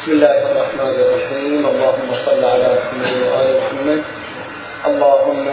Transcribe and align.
بسم 0.00 0.12
الله 0.12 0.38
الرحمن 0.52 0.94
الرحيم. 1.00 1.66
اللهم 1.68 2.14
صل 2.24 2.44
على 2.44 2.68
محمد 2.78 3.14
وآل 3.28 3.48
محمد. 3.60 4.00
اللهم 4.86 5.44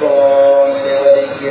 كن 0.00 0.70
لوليك 0.86 1.42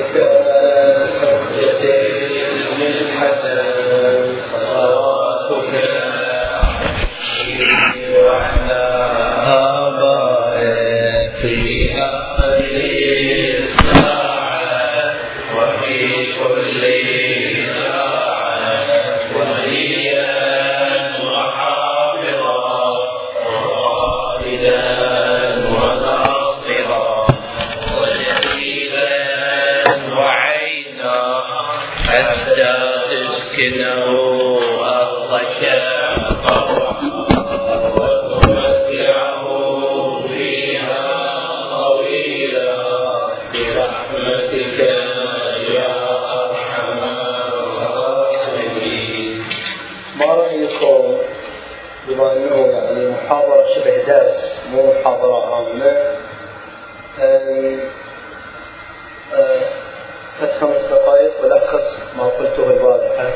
قلته 62.41 62.69
البارحة 62.69 63.29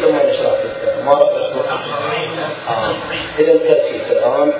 ثم 0.00 0.16
نشرح 0.16 0.58
ما 1.04 1.12
رأيكم؟ 1.12 1.60
إذا 3.38 3.52
تركيز 3.52 4.12
الآن 4.12 4.52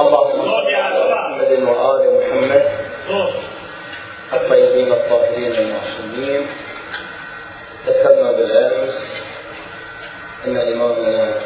اللهم 0.00 0.42
صل 0.42 0.74
على 0.74 1.00
محمد 1.10 1.52
وآل 1.68 2.04
محمد. 2.20 2.62
الطيبين 4.32 4.92
الطاهرين 4.92 5.54
المعصومين. 5.54 6.46
ذكرنا 7.86 8.32
بالأمس 8.32 9.22
أن 10.46 10.56
إمامنا 10.56 11.39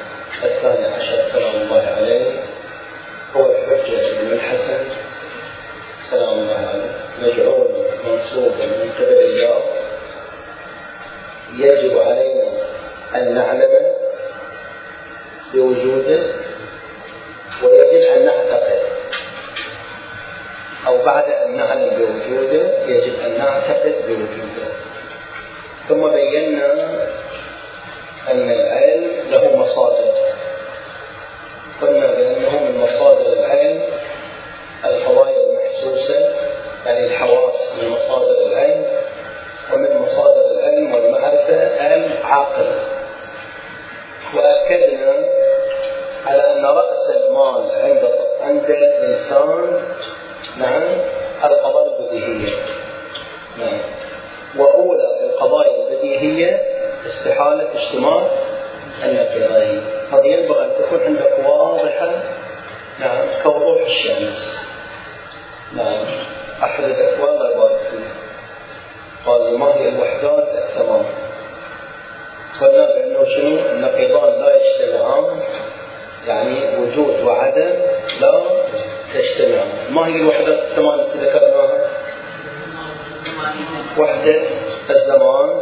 هي 69.84 69.88
الوحدات 69.88 70.48
الثمان 70.54 71.04
قلنا 72.60 72.86
بأنه 72.86 73.24
شنو؟ 73.24 73.72
النقيضان 73.72 74.40
لا 74.40 74.56
يجتمعان 74.56 75.40
يعني 76.26 76.76
وجود 76.76 77.20
وعدم 77.24 77.74
لا 78.20 78.42
يجتمعان 79.14 79.68
ما 79.90 80.06
هي 80.06 80.16
الوحدات 80.16 80.58
الثمان 80.58 81.00
التي 81.00 81.18
ذكرناها؟ 81.18 81.90
وحدة 83.98 84.42
الزمان 84.90 85.60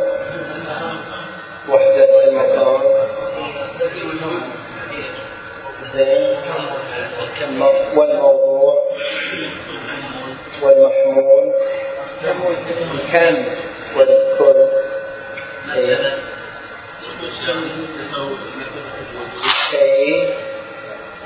وحدة 1.69 2.25
المكان. 2.25 2.81
زين. 5.95 6.37
والموضوع 7.97 8.89
والمحمول. 10.63 11.53
والكل 13.97 14.69
اي 19.75 20.29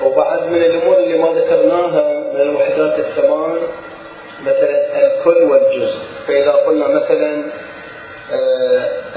وبعد 0.03 0.47
من 0.47 0.62
الأمور 0.62 0.97
اللي 0.99 1.19
ما 1.19 1.28
ذكرناها 1.28 2.32
من 2.34 2.41
الوحدات 2.41 2.99
الثمان 2.99 3.59
مثلا 4.43 5.06
الكل 5.06 5.43
والجزء 5.43 6.00
فإذا 6.26 6.53
قلنا 6.53 6.88
مثلا 6.88 7.43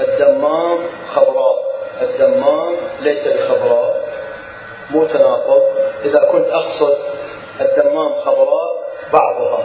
الدمام 0.00 0.78
خضراء 1.14 1.70
الدمام 2.02 2.76
ليس 3.00 3.28
بخضراء 3.28 4.08
مو 4.90 5.06
تناقض 5.06 5.62
اذا 6.04 6.18
كنت 6.32 6.46
اقصد 6.48 6.96
الدمام 7.60 8.20
خضراء 8.20 8.90
بعضها. 9.12 9.64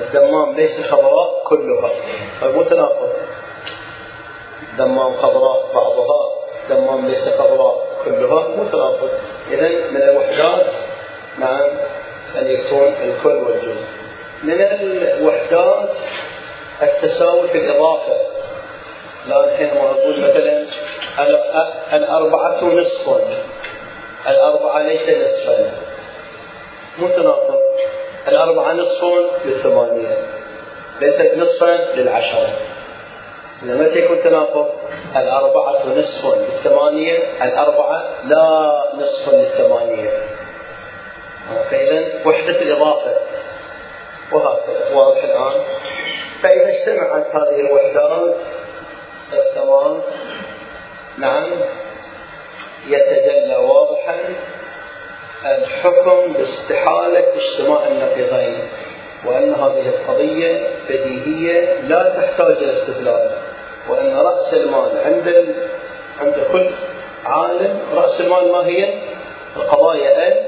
الدمام 0.00 0.56
ليس 0.56 0.90
خضراء 0.90 1.42
كلها. 1.44 1.90
مو 2.42 2.62
تناقض 2.62 3.12
دمام 4.78 5.16
خضراء 5.16 5.70
بعضها 5.74 6.30
دمام 6.68 7.06
ليس 7.08 7.28
خضراء 7.28 7.86
كلها. 8.04 8.48
مو 8.48 8.64
تناقض 8.72 9.10
اذا 9.50 9.68
من 9.90 10.02
الوحدات 10.02 10.66
نعم 11.38 11.70
ان 12.38 12.46
يكون 12.46 12.86
الكل 13.04 13.28
والجزء. 13.28 13.84
من 14.42 14.60
الوحدات 14.60 15.90
التساوي 16.82 17.48
في 17.48 17.58
الإضافة. 17.58 18.16
لا 19.26 19.44
الحين 19.44 19.76
أقول 19.76 20.20
مثلا 20.20 20.66
الأربعة 21.92 22.64
نصف 22.64 23.08
الأربعة 24.28 24.82
ليس 24.82 25.10
نصفا. 25.10 25.72
مو 26.98 27.08
الأربعة 28.28 28.72
نصف 28.72 29.04
للثمانية 29.44 30.16
ليست 31.00 31.34
نصفا 31.36 31.94
للعشرة 31.94 32.48
إذا 33.62 33.74
متى 33.74 33.98
يكون 33.98 34.22
تناقض؟ 34.22 34.68
الأربعة 35.16 35.86
نصف 35.86 36.34
للثمانية، 36.34 37.44
الأربعة 37.44 38.04
لا 38.24 38.82
نصف 38.98 39.34
للثمانية. 39.34 40.10
فإذا 41.70 42.26
وحدة 42.26 42.62
الإضافة 42.62 43.14
وهكذا 44.32 44.94
واضح 44.94 45.24
الآن؟ 45.24 45.52
فإذا 46.42 46.68
اجتمعت 46.68 47.26
هذه 47.26 47.60
الوحدات 47.60 48.36
الثمان 49.32 50.00
نعم 51.18 51.50
يتجلى 52.86 53.56
واضحا 53.56 54.16
الحكم 55.44 56.32
باستحالة 56.32 57.24
اجتماع 57.34 57.88
النقيضين 57.88 58.68
وأن 59.26 59.54
هذه 59.54 59.88
القضية 59.88 60.68
بديهية 60.88 61.80
لا 61.80 62.16
تحتاج 62.16 62.56
إلى 62.56 62.72
استدلال 62.72 63.30
وأن 63.88 64.16
رأس 64.16 64.54
المال 64.54 64.98
عند. 65.04 65.54
عند 66.20 66.34
كل 66.52 66.70
عالم 67.24 67.80
رأس 67.94 68.20
المال 68.20 68.52
ما 68.52 68.66
هي؟ 68.66 68.94
القضايا 69.56 70.46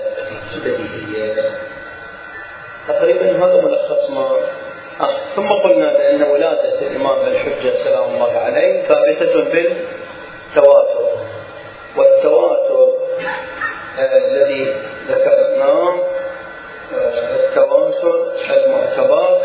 البديهية 0.54 1.50
تقريبا 2.88 3.46
هذا 3.46 3.60
ملخص 3.60 4.10
ما 4.10 4.30
آه. 5.00 5.08
ثم 5.36 5.48
قلنا 5.48 5.92
بأن 5.92 6.22
ولادة 6.22 6.80
الإمام 6.80 7.26
الحجة 7.26 7.74
سلام 7.74 8.04
الله 8.04 8.32
عليه 8.32 8.82
ثابتة 8.88 9.34
بالتواتر 9.34 11.08
والتواتر 11.96 12.88
الذي 13.98 14.74
ذكرناه 15.08 15.94
آه، 16.94 17.36
التواتر 17.36 18.32
المعتبر 18.50 19.38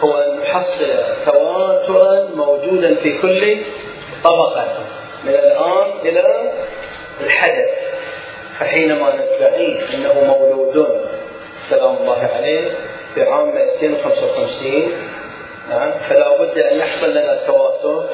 هو 0.00 0.12
أن 0.18 0.40
نحصل 0.40 0.86
تواترا 1.26 2.28
موجودا 2.34 2.94
في 2.94 3.18
كل 3.18 3.62
طبقة 4.24 4.68
من 5.24 5.34
الآن 5.34 5.98
إلى 6.02 6.52
الحدث. 7.20 7.70
فحينما 8.58 9.14
ندعي 9.14 9.78
أنه 9.94 10.24
مولود. 10.24 11.06
سلام 11.68 11.96
الله 11.96 12.28
عليه. 12.36 12.74
في 13.14 13.22
عام 13.22 13.54
255 13.54 14.92
نعم. 15.70 15.92
فلا 15.92 16.38
بد 16.38 16.58
أن 16.58 16.78
يحصل 16.78 17.10
لنا 17.10 17.38
تواتر 17.46 18.04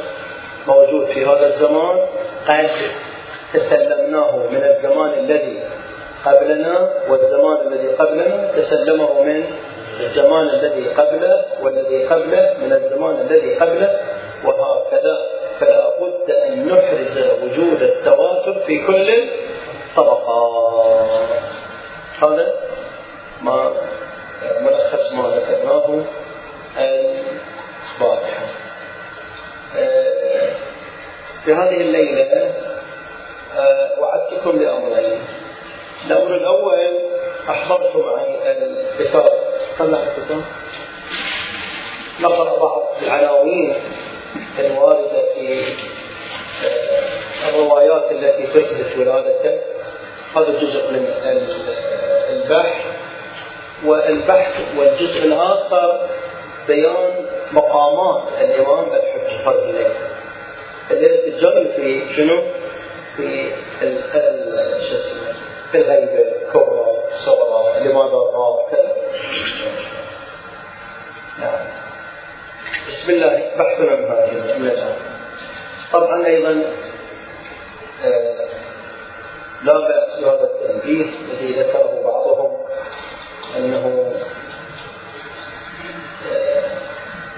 موجود 0.66 1.06
في 1.06 1.26
هذا 1.26 1.46
الزمان. 1.46 2.06
قد 2.48 2.70
تسلمناه 3.52 4.36
من 4.36 4.64
الزمان 4.64 5.18
الذي 5.18 5.62
قبلنا 6.24 6.90
والزمان 7.08 7.66
الذي 7.66 7.88
قبلنا 7.88 8.52
تسلمه 8.56 9.22
من 9.22 9.44
الزمان 10.00 10.48
الذي 10.48 10.88
قبله 10.88 11.44
والذي 11.62 12.06
قبله 12.06 12.54
من 12.62 12.72
الزمان 12.72 13.20
الذي 13.20 13.54
قبله 13.54 14.00
وهكذا 14.44 15.16
فلا 15.60 15.90
بد 16.00 16.30
أن 16.30 16.66
نحرز 16.66 17.18
وجود 17.42 17.82
التواتر 17.82 18.60
في 18.66 18.86
كل 18.86 19.10
الطبقات 19.90 21.10
هذا 22.22 22.54
ما 23.42 23.72
ملخص 24.60 25.12
ما 25.12 25.28
ذكرناه 25.28 26.04
البارحة 26.78 28.46
في 31.44 31.52
هذه 31.54 31.80
الليلة 31.80 32.52
وعدتكم 33.98 34.58
بأمرين 34.58 35.20
الأمر 36.06 36.34
الأول 36.34 36.98
أحضرت 37.50 37.96
معي 37.96 38.52
الكتاب 38.52 39.28
طلع 39.78 39.98
الكتاب 40.02 40.42
نقرأ 42.20 42.58
بعض 42.58 42.82
العناوين 43.02 43.74
الواردة 44.58 45.22
في 45.34 45.62
الروايات 47.48 48.12
التي 48.12 48.46
تثبت 48.46 48.98
ولادته 48.98 49.58
هذا 50.36 50.60
جزء 50.60 50.92
من 50.92 51.06
البحث. 52.30 52.84
والبحث 53.84 54.54
والجزء 54.78 55.24
الآخر 55.24 56.08
بيان 56.68 57.26
مقامات 57.52 58.22
الإمام 58.40 58.84
الحجة 58.84 59.50
هذه 59.50 59.70
الليلة 59.70 59.94
الليلة 60.90 61.26
الجاية 61.26 61.76
في 61.76 62.14
شنو؟ 62.16 62.42
في 63.16 63.50
شو 64.88 64.94
اسمه؟ 64.94 65.39
في 65.72 65.78
الغيبة 65.78 66.36
الكبرى 66.46 66.86
الصغرى 67.12 67.80
لماذا 67.80 68.16
غاب 68.16 68.70
كذا 68.70 68.96
نعم 71.38 71.66
بسم 72.88 73.10
الله 73.10 73.50
بحثنا 73.58 73.96
من 73.96 74.04
هذه 74.04 74.86
طبعا 75.92 76.26
أيضا 76.26 76.74
آه 78.04 78.46
لا 79.62 79.72
بأس 79.72 80.20
بهذا 80.20 80.44
التنبيه 80.44 81.04
الذي 81.04 81.52
ذكره 81.52 82.00
بعضهم 82.04 82.66
آه 83.56 84.12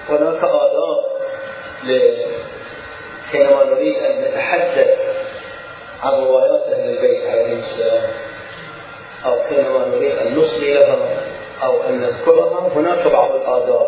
هناك 0.09 0.43
آداب 0.43 1.13
حينما 3.31 3.63
نريد 3.63 3.97
أن 4.03 4.21
نتحدث 4.21 4.87
عن 6.03 6.13
روايات 6.13 6.61
أهل 6.73 6.89
البيت 6.89 7.27
عليهم 7.27 7.59
السلام. 7.59 8.09
أو 9.25 9.35
حينما 9.49 9.85
نريد 9.87 10.17
أن 10.17 10.35
نصلي 10.35 10.73
لها 10.73 10.97
أو 11.63 11.83
أن 11.83 12.01
نذكرها 12.01 12.67
هناك 12.75 13.07
بعض 13.07 13.31
الآداب 13.35 13.87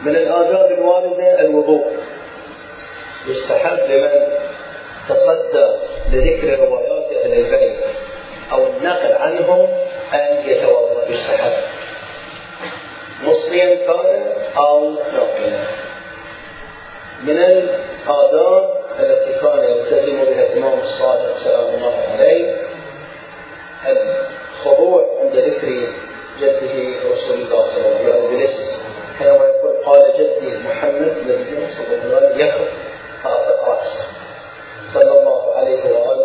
من 0.00 0.16
الآداب 0.16 0.72
الواردة 0.78 1.40
الوضوء. 1.40 1.92
يستحب 3.26 3.78
لمن 3.90 4.26
تصدى 5.08 5.66
لذكر 6.12 6.58
روايات 6.64 7.12
أهل 7.12 7.32
البيت 7.32 7.84
أو 8.52 8.66
النقل 8.66 9.12
عنهم 9.12 9.68
أن 10.14 10.48
يتوضأ. 10.48 11.08
يستحب. 11.08 11.52
مصليا 13.24 13.74
كان 13.74 14.32
أو 14.56 14.90
ناقلا 14.90 15.64
من 17.22 17.38
الآداب 17.38 18.70
التي 19.00 19.40
كان 19.40 19.64
يلتزم 19.64 20.24
بها 20.24 20.52
الإمام 20.52 20.78
الصادق 20.78 21.36
سلام 21.36 21.74
الله 21.74 21.94
عليه 22.12 22.56
الخضوع 23.86 25.06
عند 25.22 25.36
ذكر 25.36 25.68
جده 26.40 27.10
رسول 27.10 27.34
الله 27.40 27.62
صلى 27.62 27.86
الله 27.86 28.28
عليه 28.28 28.44
وسلم 28.44 28.88
كما 29.18 29.28
يقول 29.28 29.84
قال 29.84 30.12
جدي 30.18 30.58
محمد 30.58 31.16
النبي 31.18 31.66
صلى 31.70 32.02
الله 32.04 32.16
عليه 32.16 32.54
وسلم 32.54 32.78
رأسه 33.68 34.04
صلى 34.84 35.20
الله 35.20 35.54
عليه 35.56 35.82
وآله 35.84 36.24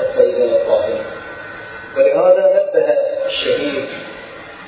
الطيبين 0.00 0.48
الطاهرين 0.54 1.04
ولهذا 1.96 2.50
نبه 2.54 2.86
الشهيد 3.26 3.88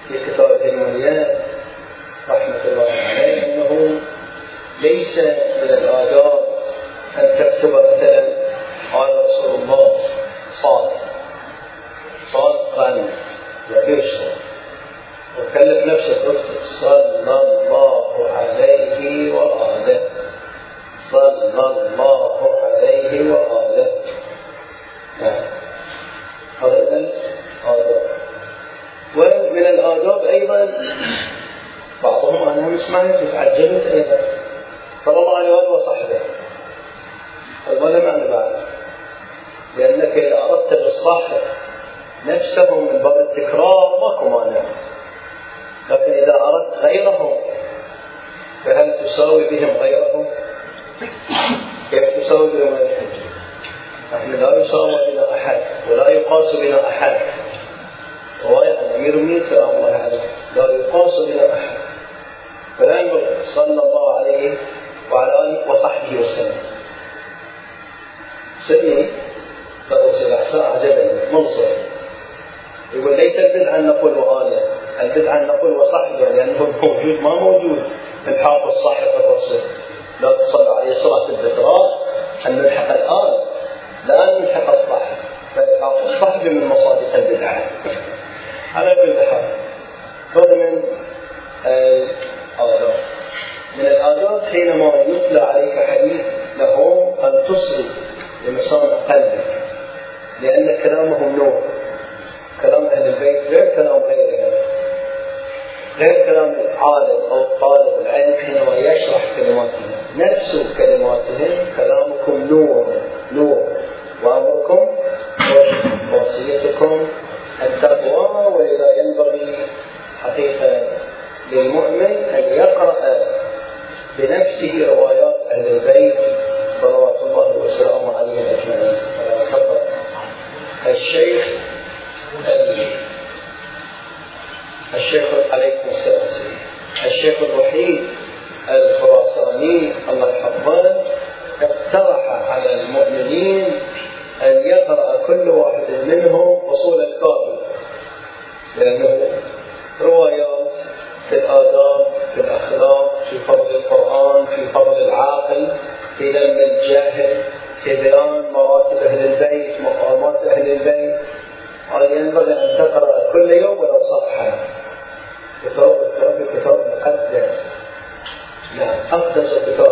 في 0.08 0.18
كتاب 0.26 0.60
الموليات 0.64 1.36
رحمة 2.28 2.64
الله 2.64 2.90
عليه 2.90 3.44
أنه 3.44 4.00
ليس 4.80 5.18
من 5.62 5.70
الآداب 5.70 6.40
أن 7.18 7.38
تكتب 7.38 7.68
مثلا 7.68 8.28
قال 8.92 9.10
رسول 9.24 9.60
الله. 9.62 9.96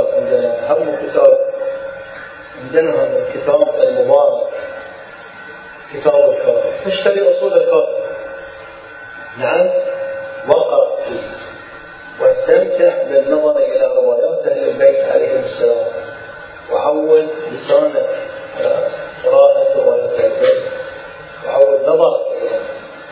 الكتاب 0.01 0.15
عندنا 0.15 0.71
أهم 0.71 0.97
كتاب 1.03 1.39
عندنا 2.63 3.07
الكتاب 3.19 3.75
المبارك 3.81 4.49
كتاب 5.95 6.31
الكافر 6.31 6.71
تشتري 6.85 7.37
أصول 7.37 7.53
الكافر 7.53 7.99
نعم 9.39 9.71
واقرأ 10.49 10.97
فيه 11.05 11.21
واستمتع 12.21 13.03
بالنظر 13.03 13.57
إلى 13.59 13.87
روايات 13.97 14.47
أهل 14.47 14.69
البيت 14.69 15.05
عليهم 15.05 15.45
السلام 15.45 15.87
وعود 16.73 17.29
لسانك 17.53 18.07
على 18.59 18.87
قراءة 19.25 19.67
روايات 19.77 20.11
أهل 20.21 20.33
البيت 20.33 20.63
وعود 21.47 21.81
نظرك 21.83 22.27
إلى 22.43 22.61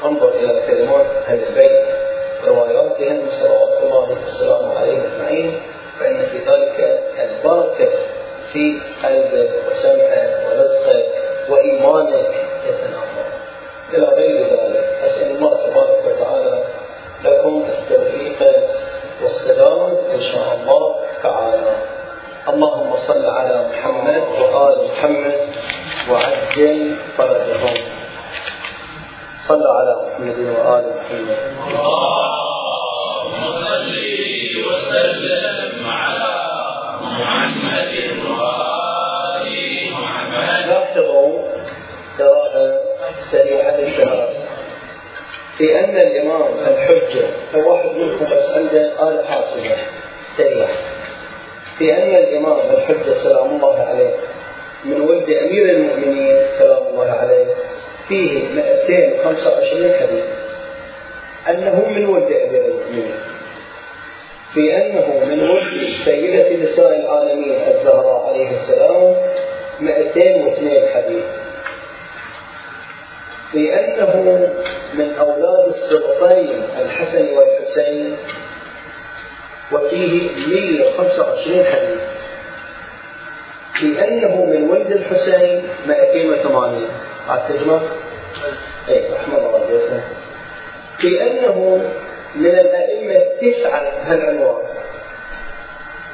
انظر 0.05 0.29
إلى 0.29 0.67
كلمات 0.67 1.07
أهل 1.29 1.43
البيت 1.49 1.87
رواياتهم 2.47 3.31
صلوات 3.31 3.83
الله 3.83 4.19
وسلامه 4.27 4.79
عليهم 4.79 5.03
أجمعين 5.03 5.61
البركة 7.37 7.91
في 8.53 8.81
قلبك 9.05 9.51
وسمعك 9.71 10.47
ورزقك 10.47 11.07
وإيمانك 11.49 12.35
يتناقض 12.67 13.27
إلى 13.95 14.07
غير 14.07 14.47
ذلك 14.47 14.99
أسأل 15.05 15.37
الله 15.37 15.67
تبارك 15.67 16.05
وتعالى 16.07 16.65
لكم 17.25 17.65
التوفيق 17.69 18.41
والسلام 19.23 19.97
إن 20.15 20.21
شاء 20.21 20.59
الله 20.61 20.97
تعالى. 21.23 21.77
اللهم 22.49 22.97
صل 22.97 23.27
على 23.27 23.69
محمد 23.71 24.23
وآل 24.41 24.75
محمد 24.93 25.41
وعجل 26.11 26.97
فرجهم. 27.19 27.77
صل 29.49 29.67
على 29.67 29.97
محمد 30.07 30.39
وآل 30.39 30.85
محمد. 30.97 31.39
اللهم 31.69 33.45
صل 33.47 33.95
وسلم. 34.67 35.56
في 45.59 45.79
أن 45.79 45.97
الإمام 45.97 46.43
الحجة 46.59 47.27
لو 47.55 47.73
واحد 47.73 47.89
منكم 47.89 48.25
بس 48.25 48.51
عنده 48.51 49.09
آلة 49.09 49.25
حاسبة. 49.25 49.77
سريعة 50.37 50.69
في 51.79 51.93
أن 51.93 52.15
الإمام 52.17 52.59
الحجة 52.71 53.13
سلام 53.13 53.51
الله 53.51 53.83
عليه 53.83 54.11
من 54.85 55.01
ولد 55.01 55.31
أمير 55.31 55.71
المؤمنين 55.77 56.37
سلام 56.59 56.83
الله 56.91 57.11
عليه 57.11 57.47
فيه 58.09 58.49
225 58.49 59.93
حديث. 59.95 60.25
أنه 61.49 61.89
من 61.89 62.07
ولد 62.07 62.33
أمير 62.33 62.65
المؤمنين. 62.65 63.15
في 64.55 64.77
أنه 64.77 65.25
من 65.29 65.51
ولد 65.51 65.93
سيدة 66.05 66.57
نساء 66.65 67.01
العالمين 67.01 67.55
الزهراء 67.69 68.27
عليه 68.29 68.51
السلام 68.51 69.17
202 69.81 70.89
حديث. 70.95 71.25
في 73.53 73.75
أنه 73.75 74.49
من 74.95 75.15
أولاد 75.15 75.69
السبطين 75.69 76.63
الحسن 76.81 77.29
والحسين 77.29 78.17
وفيه 79.73 80.31
125 80.47 81.65
حديث. 81.65 82.01
في 83.75 84.05
أنه 84.05 84.45
من 84.45 84.71
ولد 84.71 84.93
الحسين؟ 84.93 85.63
208 85.87 86.87
على 87.29 87.41
الترجمة 87.41 87.81
أي 88.89 89.13
رحمه 89.13 89.39
الله 89.39 89.67
جزاه 89.71 90.03
في 90.99 91.23
أنه 91.23 91.91
من 92.35 92.51
الأئمة 92.51 93.15
التسعة 93.17 93.83
بهالعنوان 94.05 94.63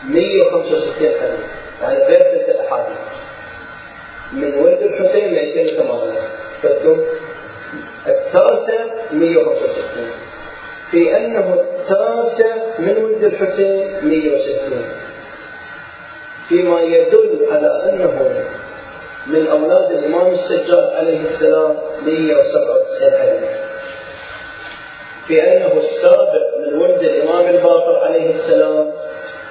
165 0.05 1.09
حديث. 1.21 1.41
يعني 1.83 1.99
غير 1.99 2.23
تلك 2.23 2.49
الأحاديث 2.49 2.97
من 4.33 4.55
ولد 4.55 4.83
الحسين 4.83 5.35
208 5.35 6.21
فهمتم؟ 6.63 7.01
التاسع 8.07 8.85
165 9.13 10.11
في 10.91 11.17
أنه 11.17 11.55
التاسع 11.55 12.57
من 12.79 13.05
ولد 13.05 13.25
الحسين 13.25 13.87
160 14.03 14.85
فيما 16.49 16.81
يدل 16.81 17.47
على 17.51 17.91
أنه 17.91 18.45
من 19.27 19.47
أولاد 19.47 19.91
الإمام 19.91 20.27
السجاد 20.27 20.93
عليه 20.97 21.21
السلام 21.21 21.77
197 22.03 23.11
حديث 23.21 23.51
في 25.27 25.43
أنه 25.43 25.73
السابق 25.81 26.59
من 26.67 26.75
ولد 26.79 27.01
الإمام 27.03 27.47
الباقر 27.47 27.99
عليه 28.05 28.31
السلام 28.31 28.91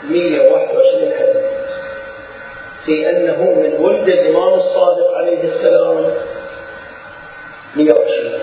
121 0.10 1.14
حديث. 1.14 1.36
في 2.86 3.10
أنه 3.10 3.44
من 3.44 3.78
ولد 3.86 4.10
الإمام 4.10 4.54
الصادق 4.54 5.12
عليه 5.18 5.44
السلام 5.44 6.12
120 7.76 8.40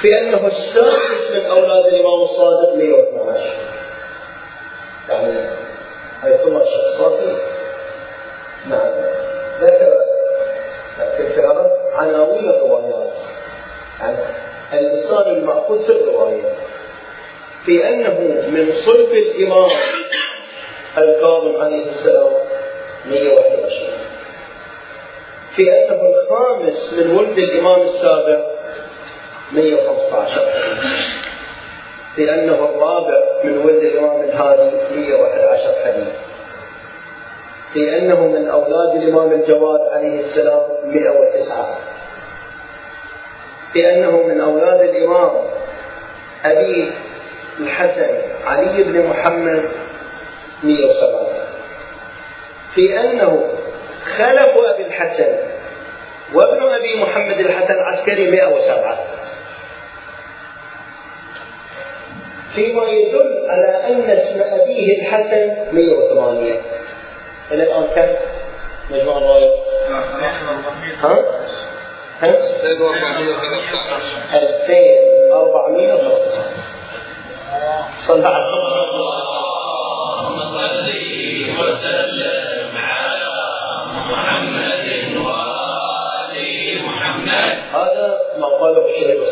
في 0.00 0.08
أنه 0.20 0.46
السادس 0.46 1.13
في 43.74 43.90
أنه 43.94 44.22
من 44.22 44.40
أولاد 44.40 44.80
الإمام 44.80 45.30
أبي 46.44 46.92
الحسن 47.60 48.08
علي 48.44 48.82
بن 48.82 49.06
محمد 49.08 49.64
107 50.62 51.26
في 52.74 53.00
أنه 53.00 53.48
خلف 54.18 54.52
أبي 54.74 54.86
الحسن 54.86 55.36
وابن 56.34 56.74
أبي 56.74 57.02
محمد 57.02 57.38
الحسن 57.40 57.74
العسكري 57.74 58.30
107 58.30 58.98
فيما 62.54 62.84
يدل 62.84 63.46
على 63.50 63.86
أن 63.86 64.10
اسم 64.10 64.40
أبيه 64.40 64.98
الحسن 65.02 65.74
108 65.76 66.60
إلى 67.52 67.62
الآن 67.62 67.86
كم؟ 67.94 68.14
مجموع 68.90 69.18
الروايات؟ 69.18 69.52
ها؟ 71.00 71.43
ها؟ 72.64 72.70
2413 74.34 76.42
صلى 78.06 78.28
على 78.28 78.44
اللهم 78.90 80.38
صل 80.38 80.88
وسلم 81.60 82.76
على 82.76 83.32
محمد 83.94 84.86
محمد 86.86 87.58
هذا 87.74 88.18
ما 88.38 88.46
قاله 88.46 88.84
الشيخ 88.86 89.22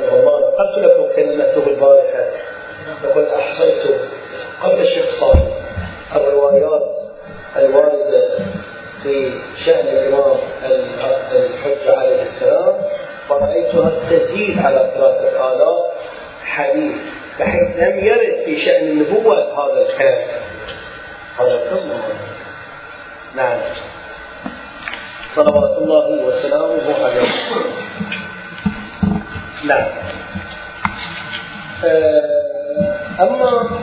رحمه 0.00 0.18
الله 0.20 0.38
لكم 0.78 1.04
كلمته 1.16 1.66
البارحه 1.70 2.24
لقد 3.04 3.24
احصيت 3.24 4.00
قبل 4.62 4.80
الشيخ 4.80 5.06
صالح 5.20 5.46
الروايات 6.16 6.90
الوارده 7.56 8.28
في 9.02 9.32
شان 9.64 9.88
الامام 9.88 10.36
الحجه 11.32 11.96
عليه 11.98 12.22
السلام 12.22 12.79
فرأيتها 13.30 13.90
تزيد 14.10 14.58
على 14.58 14.90
ثلاثة 14.94 15.52
آلاف 15.52 15.84
حديث 16.44 16.96
بحيث 17.40 17.76
لم 17.76 17.98
يرد 17.98 18.44
في 18.44 18.58
شأن 18.58 18.88
النبوة 18.88 19.36
هذا 19.36 19.82
الكلام. 19.82 20.28
هذا 21.38 21.54
الكلام. 21.54 22.02
نعم. 23.34 23.60
صلوات 25.34 25.78
الله 25.78 26.24
وسلامه 26.24 27.04
عليه. 27.04 27.28
نعم. 29.64 29.88
آه، 31.84 32.40
أما 33.20 33.80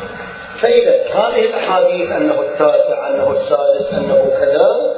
فإذا 0.61 0.91
هذه 1.15 1.45
الأحاديث 1.45 2.11
أنه 2.11 2.41
التاسع 2.41 3.09
أنه 3.09 3.31
السادس 3.31 3.93
أنه 3.93 4.31
كذا 4.39 4.95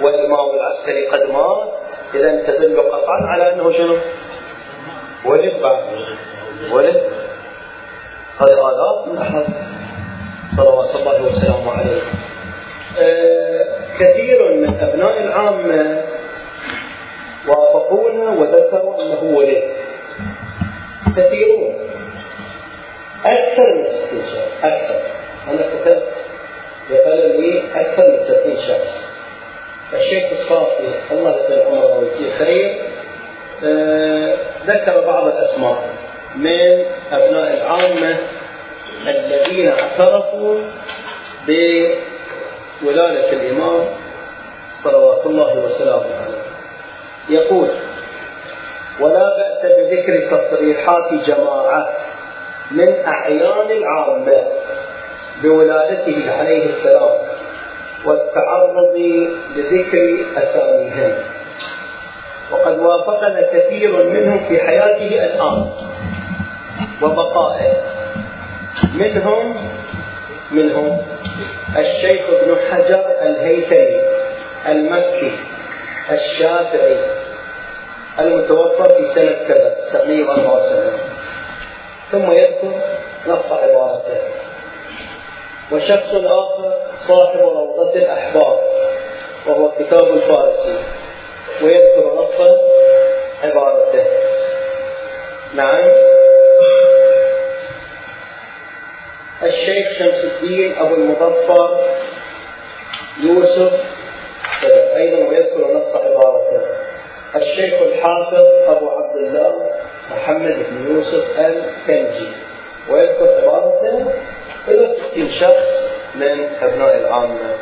والإمام 0.00 0.50
العسكري 0.54 1.06
قد 1.06 1.30
مات 1.30 1.85
إذا 2.14 2.42
تدل 2.46 2.80
قطعا 2.80 3.26
على 3.26 3.52
أنه 3.52 3.72
شنو؟ 3.72 3.96
ولد 5.24 5.62
بعد. 5.62 5.84
ولد. 6.72 7.02
هذا 8.40 8.52
آلاف 8.52 9.08
من 9.08 9.18
أحد 9.18 9.44
صلوات 10.56 10.96
الله 10.96 11.26
وسلامه 11.26 11.72
عليه. 11.72 12.02
آه 13.00 13.66
كثير 13.98 14.54
من 14.54 14.80
أبناء 14.80 15.20
العامة 15.20 16.04
وافقونا 17.48 18.30
وذكروا 18.30 19.02
أنه 19.02 19.22
ولد. 19.22 19.62
كثيرون. 21.16 21.74
أكثر 23.24 23.74
من 23.74 23.84
60 23.84 24.22
شخص. 24.26 24.64
أكثر. 24.64 25.00
أنا 25.48 25.62
كتبت 25.62 26.02
بقلمي 26.90 27.62
أكثر 27.74 28.02
من 28.10 28.24
60 28.24 28.56
شخص. 28.56 29.06
الشيخ 29.94 30.32
الصافي 30.32 31.12
الله 31.12 31.30
ذكر 34.66 35.06
بعض 35.06 35.26
الأسماء 35.26 35.88
من 36.36 36.84
أبناء 37.12 37.54
العامة 37.54 38.16
الذين 39.06 39.68
اعترفوا 39.68 40.58
بولادة 41.46 43.32
الإمام 43.32 43.84
صلوات 44.82 45.26
الله 45.26 45.58
وسلامه 45.58 46.00
عليه. 46.24 46.42
يقول 47.28 47.68
ولا 49.00 49.36
بأس 49.36 49.72
بذكر 49.76 50.36
تصريحات 50.36 51.12
جماعة 51.26 51.88
من 52.70 52.94
أعيان 53.06 53.70
العامة 53.70 54.44
بولادته 55.42 56.38
عليه 56.38 56.66
السلام 56.66 57.10
والتعرض 58.04 58.96
لذكر 59.56 60.26
أساميهم. 60.36 61.12
وقد 62.50 62.78
وافقنا 62.78 63.42
كثير 63.52 64.02
منهم 64.10 64.44
في 64.48 64.58
حياته 64.58 65.24
الآن 65.24 65.70
وبقائه. 67.02 67.72
منهم 68.94 69.56
منهم 70.50 71.02
الشيخ 71.78 72.20
ابن 72.28 72.56
حجر 72.70 73.04
الهيثمي 73.22 74.00
المكي 74.68 75.32
الشافعي 76.10 76.98
المتوفى 78.18 78.84
في 78.96 79.14
سنة 79.14 79.48
كذا 79.48 79.76
974 79.90 80.92
ثم 82.12 82.32
يذكر 82.32 82.72
نص 83.26 83.52
عبارته. 83.52 84.18
وشخص 85.72 86.14
آخر 86.14 86.72
صاحب 86.98 87.40
روضة 87.40 87.94
الأحبار 87.94 88.58
وهو 89.46 89.70
كتاب 89.70 90.08
الفارسي. 90.08 90.78
ويذكر 91.62 92.14
نص 92.14 92.40
عبارته. 93.42 94.04
نعم. 95.54 95.90
الشيخ 99.42 99.92
شمس 99.98 100.24
الدين 100.24 100.78
أبو 100.78 100.94
المظفر 100.94 101.84
يوسف 103.20 103.72
أيضا 104.96 105.28
ويذكر 105.28 105.72
نص 105.74 105.96
عبارته. 105.96 106.60
الشيخ 107.36 107.82
الحافظ 107.82 108.44
أبو 108.66 108.90
عبد 108.90 109.16
الله 109.16 109.70
محمد 110.10 110.56
بن 110.70 110.94
يوسف 110.94 111.40
الكنجي. 111.40 112.28
ويذكر 112.90 113.40
عبارته 113.42 114.12
إلى 114.68 114.94
60 114.94 115.30
شخص 115.30 115.90
من 116.14 116.48
أبناء 116.62 116.96
العامة. 116.96 117.54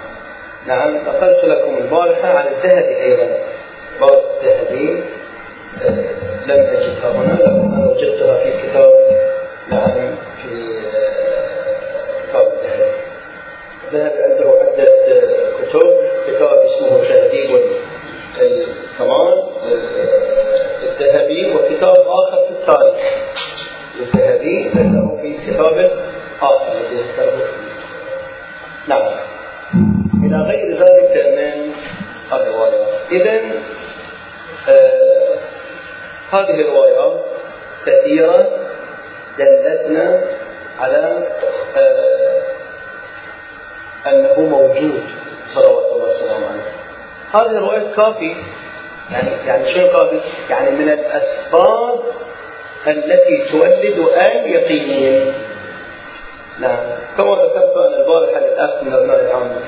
نعم 0.67 0.97
نقلت 0.97 1.45
لكم 1.45 1.77
البارحة 1.77 2.29
عن 2.29 2.47
الذهبي 2.47 3.03
أيضا. 3.03 3.39
باب 4.01 4.23
الذهبي 4.43 5.03
آه، 5.83 5.91
لم 6.47 6.61
أجدها 6.67 7.11
هنا 7.13 7.33
لكن 7.33 7.75
أنا 7.75 7.87
وجدتها 7.91 8.39
في 8.45 8.51
كتاب 8.63 8.91
نعم 9.71 10.17
في 10.43 10.79
آه، 10.97 12.29
كتاب 12.29 12.53
الذهبي 12.53 12.91
الذهبي 13.93 14.23
عنده 14.23 14.51
عدة 14.61 14.93
آه، 15.09 15.63
كتب 15.63 15.91
كتاب 16.27 16.59
اسمه 16.59 17.05
تهذيب 17.09 17.61
الكمال 18.41 19.45
الذهبي 20.83 21.55
وكتاب 21.55 21.97
آخر 22.07 22.39
في 22.47 22.51
التاريخ. 22.51 22.95
الذهبي 24.01 24.69
ذكره 24.69 25.19
في 25.23 25.51
كتاب 25.51 25.91
آخر 26.43 26.73
الذي 26.73 27.03
ذكره. 27.03 27.49
نعم. 28.89 29.11
إلى 30.25 30.37
غير 30.37 30.71
ذلك 30.79 31.27
من 31.27 31.73
الروايات 32.33 32.89
إذا 33.13 33.41
هذه 36.33 36.61
الروايات 36.61 37.25
كثيرة 37.87 38.49
دلتنا 39.39 40.25
على 40.81 41.27
آه 41.77 42.43
أنه 44.07 44.41
موجود 44.41 45.03
صلوات 45.55 45.93
الله 45.93 46.11
وسلامه 46.11 46.47
عليه. 46.47 46.73
هذه 47.35 47.59
الرواية 47.59 47.95
كافي 47.97 48.37
يعني 49.11 49.31
يعني 49.47 49.75
شنو 49.75 49.89
كافي؟ 49.89 50.21
يعني 50.51 50.71
من 50.71 50.89
الأسباب 50.89 52.01
التي 52.87 53.45
تولد 53.51 54.09
اليقين 54.17 55.35
نعم. 56.59 56.79
كما 57.17 57.35
ذكرت 57.35 57.77
أنا 57.77 57.97
البارحة 57.97 58.41
للأخ 58.41 58.83
من 58.83 58.93
أبناء 58.93 59.21
العامة 59.21 59.61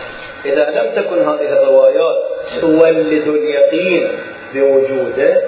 إذا 0.44 0.70
لم 0.70 0.94
تكن 0.94 1.28
هذه 1.28 1.52
الروايات 1.52 2.16
تولد 2.60 3.28
اليقين 3.28 4.18
بوجودة 4.54 5.42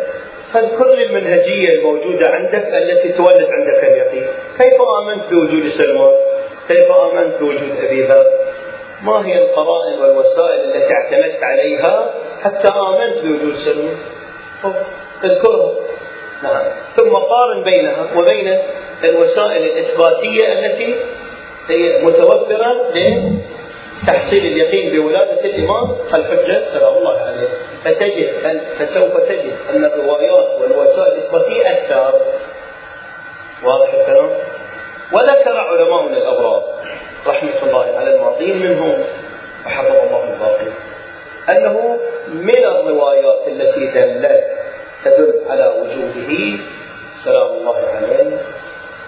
فاذكر 0.52 0.88
لي 0.94 1.06
المنهجية 1.06 1.70
الموجودة 1.78 2.30
عندك 2.30 2.68
التي 2.74 3.12
تولد 3.12 3.48
عندك 3.50 3.84
اليقين. 3.84 4.26
كيف 4.58 4.78
آمنت 5.02 5.24
بوجود 5.30 5.66
سلمان؟ 5.66 6.14
كيف 6.68 6.86
آمنت 6.90 7.38
بوجود 7.40 7.76
أبي 7.84 8.02
ذر؟ 8.02 8.24
ما 9.02 9.26
هي 9.26 9.38
القرائن 9.38 10.00
والوسائل 10.00 10.60
التي 10.74 10.92
اعتمدت 10.94 11.42
عليها 11.42 12.14
حتى 12.42 12.68
آمنت 12.68 13.18
بوجود 13.24 13.54
سلمان؟ 13.54 13.96
اذكرها. 15.24 15.74
نعم. 16.42 16.64
ثم 16.96 17.12
قارن 17.12 17.64
بينها 17.64 18.06
وبين 18.16 18.58
الوسائل 19.04 19.62
الإثباتية 19.62 20.52
التي 20.52 20.94
هي 21.68 22.04
متوفرة 22.04 22.90
لتحصيل 22.94 24.46
اليقين 24.46 24.92
بولادة 24.92 25.44
الإمام 25.44 25.96
الحجة 26.14 26.64
سلام 26.64 26.94
الله 26.98 27.18
عليه. 27.18 27.48
فتجد 27.84 28.58
فسوف 28.78 29.16
تجد 29.16 29.56
أن 29.70 29.84
الروايات 29.84 30.60
والوسائل 30.60 31.12
الإثباتية 31.12 31.72
أكثر 31.72 32.20
واضح 33.64 33.94
الكلام؟ 33.94 34.30
وذكر 35.12 35.56
علماؤنا 35.56 36.16
الأبرار 36.16 36.64
رحمة 37.26 37.62
الله 37.62 37.98
على 37.98 38.14
الماضين 38.14 38.58
منهم 38.58 39.04
وحفظ 39.66 39.96
الله 39.96 40.24
الباقي 40.34 40.72
أنه 41.50 41.98
من 42.28 42.64
الروايات 42.64 43.48
التي 43.48 43.86
دلت 43.86 44.44
تدل 45.04 45.34
على 45.48 45.66
وجوده 45.66 46.58
سلام 47.24 47.46
الله 47.46 47.76
عليه. 47.94 48.38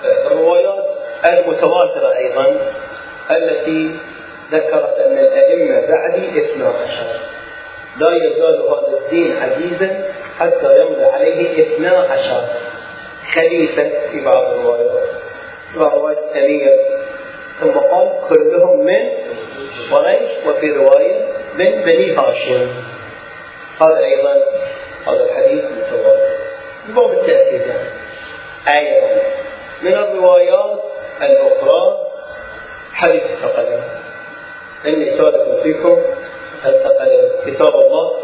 الروايات 0.04 0.84
المتواترة 1.28 2.16
أيضا 2.16 2.56
التي 3.30 3.96
ذكرت 4.52 4.98
أن 4.98 5.18
الأئمة 5.18 5.86
بعدي 5.86 6.40
اثنا 6.40 6.68
عشر. 6.68 7.20
لا 7.96 8.26
يزال 8.26 8.60
هذا 8.62 8.98
الدين 9.04 9.36
عزيزا 9.36 10.04
حتى 10.38 10.80
يمضي 10.80 11.04
عليه 11.04 11.62
اثنا 11.62 11.98
عشر 11.98 12.44
خليفة 13.34 13.90
في 14.10 14.20
بعض 14.24 14.52
الروايات. 14.52 15.08
رواية 15.76 16.18
أمير 16.34 16.76
ثم 17.60 17.78
قال 17.78 18.08
كلهم 18.28 18.84
من 18.84 19.08
قريش 19.90 20.30
وفي 20.46 20.70
رواية 20.70 21.26
من 21.54 21.82
بني 21.82 22.16
هاشم. 22.16 22.68
هذا 23.82 23.98
أيضا 23.98 24.34
هذا 25.06 25.24
الحديث 25.24 25.64
متواتر 25.64 26.36
باب 26.88 27.12
التأكيد 27.12 27.60
يعني. 27.60 27.88
أيضا 28.74 29.22
من 29.82 29.94
الروايات 29.94 30.82
الأخرى 31.22 31.98
حديث 32.92 33.22
الثقلين 33.22 33.82
إني 34.86 35.18
تارك 35.18 35.62
فيكم 35.62 36.02
كتاب 37.46 37.74
الله 37.74 38.20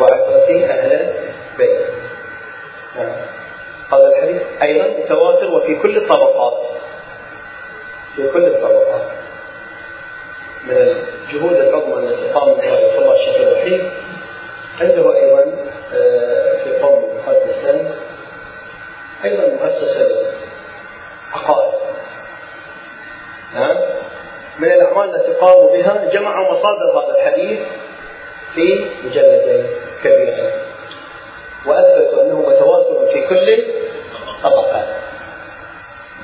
وعترتي 0.00 0.66
أهل 0.66 1.14
بيت. 1.58 1.80
نعم. 2.96 3.12
هذا 3.92 4.08
الحديث 4.08 4.42
أيضا 4.62 4.86
متواتر 4.86 5.50
وفي 5.50 5.74
كل 5.74 5.96
الطبقات. 5.96 6.66
في 8.16 8.28
كل 8.28 8.46
الطبقات. 8.46 9.02
من 10.64 10.76
الجهود 10.76 11.56
العظمى 11.56 12.08
التي 12.08 12.32
قام 12.32 12.54
بها 12.54 12.98
الله 12.98 13.14
الشيخ 13.14 13.36
الوحيد 13.36 13.90
عنده 14.80 15.16
أيضا 15.16 15.44
آه، 15.94 16.64
في 16.64 16.78
قوم 16.82 17.18
مقدسا 17.18 17.94
أيضا 19.24 19.46
مؤسسة 19.46 20.02
للعقائد 20.02 21.74
نعم. 23.54 23.76
من 24.58 24.72
الأعمال 24.72 25.14
التي 25.14 25.32
قاموا 25.32 25.72
بها 25.72 26.04
جمعوا 26.12 26.52
مصادر 26.52 26.98
هذا 26.98 27.18
الحديث 27.18 27.60
في 28.54 28.90
مجلدين 29.04 29.66
كبيرين 30.04 30.50
وأثبتوا 31.66 32.22
أنه 32.22 32.40
متواتر 32.40 33.06
في 33.12 33.28
كل 33.28 33.64
الطبقات. 34.36 34.86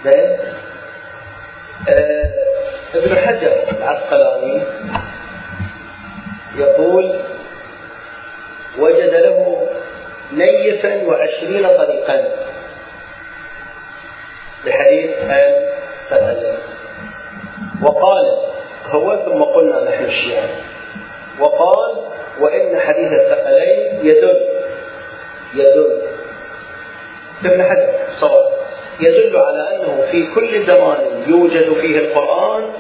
زين؟ 0.05 0.39
آه 1.89 2.31
ابن 2.95 3.17
حجر 3.17 3.53
العسقلاني 3.79 4.63
يقول 6.57 7.21
وجد 8.79 9.15
له 9.15 9.69
نيفا 10.33 11.07
وعشرين 11.07 11.69
طريقا. 11.69 12.47
لحديث 14.65 15.11
الثقلين 16.11 16.59
وقال 17.83 18.39
هو 18.87 19.17
ثم 19.25 19.43
قلنا 19.43 19.85
نحن 19.85 20.05
الشيعة. 20.05 20.49
وقال 21.41 21.97
وإن 22.41 22.81
حديث 22.81 23.13
الثقلين 23.13 24.07
يدل 24.07 24.41
يدل. 25.55 26.03
ابن 27.45 27.63
حجر 27.63 27.93
صواب. 28.13 28.53
يدل 29.01 29.37
على 29.37 29.77
أنه 29.77 30.01
في 30.11 30.27
كل 30.35 30.59
زمان 30.63 31.25
يوجد 31.27 31.73
فيه 31.73 31.99
القرآن 31.99 32.73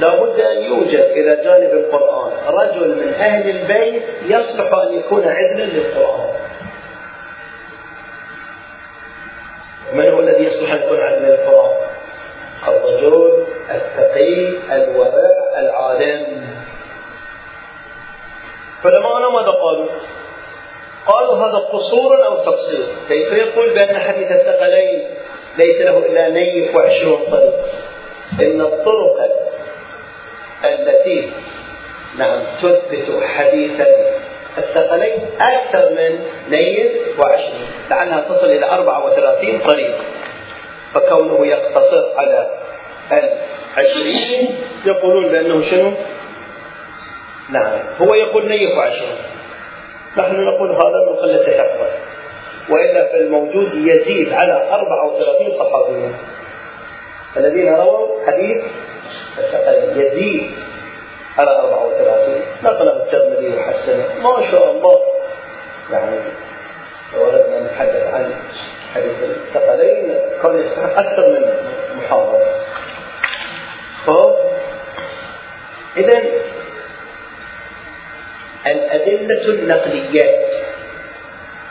لابد 0.00 0.40
أن 0.40 0.62
يوجد 0.62 1.00
إلى 1.00 1.44
جانب 1.44 1.72
القرآن. 1.72 2.32
رجل 2.46 2.88
من 2.88 3.08
أهل 3.14 3.50
البيت 3.50 4.02
يصلح 4.24 4.74
أن 4.74 4.92
يكون 4.92 5.22
عدلا 5.28 5.64
للقرآن. 5.64 6.30
من 9.92 10.12
هو 10.12 10.20
الذي 10.20 10.44
يصلح 10.44 10.72
أن 10.72 10.82
يكون 10.82 11.00
عدلا 11.00 11.26
للقرآن؟ 11.26 11.76
الرجل 12.68 13.46
التقي 13.70 14.34
الورع 14.72 15.58
العالم 15.58 16.46
فلما 18.82 19.28
ماذا 19.28 19.50
قالوا؟ 19.50 19.88
قالوا 21.06 21.36
هذا 21.36 21.58
قصور 21.72 22.26
أو 22.26 22.44
تقصير. 22.44 22.86
كيف 23.08 23.32
يقول 23.32 23.74
بأن 23.74 23.98
حديث 23.98 24.30
الثقلين 24.30 25.08
ليس 25.58 25.80
له 25.80 25.98
إلا 25.98 26.28
نيف 26.28 26.76
وعشرون 26.76 27.20
طريق؟ 27.30 27.54
إن 28.42 28.60
الطرق 28.60 29.30
التي 30.64 31.32
نعم 32.18 32.40
تثبت 32.62 33.22
حديثا 33.24 33.86
الثقلين 34.58 35.30
أكثر 35.40 35.90
من 35.90 36.24
نيف 36.48 37.20
وعشرين 37.20 37.66
لعلها 37.90 38.20
تصل 38.20 38.62
أربعة 38.62 39.06
وثلاثين 39.06 39.58
طريق. 39.58 39.96
فكونه 40.94 41.46
يقتصر 41.46 42.12
على 42.16 42.50
العشرين 43.78 44.58
يقولون 44.86 45.28
بأنه 45.28 45.70
شنو؟ 45.70 45.92
نعم 47.50 47.78
هو 48.02 48.14
يقول 48.14 48.48
نيف 48.48 48.78
وعشرين 48.78 49.16
نحن 50.16 50.34
نقول 50.34 50.70
هذا 50.70 51.06
من 51.08 51.16
قلة 51.16 51.58
حفظه 51.58 51.90
وإلا 52.70 53.12
فالموجود 53.12 53.74
يزيد 53.74 54.32
على 54.32 54.52
34 54.52 55.58
صحابيا. 55.58 56.12
الذين 57.36 57.74
رووا 57.74 58.26
حديث 58.26 58.64
يزيد 59.96 60.50
على 61.38 61.50
34 61.50 62.42
نقله 62.62 63.02
الترمذي 63.02 63.56
وحسنه. 63.56 64.04
ما 64.22 64.50
شاء 64.50 64.70
الله. 64.70 65.00
يعني 65.92 66.16
لو 67.14 67.26
أردنا 67.26 67.58
أن 67.58 67.64
نتحدث 67.64 68.14
عن 68.14 68.34
حديث 68.94 69.14
الثقلين 69.22 70.18
كان 70.42 70.58
يستحق 70.58 70.98
أكثر 70.98 71.28
من 71.28 71.44
محاضرة 74.06 74.50
إذا 75.96 76.22
الأدلة 78.66 79.44
النقليات 79.48 80.50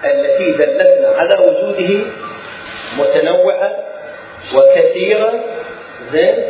التي 0.06 0.52
دلتنا 0.52 1.08
على 1.08 1.38
وجوده 1.40 2.06
متنوعة 2.98 3.76
وكثيرة 4.56 5.44
زين؟ 6.12 6.44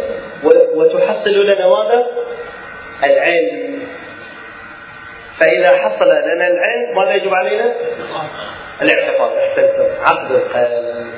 وتحصل 0.73 1.29
لنا 1.29 1.67
ماذا؟ 1.67 2.07
العلم. 3.03 3.87
فإذا 5.39 5.77
حصل 5.77 6.05
لنا 6.09 6.47
العلم 6.47 6.95
ماذا 6.95 7.15
يجب 7.15 7.33
علينا؟ 7.33 7.75
الاعتقاد. 8.81 9.37
احسنتم. 9.37 10.03
عقد 10.03 10.31
القلب. 10.31 11.09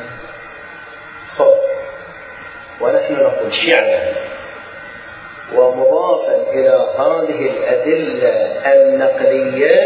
ونحن 2.81 3.13
نقول 3.13 3.55
شعرا 3.55 4.30
ومضافا 5.55 6.35
إلى 6.53 6.87
هذه 6.97 7.49
الأدلة 7.51 8.31
النقلية 8.73 9.77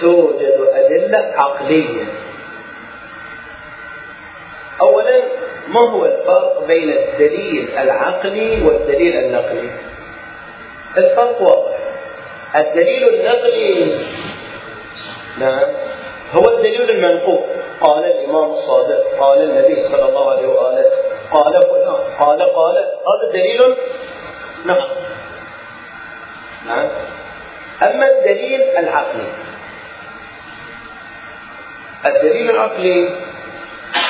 توجد 0.00 0.68
أدلة 0.72 1.32
عقلية. 1.36 2.04
أولا 4.80 5.22
ما 5.68 5.90
هو 5.90 6.06
الفرق 6.06 6.66
بين 6.66 6.90
الدليل 6.90 7.78
العقلي 7.78 8.62
والدليل 8.66 9.16
النقلي؟ 9.24 9.70
الفرق 10.96 11.42
واضح. 11.42 11.78
الدليل 12.56 13.08
النقلي 13.08 13.94
نعم 15.38 15.68
هو 16.34 16.56
الدليل 16.56 16.90
المنقول. 16.90 17.40
قال 17.80 18.04
الإمام 18.04 18.50
الصادق 18.50 19.18
قال 19.20 19.42
النبي 19.42 19.84
صلى 19.88 20.08
الله 20.08 20.30
عليه 20.30 20.48
وآله 20.48 20.90
قال 21.32 21.62
فلان 21.70 22.16
قال 22.20 22.42
قال 22.42 22.76
هذا 22.76 23.32
دليل 23.32 23.76
نقل. 24.66 24.88
نعم. 26.66 26.88
أما 27.82 28.06
الدليل 28.10 28.62
العقلي. 28.62 29.32
الدليل 32.06 32.50
العقلي 32.50 33.10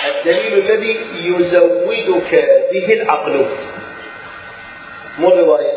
الدليل 0.09 0.71
الذي 0.71 1.07
يزودك 1.15 2.31
به 2.73 2.93
العقل. 2.93 3.47
مو 5.19 5.29
الرواية 5.29 5.73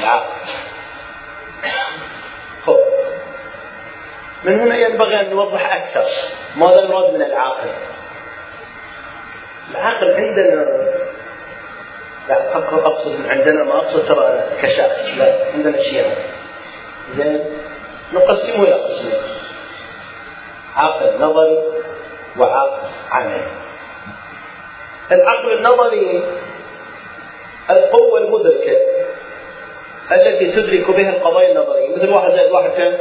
العقل 0.00 0.50
خب. 2.66 2.78
من 4.44 4.60
هنا 4.60 4.76
ينبغي 4.76 5.20
أن 5.20 5.30
نوضح 5.30 5.74
أكثر 5.74 6.04
ماذا 6.56 6.80
المراد 6.80 7.14
من 7.14 7.22
العقل. 7.22 7.70
العقل 9.70 10.10
عندنا 10.10 10.92
لا 12.28 12.56
أقصد 12.56 13.26
عندنا 13.26 13.64
ما 13.64 13.78
أقصد 13.78 14.08
ترى 14.08 14.44
كشاف 14.62 15.18
لا 15.18 15.52
عندنا 15.54 15.82
شيء. 15.82 16.16
زين 17.10 17.44
نقسمه 18.12 18.62
إلى 18.64 18.72
قسمين. 18.72 19.20
عقل 20.76 21.20
نظري 21.20 21.58
وعقل 22.38 22.88
عملي. 23.10 23.46
العقل 25.12 25.52
النظري 25.58 26.24
القوة 27.70 28.18
المدركة 28.18 28.76
التي 30.12 30.52
تدرك 30.52 30.90
بها 30.90 31.10
القضايا 31.10 31.52
النظرية. 31.52 31.96
مثل 31.96 32.10
واحد 32.10 32.30
زائد 32.30 32.50
واحد 32.52 32.70
كم؟ 32.70 32.92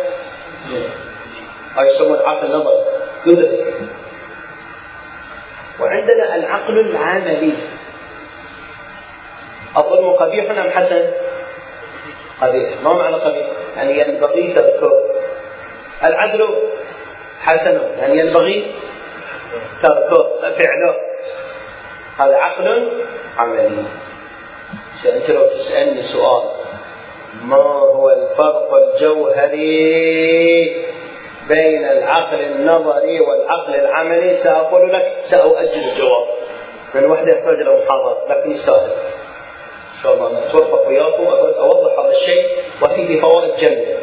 هاي 1.77 1.87
يسمون 1.87 2.17
عقل 2.17 2.51
نظري 2.51 2.85
يدرك. 3.25 3.73
وعندنا 5.79 6.35
العقل 6.35 6.79
العملي. 6.79 7.53
الظلم 9.77 10.13
قبيح 10.13 10.51
أم 10.51 10.71
حسن؟ 10.71 11.11
قبيح. 12.41 12.81
ما 12.83 12.93
معنى 12.93 13.15
قبيح؟ 13.15 13.47
يعني 13.77 13.99
ينبغي 13.99 14.53
تذكر 14.53 14.91
العدل 16.03 16.71
حسن 17.41 17.81
يعني 17.97 18.17
ينبغي 18.17 18.75
تركه 19.83 20.39
فعله. 20.41 20.95
هذا 22.17 22.35
عقل 22.35 22.91
عملي. 23.37 23.83
أنت 25.05 25.29
لو 25.29 25.47
تسألني 25.47 26.03
سؤال. 26.03 26.43
ما 27.43 27.63
هو 27.95 28.09
الفرق 28.09 28.73
الجوهري 28.73 29.71
بين 31.47 31.85
العقل 31.85 32.41
النظري 32.41 33.19
والعقل 33.19 33.75
العملي؟ 33.75 34.35
سأقول 34.35 34.93
لك 34.93 35.17
سأؤجل 35.21 35.79
الجواب. 35.91 36.27
لأن 36.95 37.05
واحد 37.05 37.27
يحتاج 37.27 37.61
إلى 37.61 37.83
محاضرة 37.83 38.25
لكن 38.29 38.51
يستاهل. 38.51 38.91
شاء 40.03 40.13
الله. 40.13 40.47
نتوفق 40.47 40.87
وياكم 40.87 41.23
أوضح 41.57 41.99
هذا 41.99 42.11
الشيء. 42.11 42.47
وفيه 42.81 43.21
فوائد 43.21 43.55
جميلة 43.55 43.97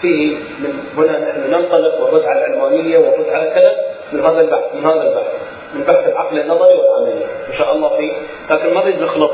فيه 0.00 0.36
من 0.36 0.72
هنا 0.96 1.18
نحن 1.18 1.50
ننطلق 1.50 2.00
ونرد 2.00 2.24
على 2.24 2.44
العلمانية 2.44 2.98
ونرد 2.98 3.28
على 3.28 3.50
كذا 3.50 3.72
من 4.12 4.20
هذا 4.20 4.40
البحث 4.40 4.74
من 4.74 4.86
هذا 4.86 5.02
البحث. 5.02 5.32
من 5.74 5.80
بحث 5.80 6.08
العقل 6.08 6.40
النظري 6.40 6.78
والعملي. 6.78 7.24
إن 7.48 7.54
شاء 7.58 7.72
الله 7.72 7.96
فيه 7.96 8.12
لكن 8.50 8.74
ما 8.74 8.80
نريد 8.80 9.02
نخلط 9.02 9.30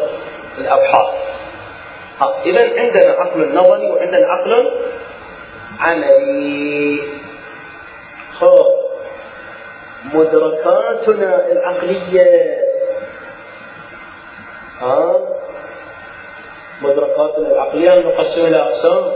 الأبحاث. 0.59 1.09
اذا 2.46 2.62
عندنا 2.62 3.12
عقل 3.12 3.55
نظري 3.55 3.90
وعندنا 3.90 4.26
عقل 4.26 4.72
عملي. 5.81 6.98
خب. 8.40 8.66
مدركاتنا 10.14 11.53
العقلية. 11.53 12.59
ها؟ 14.81 15.16
مدركاتنا 16.83 17.53
العقلية 17.53 17.95
نقسمها 17.95 18.49
إلى 18.49 18.62
أقسام. 18.62 19.12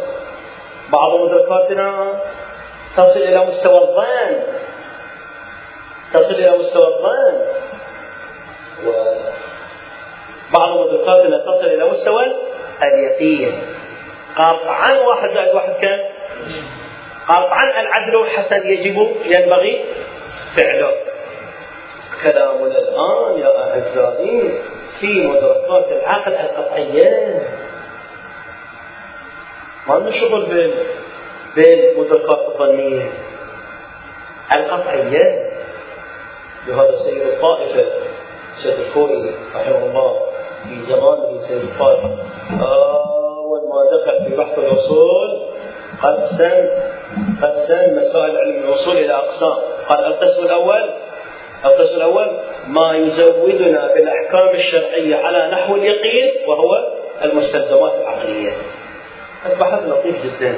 بعض 0.92 1.10
مدركاتنا 1.20 2.20
تصل 2.96 3.20
إلى 3.20 3.46
مستوى 3.46 3.78
الظن. 3.78 4.42
تصل 6.12 6.34
إلى 6.34 6.58
مستوى 6.58 6.86
الظن. 6.86 7.34
وبعض 8.86 10.70
مدركاتنا 10.78 11.38
تصل 11.38 11.66
إلى 11.66 11.90
مستوى 11.90 12.24
اليقين. 12.82 13.62
قطعا 14.36 14.92
واحد 14.92 15.34
زائد 15.34 15.54
واحد 15.54 15.72
كم؟ 15.72 15.98
قطعا 17.28 17.80
العدل 17.80 18.20
الحسن 18.20 18.66
يجب 18.66 19.16
ينبغي 19.24 19.84
فعله. 20.56 20.90
كلامنا 22.24 22.78
الآن 22.78 23.38
يا 23.38 23.50
أعزائي 23.58 24.62
في 25.00 25.26
مدركات 25.26 25.92
العقل 25.92 26.32
القطعية. 26.32 27.40
ما 29.88 29.94
لنا 29.94 30.10
شغل 30.10 30.46
بين 30.46 30.74
بين 31.54 31.90
المدركات 31.90 32.48
الظنيه 32.48 33.10
القطعية 34.54 35.50
لهذا 36.66 36.96
سيد 36.96 37.22
الطائفة. 37.22 37.86
سيد 38.54 38.80
الخوئي 38.80 39.34
رحمه 39.54 39.86
الله 39.86 40.20
في 40.64 40.82
زمانه 40.82 41.38
سيد 41.38 41.62
الطائفة. 41.62 42.10
أول 42.50 43.60
ما 43.68 43.80
دخل 43.92 44.28
في 44.28 44.36
بحث 44.36 44.58
الاصول 44.58 45.54
قسم 46.02 46.68
قسم 47.42 47.96
مسائل 47.96 48.36
علم 48.36 48.64
الوصول 48.64 48.96
إلى 48.96 49.12
أقسام. 49.14 49.58
قال 49.88 50.04
القسم 50.04 50.46
الأول 50.46 50.90
القسم 51.64 51.96
الأول 51.96 52.40
ما 52.66 52.96
يزودنا 52.96 53.94
بالأحكام 53.94 54.50
الشرعية 54.54 55.16
على 55.16 55.50
نحو 55.50 55.76
اليقين 55.76 56.48
وهو 56.48 56.92
المستلزمات 57.24 57.92
العقلية. 57.94 58.52
البحث 59.46 59.82
لطيف 59.82 60.16
جدا. 60.24 60.54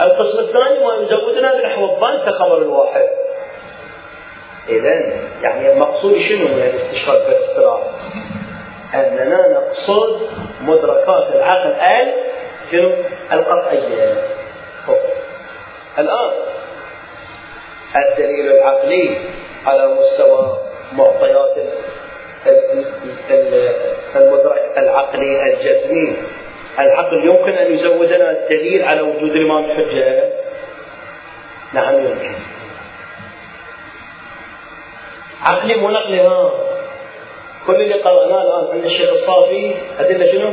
القسم 0.00 0.38
الثاني 0.38 0.84
ما 0.84 1.02
يزودنا 1.02 1.54
بنحو 1.54 1.84
الظن 1.84 2.30
كخبر 2.30 2.58
الواحد. 2.62 3.08
اذا 4.68 4.90
يعني 5.42 5.72
المقصود 5.72 6.16
شنو 6.16 6.48
من 6.48 6.62
الاستشهاد 6.62 7.26
بالاستراحه؟ 7.26 7.90
أننا 8.94 9.48
نقصد 9.52 10.20
مدركات 10.62 11.34
العقل 11.34 11.70
ال 11.70 12.14
شنو؟ 12.72 12.92
القطعية. 13.32 14.24
الآن 15.98 16.30
الدليل 17.96 18.52
العقلي 18.52 19.18
على 19.66 19.94
مستوى 19.94 20.58
معطيات 20.92 21.56
المدرك 24.16 24.72
العقلي 24.78 25.52
الجزمي. 25.52 26.16
العقل 26.78 27.24
يمكن 27.24 27.52
أن 27.52 27.72
يزودنا 27.72 28.30
الدليل 28.30 28.84
على 28.84 29.00
وجود 29.00 29.30
الإمام 29.30 29.64
الحجة. 29.64 30.32
نعم 31.72 31.94
يمكن. 31.94 32.34
عقلي 35.42 35.74
مو 35.74 35.90
نقلي 35.90 36.20
ها 36.20 36.50
كل 37.66 37.74
اللي 37.74 38.02
قرأناه 38.02 38.42
الآن 38.42 38.72
عند 38.72 38.84
الشيخ 38.84 39.10
الصافي 39.10 39.74
أدلة 39.98 40.32
شنو؟ 40.32 40.52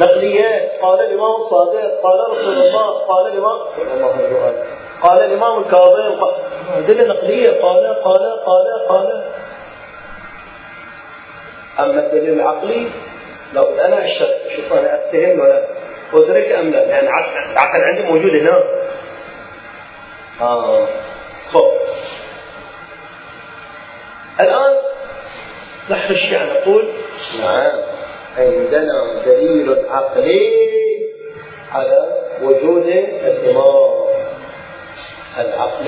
نقليات. 0.00 0.70
قال 0.82 1.00
الإمام 1.00 1.34
الصادق 1.34 2.00
قال 2.02 2.18
رسول 2.30 2.52
الله 2.52 2.98
قال 2.98 3.32
الإمام 3.32 3.58
صلى 3.76 3.94
الله 3.94 4.12
عليه 4.12 4.26
وسلم 4.26 4.83
قال 5.02 5.22
الإمام 5.24 5.58
الكاظم 5.58 6.20
أدلة 6.76 7.06
نقلية 7.14 7.50
قال 7.50 8.02
قال 8.04 8.44
قال 8.46 8.86
قال. 8.88 9.22
أما 11.80 12.06
الدليل 12.06 12.32
العقلي 12.32 12.86
لو 13.54 13.62
أنا 13.62 14.04
أشك 14.04 14.36
شوف 14.56 14.72
أنا 14.72 14.94
أتهم 14.94 15.40
ولا 15.40 15.64
أدرك 16.14 16.52
أم 16.52 16.70
لا 16.70 16.82
يعني 16.82 17.08
العقل 17.08 17.80
عندي 17.80 18.02
موجود 18.02 18.30
هنا. 18.34 18.62
آه. 20.40 20.86
خب. 21.52 21.70
الآن 24.40 24.76
نحن 25.90 26.12
الشيعة 26.12 26.44
نقول 26.44 26.84
نعم. 27.40 27.80
عندنا 28.36 29.22
دليل 29.26 29.84
عقلي 29.90 30.50
على 31.72 32.22
وجود 32.42 32.86
الإمام. 32.86 34.04
العقل 35.38 35.84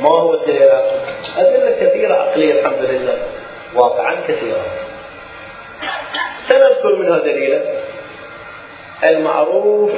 ما 0.00 0.08
هو 0.08 0.34
الدليل 0.34 0.62
العقلي؟ 0.62 1.00
أدلة 1.36 1.86
كثيرة 1.86 2.14
عقلية 2.14 2.60
الحمد 2.60 2.84
لله. 2.84 3.18
واقعا 3.74 4.20
كثيرة. 4.28 4.64
سنذكر 6.40 6.96
منها 6.96 7.18
دليلا 7.18 7.62
المعروف 9.08 9.92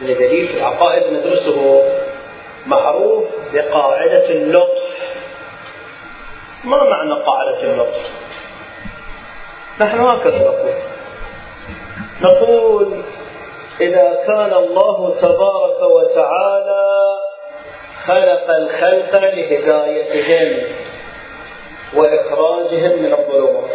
من 0.00 0.06
دليل 0.06 0.48
في 0.48 0.58
العقائد 0.58 1.12
ندرسه 1.12 1.82
معروف 2.66 3.24
بقاعدة 3.52 4.30
اللطف. 4.30 5.14
ما 6.64 6.76
معنى 6.76 7.24
قاعدة 7.26 7.62
اللطف؟ 7.62 8.10
نحن 9.80 10.00
هكذا 10.00 10.38
نقول. 10.38 10.74
نقول 12.22 13.02
إذا 13.80 14.24
كان 14.26 14.52
الله 14.52 15.14
تبارك 15.22 15.82
وتعالى 15.82 17.16
خلق 18.06 18.50
الخلق 18.50 19.20
لهدايتهم 19.20 20.72
وإخراجهم 21.94 23.02
من 23.02 23.12
الظلمات. 23.12 23.70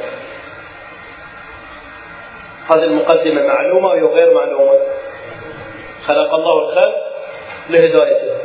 هذه 2.72 2.84
المقدمة 2.84 3.48
معلومة 3.48 3.92
أو 3.92 4.14
غير 4.14 4.34
معلومة؟ 4.34 4.80
خلق 6.08 6.34
الله 6.34 6.60
الخلق 6.60 6.96
لهدايتهم. 7.70 8.38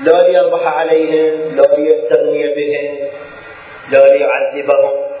لا 0.00 0.28
ليربح 0.28 0.66
عليهم 0.66 1.56
لا 1.56 1.76
ليستغني 1.76 2.54
بهم 2.54 3.08
لا 3.92 4.00
ليعذبهم. 4.00 5.15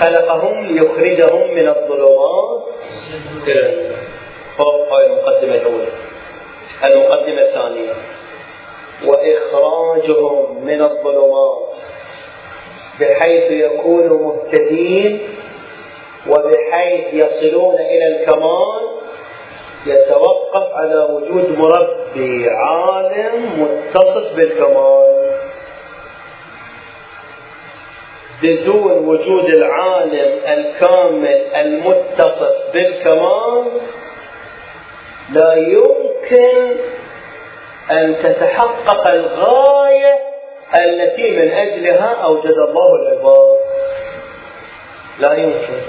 خلقهم 0.00 0.66
ليخرجهم 0.66 1.54
من 1.54 1.68
الظلمات. 1.68 2.62
إلى 3.46 3.90
فوق 4.58 4.92
هاي 4.92 5.06
المقدمة 5.06 5.54
الأولى 5.54 5.92
المقدمة 6.84 7.42
الثانية. 7.42 7.92
وإخراجهم 9.06 10.64
من 10.64 10.82
الظلمات. 10.82 11.68
بحيث 13.00 13.50
يكونوا 13.50 14.34
مهتدين 14.34 15.28
وبحيث 16.26 17.14
يصلون 17.14 17.74
إلى 17.74 18.06
الكمال. 18.16 18.88
يتوقف 19.86 20.72
على 20.74 21.08
وجود 21.10 21.58
مربي 21.58 22.50
عالم 22.50 23.62
متصف 23.62 24.36
بالكمال. 24.36 25.08
بدون 28.42 28.92
وجود 28.92 29.44
العالم 29.44 30.40
الكامل 30.46 31.54
المتصف 31.56 32.72
بالكمال 32.74 33.64
لا 35.32 35.54
يمكن 35.54 36.76
أن 37.90 38.16
تتحقق 38.22 39.06
الغاية 39.08 40.18
التي 40.80 41.30
من 41.30 41.50
أجلها 41.50 42.14
أوجد 42.24 42.54
الله 42.68 42.94
العباد. 43.02 43.58
لا 45.18 45.34
يمكن. 45.34 45.82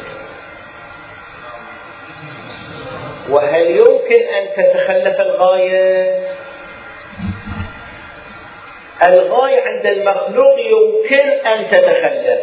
وهل 3.32 3.70
يمكن 3.72 4.22
أن 4.38 4.48
تتخلف 4.58 5.22
الغاية؟ 5.22 6.29
الغاية 9.08 9.62
عند 9.62 9.86
المخلوق 9.86 10.60
يمكن 10.60 11.48
أن 11.48 11.70
تتخلف. 11.70 12.40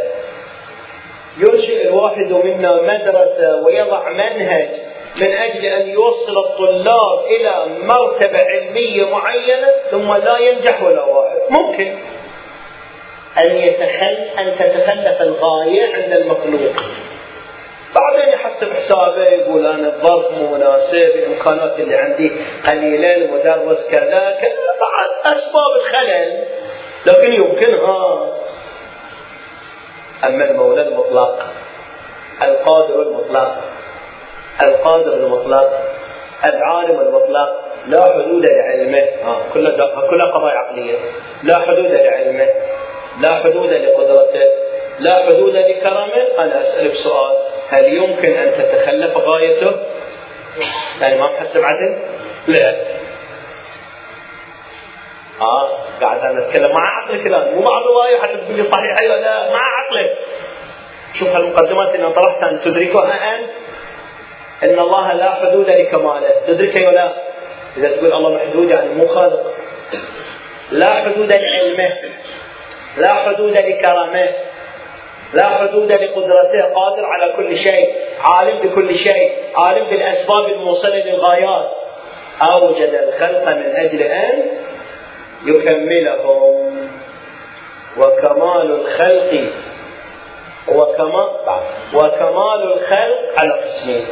ينشئ 1.38 1.88
الواحد 1.88 2.32
منا 2.32 2.82
مدرسة 2.82 3.62
ويضع 3.66 4.08
منهج 4.08 4.68
من 5.20 5.32
أجل 5.32 5.64
أن 5.64 5.88
يوصل 5.88 6.38
الطلاب 6.38 7.24
إلى 7.26 7.66
مرتبة 7.82 8.38
علمية 8.38 9.04
معينة 9.04 9.68
ثم 9.90 10.12
لا 10.12 10.38
ينجح 10.38 10.82
ولا 10.82 11.04
واحد. 11.04 11.38
ممكن. 11.50 11.98
أن 13.38 13.56
يتخل 13.56 14.16
أن 14.38 14.56
تتخلف 14.58 15.22
الغاية 15.22 15.94
عند 15.94 16.12
المخلوق. 16.12 16.72
بعدين 17.96 18.28
يحسب 18.32 18.72
حسابه 18.72 19.22
يقول 19.22 19.66
أنا 19.66 19.88
الظرف 19.88 20.30
مو 20.32 20.54
مناسب 20.54 20.96
الإمكانات 20.96 21.78
اللي 21.78 21.96
عندي 21.96 22.32
قليله 22.66 23.14
المدرس 23.14 23.90
كذا 23.90 24.36
كذا. 24.40 24.66
بعد 24.80 25.36
خلل 25.92 26.44
لكن 27.06 27.32
يمكنها. 27.32 28.32
أما 30.24 30.50
المولى 30.50 30.82
المطلق 30.82 31.46
القادر 32.42 33.02
المطلق 33.02 33.56
القادر 34.62 35.12
المطلق 35.12 35.70
العالم 36.44 37.00
المطلق 37.00 37.66
لا 37.86 38.02
حدود 38.02 38.46
لعلمه. 38.46 39.06
كلها 39.54 40.06
كلها 40.10 40.26
قضايا 40.26 40.58
عقلية. 40.58 40.98
لا 41.42 41.58
حدود 41.58 41.92
لعلمه 41.92 42.48
لا 43.20 43.34
حدود 43.34 43.72
لقدرته 43.72 44.46
لا 44.98 45.16
حدود 45.16 45.56
لكرمه. 45.56 46.26
أنا 46.38 46.60
أسألك 46.62 46.94
سؤال. 46.94 47.55
هل 47.68 47.94
يمكن 47.94 48.28
أن 48.36 48.52
تتخلف 48.58 49.16
غايته؟ 49.16 49.76
يعني 51.00 51.20
ما 51.20 51.30
محسب 51.32 51.60
عدل؟ 51.64 51.98
لا. 52.46 52.76
آه 55.40 55.70
قاعد 56.00 56.20
أنا 56.20 56.48
أتكلم. 56.48 56.74
مع 56.74 56.80
عقلك 56.80 57.26
الان 57.26 57.54
مو 57.54 57.60
مع 57.60 57.78
الرواية 57.78 58.20
حتى 58.22 58.36
تقول 58.36 58.56
لي 58.56 58.62
صحيح. 58.62 58.96
أيوه 59.02 59.16
لا. 59.16 59.50
مع 59.52 59.60
عقلك 59.60 60.18
شوف 61.18 61.28
هالمقدمات 61.28 61.94
اللي 61.94 62.12
طرحتها. 62.12 62.50
ان 62.50 62.60
تدركها 62.64 63.36
أنت؟ 63.36 63.50
إن 64.62 64.78
الله 64.78 65.12
لا 65.12 65.34
حدود 65.34 65.70
لكماله. 65.70 66.30
تدركها 66.46 66.88
ولا 66.88 67.12
إذا 67.76 67.88
تقول 67.88 68.12
الله 68.12 68.34
محدود 68.34 68.70
يعني 68.70 68.94
مو 68.94 69.08
خالق. 69.08 69.54
لا 70.70 70.94
حدود 70.94 71.32
لعلمه. 71.32 71.94
لا 72.96 73.14
حدود 73.14 73.52
لكرمه. 73.52 74.28
لا 75.34 75.48
حدود 75.48 75.92
لقدرته 75.92 76.62
قادر 76.74 77.04
على 77.04 77.32
كل 77.36 77.58
شيء 77.58 77.94
عالم 78.20 78.58
بكل 78.58 78.94
شيء 78.94 79.32
عالم 79.56 79.84
بالأسباب 79.90 80.48
الموصلة 80.48 80.96
للغايات. 80.96 81.70
أوجد 82.42 82.94
الخلق 83.08 83.48
من 83.48 83.76
أجل 83.76 84.02
أن 84.02 84.42
يكملهم. 85.46 86.88
وكمال 87.98 88.70
الخلق 88.70 89.50
وكمال 90.68 91.30
وكمال 91.94 92.72
الخلق 92.72 93.40
على 93.40 93.52
قسمين 93.64 94.06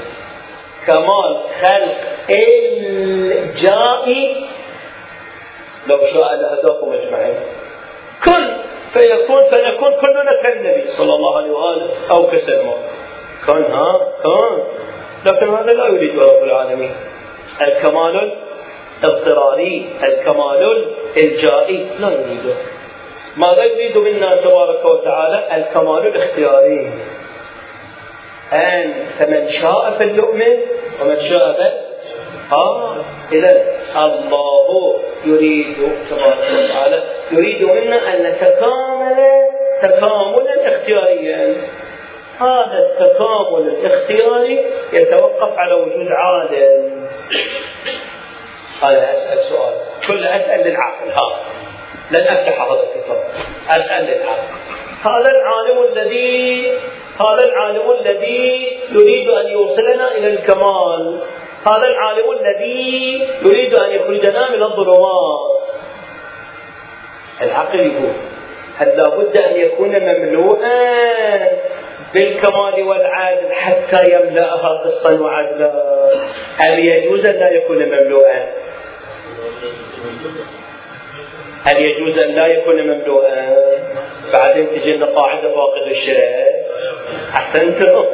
كمال 0.87 1.40
خلق 1.62 1.96
الجائي 3.40 4.46
لو 5.87 5.98
شاء 6.12 6.35
لهداكم 6.35 6.92
أجمعين. 6.92 7.35
كن 8.24 8.73
فيكون 8.94 9.44
فنكون 9.50 9.92
كلنا 10.00 10.42
كالنبي 10.42 10.88
صلى 10.88 11.14
الله 11.14 11.37
عليه 11.37 11.50
وآله 11.50 11.90
أو 12.11 12.26
كسلمان 12.26 12.78
كن 13.46 13.62
ها؟ 13.72 13.92
كن 14.22 14.62
لكن 15.26 15.48
هذا 15.48 15.70
لا 15.70 15.87
يريد 15.87 16.18
رب 16.18 16.42
العالمين. 16.44 16.94
الكمال 17.62 18.33
الاضطراري 19.04 19.87
الكمال 20.02 20.85
الجائي 21.16 21.87
لا 21.98 22.09
يريده. 22.11 22.54
ماذا 23.37 23.64
يريد 23.64 23.98
منا 23.98 24.37
تبارك 24.37 24.85
وتعالى 24.85 25.57
الكمال 25.57 26.07
الاختياري. 26.07 26.90
أن 28.52 29.07
فمن 29.18 29.48
شاء 29.48 29.90
فليؤمن 29.90 30.61
ومن 31.02 31.20
شاء 31.20 31.52
فل 31.52 31.93
إذا 33.33 33.64
الله 33.96 34.98
يريد 35.24 35.76
تبارك 36.11 36.38
وتعالى 36.38 37.02
يريد 37.33 37.62
منا 37.62 38.14
أن 38.14 38.22
نتكامل 38.22 39.16
تكاملا 39.83 40.76
اختياريا. 40.76 41.57
هذا 42.40 42.78
التكامل 42.78 43.68
الاختياري 43.68 44.64
يتوقف 44.92 45.59
على 45.59 45.74
وجود 45.74 46.09
عادل 46.11 46.90
أنا 48.83 49.12
أسأل 49.12 49.38
سؤال. 49.38 49.74
كل 50.07 50.24
أسأل 50.24 50.68
للعقل. 50.68 51.11
ها. 51.11 51.44
لن 52.11 52.26
أفتح 52.26 52.61
هذا 52.61 52.83
الكتاب. 52.83 53.24
أسأل 53.68 54.04
للعقل. 54.04 54.48
هذا 55.02 55.30
العالم 55.30 55.92
الذي 55.92 56.70
هذا 57.20 57.44
العالم 57.44 57.90
الذي 58.00 58.78
يريد 58.90 59.28
أن 59.28 59.46
يوصلنا 59.46 60.16
إلى 60.16 60.26
الكمال. 60.26 61.22
هذا 61.66 61.87
العالم 61.87 62.31
الذي 62.40 63.20
يريد 63.42 63.74
أن 63.74 63.90
يخرجنا 63.90 64.50
من 64.50 64.62
الظلمات. 64.62 65.55
العقل 67.42 67.81
يقول 67.81 68.12
هل 68.77 68.88
لابد 68.88 69.37
أن 69.37 69.57
يكون 69.57 69.88
مملوءا 69.88 71.48
بالكمال 72.14 72.83
والعدل 72.83 73.53
حتى 73.53 74.14
يملأها 74.14 74.83
قسطا 74.85 75.12
وعدلا 75.20 75.72
أم 76.68 76.79
يجوز 76.79 77.29
أن 77.29 77.35
لا 77.35 77.50
يكون 77.50 77.77
مملوءا 77.77 78.53
هل 81.64 81.83
يجوز 81.83 82.18
أن 82.18 82.31
لا 82.31 82.46
يكون 82.46 82.83
مملوءا 82.83 83.57
بعدين 84.33 84.68
تجي 84.70 84.96
لنا 84.96 85.07
قاعدة 85.07 85.55
فاقد 85.55 85.87
الشيء. 85.90 86.18
أحسنتم 87.35 88.05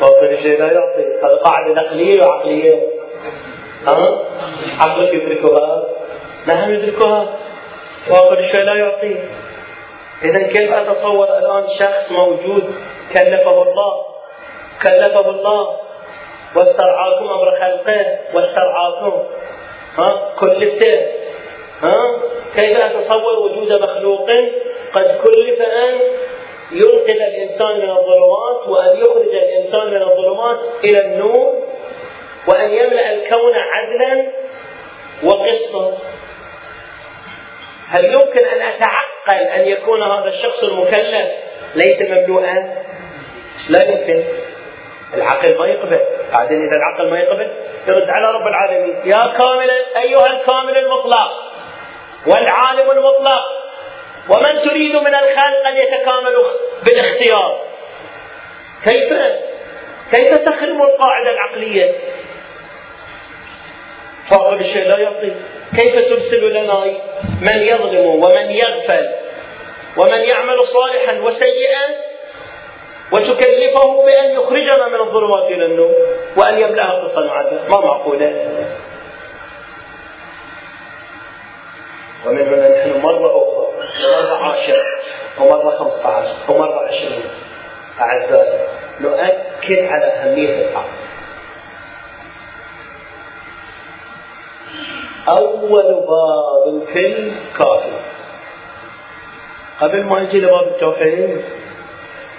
فاقد 0.00 0.32
الشيء 0.32 0.58
لا 0.58 0.72
يعطي 0.72 1.02
هذه 1.02 1.40
قاعدة 1.44 1.74
نقلية 1.74 2.22
وعقلية 2.22 2.82
ها 3.86 4.18
عقلك 4.80 5.14
يدركها 5.14 5.84
نعم 6.46 6.70
يدركها 6.70 7.26
فاقد 8.08 8.38
الشيء 8.38 8.60
لا 8.60 8.74
يعطي 8.74 9.16
إذا 10.22 10.42
كيف 10.42 10.72
أتصور 10.72 11.38
الآن 11.38 11.64
شخص 11.78 12.12
موجود 12.12 12.74
كلفه 13.12 13.62
الله 13.62 14.04
كلفه 14.82 15.30
الله 15.30 15.76
واسترعاكم 16.56 17.24
أمر 17.24 17.58
خلقه 17.60 18.18
واسترعاكم 18.34 19.22
ها 19.98 20.34
كلفته 20.40 21.00
ها 21.82 22.20
كيف 22.56 22.78
أتصور 22.78 23.38
وجود 23.38 23.72
مخلوق 23.82 24.30
قد 24.94 25.20
كلف 25.24 25.62
أن 25.62 26.00
ينقذ 26.72 27.22
الإنسان 27.22 27.76
من 27.76 27.90
الظلمات 27.90 28.68
وأن 28.68 28.98
يخرج 28.98 29.34
الإنسان 29.34 29.86
من 29.86 30.02
الظلمات 30.02 30.60
إلى 30.84 31.00
النور 31.06 31.62
وأن 32.48 32.70
يملأ 32.70 33.12
الكون 33.12 33.52
عدلا 33.54 34.32
وقسطا. 35.24 35.98
هل 37.88 38.04
يمكن 38.04 38.44
أن 38.44 38.60
أتعقل 38.60 39.42
أن 39.54 39.60
يكون 39.60 40.02
هذا 40.02 40.28
الشخص 40.28 40.62
المكلف؟ 40.62 41.28
ليس 41.74 42.10
مملوءا؟ 42.10 42.84
لا 43.70 43.82
يمكن. 43.82 44.24
العقل 45.14 45.58
ما 45.58 45.66
يقبل. 45.66 46.00
بعدين 46.32 46.68
إذا 46.68 46.76
العقل 46.76 47.10
ما 47.10 47.18
يقبل 47.18 47.52
يرد 47.88 48.08
على 48.08 48.38
رب 48.38 48.46
العالمين. 48.46 48.96
يا 49.04 49.26
كامل 49.38 49.70
أيها 49.96 50.26
الكامل 50.26 50.78
المطلق 50.78 51.30
والعالم 52.26 52.90
المطلق 52.90 53.63
ومن 54.28 54.60
تريد 54.64 54.96
من 54.96 55.14
الخلق 55.14 55.66
أن 55.66 55.76
يتكاملوا 55.76 56.50
بالاختيار؟ 56.84 57.60
كيف؟ 58.84 59.12
كيف 60.12 60.34
تخرم 60.34 60.82
القاعدة 60.82 61.30
العقلية؟ 61.30 61.92
فاقد 64.30 64.60
الشيء 64.60 64.88
لا 64.88 64.98
يعطي 64.98 65.32
كيف 65.76 66.08
ترسل 66.08 66.50
لنا 66.50 66.84
من 67.40 67.62
يظلم 67.62 68.06
ومن 68.06 68.50
يغفل 68.50 69.10
ومن 69.96 70.20
يعمل 70.20 70.66
صالحا 70.66 71.20
وسيئا 71.20 71.84
وتكلفه 73.12 74.04
بأن 74.04 74.30
يخرجنا 74.30 74.88
من 74.88 75.00
الظلمات 75.00 75.50
إلى 75.50 75.64
النور 75.66 75.94
وأن 76.36 76.58
يملأها 76.58 77.00
عدلا 77.18 77.68
ما 77.68 77.80
معقولة؟ 77.80 78.48
ومن 82.26 82.42
هنا 82.48 82.68
نحن 82.68 83.00
مرة 83.00 83.26
أخرى 83.26 83.66
مرة 84.02 84.44
عاشرة 84.44 84.84
ومرة 85.40 85.70
خمسة 85.70 86.08
عشر 86.08 86.34
ومرة 86.48 86.80
عشرين. 86.88 87.24
أعزائي 88.00 88.68
نؤكد 89.00 89.84
على 89.84 90.04
أهمية 90.04 90.68
العقل 90.68 90.88
أول 95.28 95.82
باب 95.94 96.82
في 96.92 97.06
الكافي 97.06 97.92
قبل 99.80 100.04
ما 100.04 100.20
يجي 100.22 100.40
لباب 100.40 100.68
التوحيد 100.68 101.44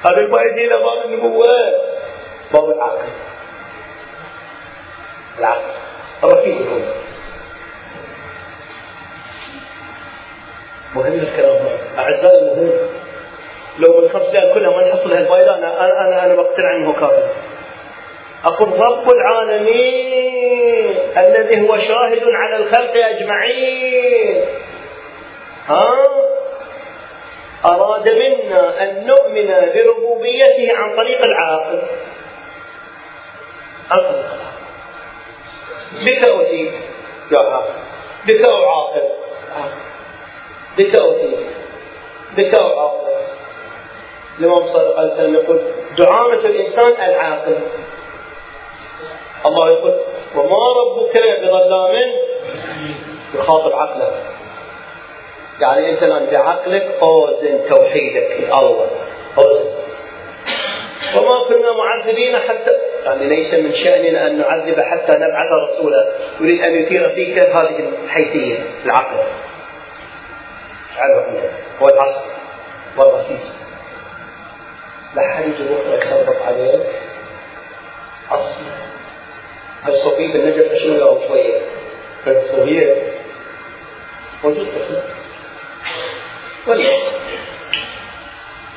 قبل 0.04 0.32
ما 0.32 0.42
يجي 0.42 0.66
لباب 0.66 1.06
النبوة 1.06 1.48
باب 2.54 2.70
العقل. 2.70 3.08
العقل. 5.40 5.72
رفيق 6.24 6.58
الأمة 6.58 6.94
مهم 10.96 11.14
الكلام 11.14 11.56
هذا. 11.56 11.80
أعزائي 12.00 12.42
مهم 12.42 12.72
لو 13.80 14.02
من 14.02 14.10
خمس 14.10 14.30
دقائق 14.30 14.54
كلها 14.54 14.70
ما 14.70 14.88
نحصل 14.90 15.14
هالفائدة 15.14 15.56
أنا 15.56 15.86
أنا 15.86 16.08
أنا, 16.08 16.26
أنا 16.26 16.36
بقتنع 16.36 16.76
أنه 16.76 16.94
كافر 16.94 17.30
أقول 18.46 18.70
رب 18.80 19.10
العالمين 19.10 20.96
الذي 21.18 21.62
هو 21.70 21.78
شاهد 21.78 22.24
على 22.24 22.58
الخلق 22.58 22.94
أجمعين. 22.96 24.46
ها؟ 25.68 26.04
أراد 27.66 28.10
منا 28.10 28.84
أن 28.84 29.08
نؤمن 29.08 29.48
بربوبيته 29.48 30.74
عن 30.76 30.96
طريق 30.96 31.26
العاقل. 31.26 31.82
عن 33.92 33.98
طريق 33.98 34.10
العاقل 34.10 34.46
بك 36.06 36.28
أتيت 36.28 36.74
يا 37.32 37.40
عاقل 37.40 37.74
بك 38.28 38.46
أعاقل 38.48 39.10
ذكاء 40.80 41.14
فيه. 41.14 41.38
ذكاء 42.44 42.80
عاقل 42.80 43.06
الإمام 44.40 44.68
صلى 44.68 44.82
الله 44.82 45.00
عليه 45.00 45.14
وسلم 45.14 45.34
يقول 45.34 45.62
دعامة 45.98 46.46
الإنسان 46.46 47.10
العاقل. 47.10 47.58
الله 49.46 49.70
يقول 49.70 50.00
وما 50.36 50.58
ربك 50.82 51.18
بظلام 51.42 51.96
يخاطب 53.36 53.74
عقله. 53.74 54.12
يعني 55.62 55.90
أنت 55.90 56.04
الآن 56.04 56.26
بعقلك 56.32 56.98
اوزن 57.02 57.60
توحيدك 57.70 58.38
لله 58.40 58.88
اوزن 59.38 59.76
وما 61.18 61.48
كنا 61.48 61.72
معذبين 61.78 62.38
حتى 62.38 62.72
يعني 63.06 63.26
ليس 63.26 63.54
من 63.54 63.74
شأننا 63.74 64.28
أن 64.28 64.38
نعذب 64.38 64.80
حتى 64.80 65.18
نبعث 65.18 65.52
رسولا. 65.70 66.12
يريد 66.42 66.62
أن 66.62 66.76
يثير 66.76 67.10
فيك 67.10 67.40
هذه 67.40 67.90
الحيثية 68.06 68.64
العقل. 68.86 69.18
هو 71.82 71.88
العصر 71.88 72.32
والرخيص 72.98 73.52
لا 75.16 75.22
حد 75.22 75.44
يجي 75.44 75.64
بكره 75.64 75.94
يخبط 75.94 76.42
عليك 76.42 76.82
اصل 78.32 78.62
الصوفي 79.88 80.28
بالنجف 80.28 80.74
شنو 80.76 80.94
له 80.98 81.28
شوية 81.28 81.62
فالصوفيه 82.26 83.14
موجود 84.44 84.68
بس. 84.68 84.98
ولا 86.68 86.84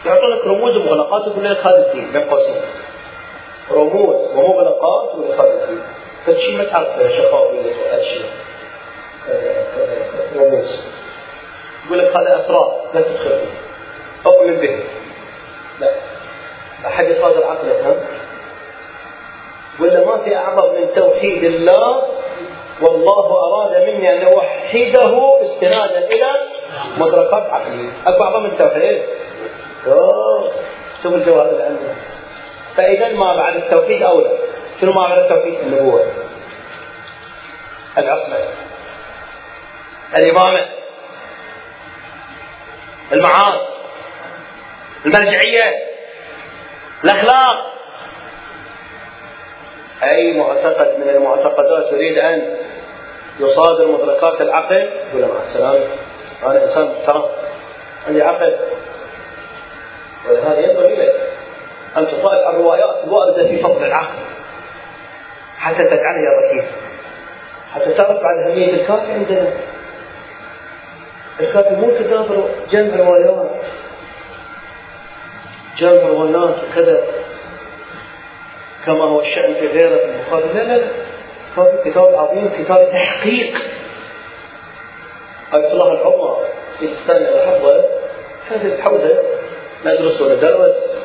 يعطونك 0.07 0.47
رموز 0.47 0.77
ومغلقات 0.77 1.29
ويقول 1.29 1.45
لك 1.45 1.66
هذا 1.66 1.87
الدين 1.87 2.12
بين 2.12 2.31
قوسين 2.31 2.62
رموز 3.71 4.31
ومغلقات 4.35 5.14
ويقول 5.14 5.35
هذا 5.35 5.64
الدين. 5.64 5.83
فالشيء 6.27 6.59
ما 6.59 6.64
تعرف 6.64 7.12
شفافية 7.12 7.75
وأشياء 7.77 8.31
رموز. 10.37 10.83
يقول 11.89 11.99
لك 11.99 12.12
هذا 12.20 12.36
أسرار 12.39 12.80
لا 12.95 13.01
تدخل 13.01 13.28
فيه. 13.39 13.59
أؤمن 14.26 14.57
به 14.61 14.84
لا. 15.80 15.91
أحد 16.86 17.09
يصادر 17.09 17.45
عقلك 17.45 17.84
ها؟ 17.84 17.95
ولا 19.80 20.05
ما 20.07 20.24
في 20.24 20.36
أعظم 20.36 20.74
من 20.74 20.95
توحيد 20.95 21.45
الله؟ 21.45 22.03
والله 22.80 23.26
أراد 23.47 23.82
مني 23.82 24.16
أن 24.16 24.32
أوحده 24.32 25.43
استنادا 25.43 25.99
إلى 25.99 26.30
مدركات 26.99 27.43
عقلية 27.53 27.91
أكو 28.07 28.24
أعظم 28.24 28.43
من 28.43 28.51
التوحيد 28.51 29.03
شوف 31.03 31.14
الجواب 31.14 31.49
اللي 31.49 31.62
عندنا 31.62 31.95
فإذا 32.76 33.12
ما 33.12 33.36
بعد 33.36 33.57
التوحيد 33.57 34.03
أولى 34.03 34.39
شنو 34.80 34.93
ما 34.93 35.09
بعد 35.09 35.18
التوحيد؟ 35.18 35.61
النبوة. 35.61 36.03
العصمة. 37.99 38.36
الإمامة. 40.16 40.61
المعاد 43.13 43.61
المرجعية 45.07 45.65
الأخلاق. 47.05 47.73
أي 50.03 50.39
معتقد 50.39 50.99
من 50.99 51.09
المعتقدات 51.09 51.93
يريد 51.93 52.19
أن 52.19 52.57
يصادر 53.41 53.87
مدركات 53.87 54.41
العقل؟ 54.41 54.91
يقول 55.11 55.29
مع 55.29 55.41
السلامة 55.41 55.85
أنا 56.43 56.65
إنسان 56.65 56.85
محترم 56.85 57.25
عندي 58.07 58.23
عقل. 58.23 58.57
ولهذا 60.29 60.59
ينبغي 60.59 60.97
لك 60.97 61.15
أن 61.97 62.07
تطالع 62.07 62.51
الروايات 62.51 63.05
الواردة 63.05 63.49
في 63.49 63.63
فضل 63.63 63.85
العقل 63.85 64.19
حتى 65.59 65.85
تجعلها 65.85 66.47
ركيزة 66.47 66.69
حتى 67.75 67.93
تعرف 67.93 68.19
عن 68.25 68.43
أهمية 68.43 68.75
الكافي 68.75 69.13
عندنا. 69.13 69.53
الكافي 71.41 71.74
مو 71.76 71.91
تدابر 71.91 72.49
جمع 72.70 72.97
روايات 72.97 73.51
جمع 75.78 76.09
روايات 76.09 76.57
وكذا 76.64 77.03
كما 78.86 79.05
هو 79.05 79.20
الشأن 79.20 79.55
في 79.55 79.66
غيرة 79.66 79.97
في 79.97 80.05
البخاري 80.05 80.49
لا 80.55 80.62
لا 80.62 80.78
لا. 80.78 80.91
هذا 81.57 81.80
كتاب 81.84 82.14
عظيم 82.14 82.51
كتاب 82.59 82.91
تحقيق. 82.93 83.55
آية 85.55 85.72
الله 85.72 85.93
العظمى 85.93 86.36
السيستاني 86.72 87.28
الحفظة 87.28 87.84
هذه 88.51 88.66
الحوزة 88.66 89.22
ندرس 89.86 90.20
وندرس 90.20 90.99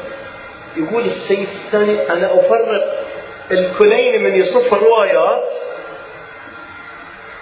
يقول 0.77 1.03
السيد 1.03 1.47
الثاني 1.65 2.09
أنا 2.09 2.25
أفرق 2.39 3.05
الكلين 3.51 4.23
من 4.23 4.35
يصف 4.35 4.73
الروايات 4.73 5.43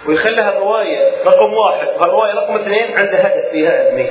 ويخليها 0.08 0.50
الرواية 0.50 1.12
رقم 1.26 1.54
واحد. 1.54 1.88
والرواية 1.88 2.34
رقم 2.34 2.56
اثنين 2.56 2.98
عندها 2.98 3.28
هدف 3.28 3.52
فيها 3.52 3.72
علمي 3.72 4.10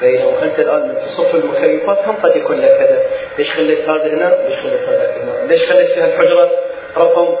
بينما 0.00 0.42
أنت 0.42 0.58
الآن 0.58 0.88
من 0.88 0.94
تصف 0.94 1.34
المكيفات 1.34 1.98
هم 2.08 2.16
قد 2.16 2.36
يكون 2.36 2.56
لك 2.60 2.70
هدف، 2.70 3.02
ليش 3.38 3.50
خليت 3.52 3.88
هذا 3.88 4.06
هنا؟ 4.06 4.48
ليش 4.48 4.60
خليت 4.60 4.88
هذا 4.88 5.22
هنا؟ 5.22 5.46
ليش 5.46 5.70
خليت 5.70 5.90
فيها 5.90 6.06
الحجرة؟ 6.06 6.50
رقم 6.96 7.36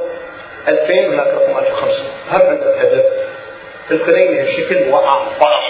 2000 0.68 0.92
هناك 0.92 1.26
رقم 1.26 1.58
1500 1.58 2.10
هم 2.30 2.42
عندك 2.42 2.66
هدف؟ 2.78 3.04
في 3.88 3.94
الكلين 3.94 4.40
الشكل 4.40 4.88
وأعضاء 4.90 5.64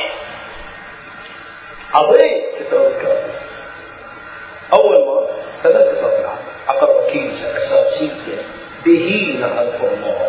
عظيم. 1.94 2.42
كتاب 2.60 2.86
الكافي 2.86 3.30
أول 4.72 5.06
ما 5.06 5.26
ثلاث 5.64 5.98
كتاب 5.98 6.12
العقل 6.20 6.44
عقل 6.68 6.88
ركيزة 7.04 7.56
أساسية 7.56 8.36
به 8.84 9.36
نعرف 9.40 9.84
الله 9.84 10.28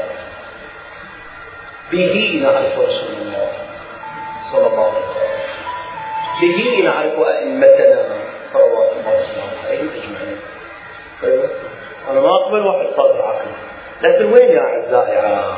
به 1.92 2.40
نعرف 2.44 2.80
رسول 2.80 3.14
الله 3.22 3.48
صلى 4.52 4.68
الله 4.68 4.84
عليه 4.92 5.06
وسلم. 5.10 5.36
به 6.42 6.84
نعرف 6.84 7.20
أئمتنا 7.20 8.06
صلوات 8.54 8.92
الله 8.92 9.20
وسلامه 9.20 9.68
عليهم 9.68 9.90
أجمعين 9.90 10.40
أنا 12.12 12.20
ما 12.20 12.30
أقبل 12.30 12.66
واحد 12.68 12.96
صادر 12.98 13.22
عقل 13.22 13.46
لكن 14.02 14.26
وين 14.34 14.50
يا 14.52 14.60
أعزائي 14.62 15.56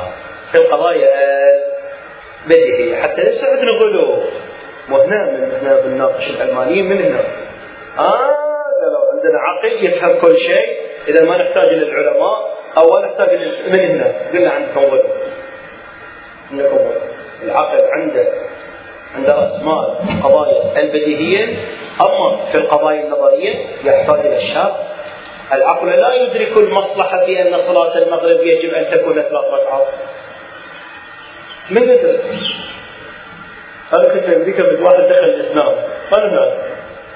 في 0.52 0.58
القضايا 0.58 1.10
بديهية 2.46 3.02
حتى 3.02 3.20
لسه 3.22 3.46
عندنا 3.48 3.70
غلو 3.70 4.22
وهنا 4.90 5.24
من 5.24 5.52
هنا 5.60 5.80
بنناقش 5.80 6.30
العلمانيين 6.30 6.88
من 6.88 7.00
هنا 7.04 7.20
آه 7.98 8.47
عندنا 9.18 9.38
عقل 9.38 9.84
يفهم 9.84 10.20
كل 10.20 10.38
شيء 10.38 10.78
إذا 11.08 11.24
ما 11.24 11.36
نحتاج 11.36 11.66
للعلماء 11.66 12.58
أو 12.76 12.86
ما 12.86 13.06
نحتاج 13.06 13.38
من 13.68 13.80
هنا؟ 13.80 14.12
قلنا 14.32 14.50
عندكم 14.50 14.80
غلو 14.80 15.04
عندكم 16.50 16.76
غلو 16.76 17.00
العقل 17.42 17.84
عنده 17.92 18.28
عند 19.14 19.30
رأس 19.30 19.62
مال 19.62 19.94
القضايا 20.16 20.80
البديهية. 20.80 21.44
أما 22.00 22.36
في 22.52 22.58
القضايا 22.58 23.04
النظرية 23.04 23.66
يحتاج 23.84 24.26
إلى 24.26 24.36
الشاب. 24.36 24.72
العقل 25.52 25.88
لا 25.88 26.14
يدرك 26.14 26.56
المصلحة 26.56 27.26
في 27.26 27.42
أن 27.42 27.58
صلاة 27.58 27.98
المغرب 27.98 28.40
يجب 28.40 28.74
أن 28.74 28.90
تكون 28.90 29.14
ثلاث 29.14 29.44
ركعات. 29.52 29.86
من 31.70 31.82
يدرك؟ 31.82 32.20
أنا 33.94 34.14
كنت 34.14 34.24
في 34.24 34.36
أمريكا 34.36 34.62
بدي 34.62 34.82
واحد 34.82 35.02
دخل 35.02 35.24
الإسلام. 35.24 35.74
ما 36.12 36.28
هناك؟ 36.28 36.52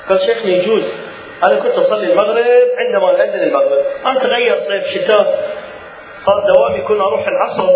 قال 0.08 0.20
شيخنا 0.26 0.50
يجوز. 0.50 1.01
أنا 1.44 1.60
كنت 1.60 1.72
أصلي 1.72 2.12
المغرب 2.12 2.68
عندما 2.78 3.12
نأذن 3.12 3.42
المغرب. 3.42 3.84
أنا 4.06 4.20
تغير 4.20 4.60
صيف 4.60 4.86
شتاء 4.86 5.52
صار 6.26 6.54
دوامي 6.54 6.78
يكون 6.78 7.00
أروح 7.00 7.26
العصر 7.28 7.68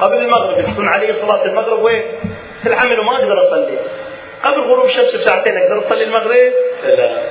قبل 0.00 0.16
المغرب. 0.16 0.72
تكون 0.72 0.88
علي 0.88 1.12
صلاة 1.12 1.44
المغرب. 1.44 1.82
وين؟ 1.82 2.20
في 2.62 2.68
العمل 2.68 3.00
وما 3.00 3.16
أقدر 3.16 3.48
أصلي. 3.48 3.78
قبل 4.44 4.60
غروب 4.60 4.84
الشمس 4.84 5.14
بساعتين 5.14 5.56
أقدر 5.58 5.86
أصلي 5.88 6.04
المغرب؟ 6.04 6.52
لا. 6.84 7.22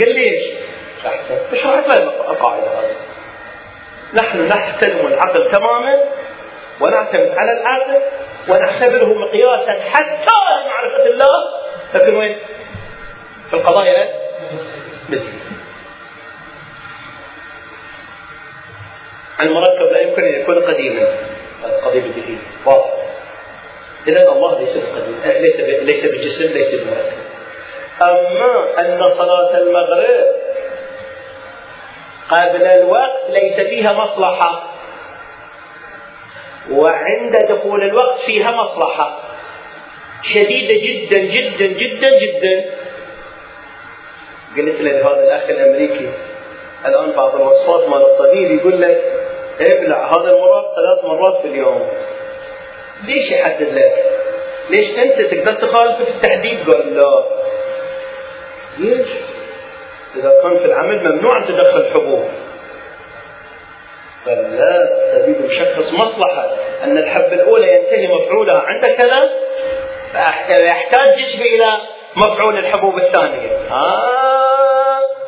قال 0.00 0.14
ليش؟ 0.14 0.42
مش 1.52 1.66
راح 1.66 1.80
فهم 1.80 2.08
القاعدة 2.08 2.66
هذه. 2.66 2.96
نحن 4.14 4.46
نحترم 4.46 5.06
العقل 5.06 5.50
تماما 5.50 6.04
ونعتمد 6.80 7.30
على 7.36 7.52
العقل 7.52 8.02
ونعتبره 8.48 9.14
مقياسا 9.14 9.72
حتى 9.72 10.38
لمعرفة 10.62 11.06
الله. 11.10 11.62
لكن 11.94 12.16
وين؟ 12.16 12.38
في 13.50 13.56
القضايا. 13.56 14.22
مثل 15.08 15.22
المركب 19.40 19.92
لا 19.92 20.00
يمكن 20.00 20.24
أن 20.24 20.40
يكون 20.40 20.58
قديما. 20.64 21.16
القضيب 21.64 22.04
الجديد. 22.06 22.38
واضح. 22.66 22.92
اذا 24.08 24.28
الله 24.28 24.58
ليس 24.60 24.76
بقديم. 24.76 25.20
ليس 25.24 25.60
ليس 25.60 26.04
بجسم 26.04 26.54
ليس 26.54 26.74
بمركب. 26.74 27.22
أما 28.02 28.80
أن 28.80 29.10
صلاة 29.10 29.58
المغرب 29.58 30.26
قبل 32.28 32.62
الوقت 32.62 33.30
ليس 33.30 33.60
فيها 33.60 33.92
مصلحة. 33.92 34.72
وعند 36.70 37.36
دخول 37.48 37.82
الوقت 37.82 38.18
فيها 38.18 38.50
مصلحة. 38.50 39.20
شديدة 40.22 40.74
جدا 40.86 41.18
جدا 41.18 41.66
جدا 41.66 42.18
جدا. 42.18 42.81
قلت 44.56 44.80
لهذا 44.80 45.24
الأخ 45.24 45.42
الأمريكي 45.50 46.10
الآن 46.86 47.12
بعض 47.12 47.34
الوصفات 47.34 47.88
مال 47.88 48.02
الطبيب 48.02 48.50
يقول 48.60 48.80
لك 48.82 49.02
ابلع 49.60 50.10
هذا 50.10 50.30
المراد 50.30 50.64
ثلاث 50.64 51.04
مرات 51.04 51.40
في 51.42 51.48
اليوم 51.48 51.88
ليش 53.04 53.30
يحدد 53.32 53.68
لك؟ 53.78 53.94
ليش 54.70 54.98
أنت 54.98 55.20
تقدر 55.34 55.54
تخالف 55.54 55.96
في 56.02 56.10
التحديد؟ 56.10 56.70
قال 56.70 56.94
لا 56.96 57.24
ليش؟ 58.78 59.08
إذا 60.16 60.32
كان 60.42 60.58
في 60.58 60.64
العمل 60.64 61.12
ممنوع 61.12 61.36
أن 61.36 61.44
تدخل 61.44 61.90
حبوب 61.94 62.24
قال 64.26 64.56
لا 64.56 64.88
تريد 65.12 65.42
مشخص 65.42 65.92
مصلحة 65.92 66.50
أن 66.84 66.98
الحبة 66.98 67.32
الأولى 67.32 67.66
ينتهي 67.66 68.08
مفعولها 68.08 68.62
عند 68.66 68.84
كذا 68.84 69.30
فيحتاج 70.46 71.18
جسمي 71.18 71.54
إلى 71.54 71.72
مفعول 72.16 72.58
الحبوب 72.58 72.98
الثانية 72.98 73.56
آه 73.70 74.21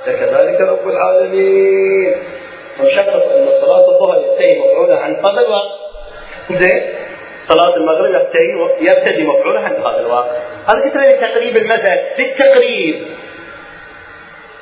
كذلك 0.06 0.60
رب 0.60 0.88
العالمين. 0.88 2.16
مشخص 2.80 3.22
أن 3.22 3.48
صلاة 3.60 3.88
الظهر 3.90 4.18
ينتهي 4.18 4.58
مفعولها 4.58 4.98
عند 4.98 5.16
هذا 5.16 5.40
الوقت 5.46 5.70
زين. 6.50 6.94
صلاة 7.48 7.76
المغرب 7.76 8.10
يبتدي 8.14 8.90
يبتدي 8.90 9.24
مفعولها 9.24 9.64
عند 9.64 9.78
هذا 9.78 10.00
الوقت 10.00 10.30
هذا 10.68 10.80
قلت 10.80 10.96
لتقريب 10.96 11.56
المثل 11.56 11.98
للتقريب. 12.18 13.06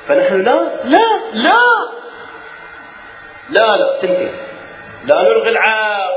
فنحن 0.07 0.41
لا 0.41 0.69
لا 0.83 1.05
لا. 1.33 1.59
لا 3.49 3.77
لا 3.77 3.99
تنتهي 4.01 4.29
لا 5.05 5.15
نلغي 5.21 5.49
العاق 5.49 6.11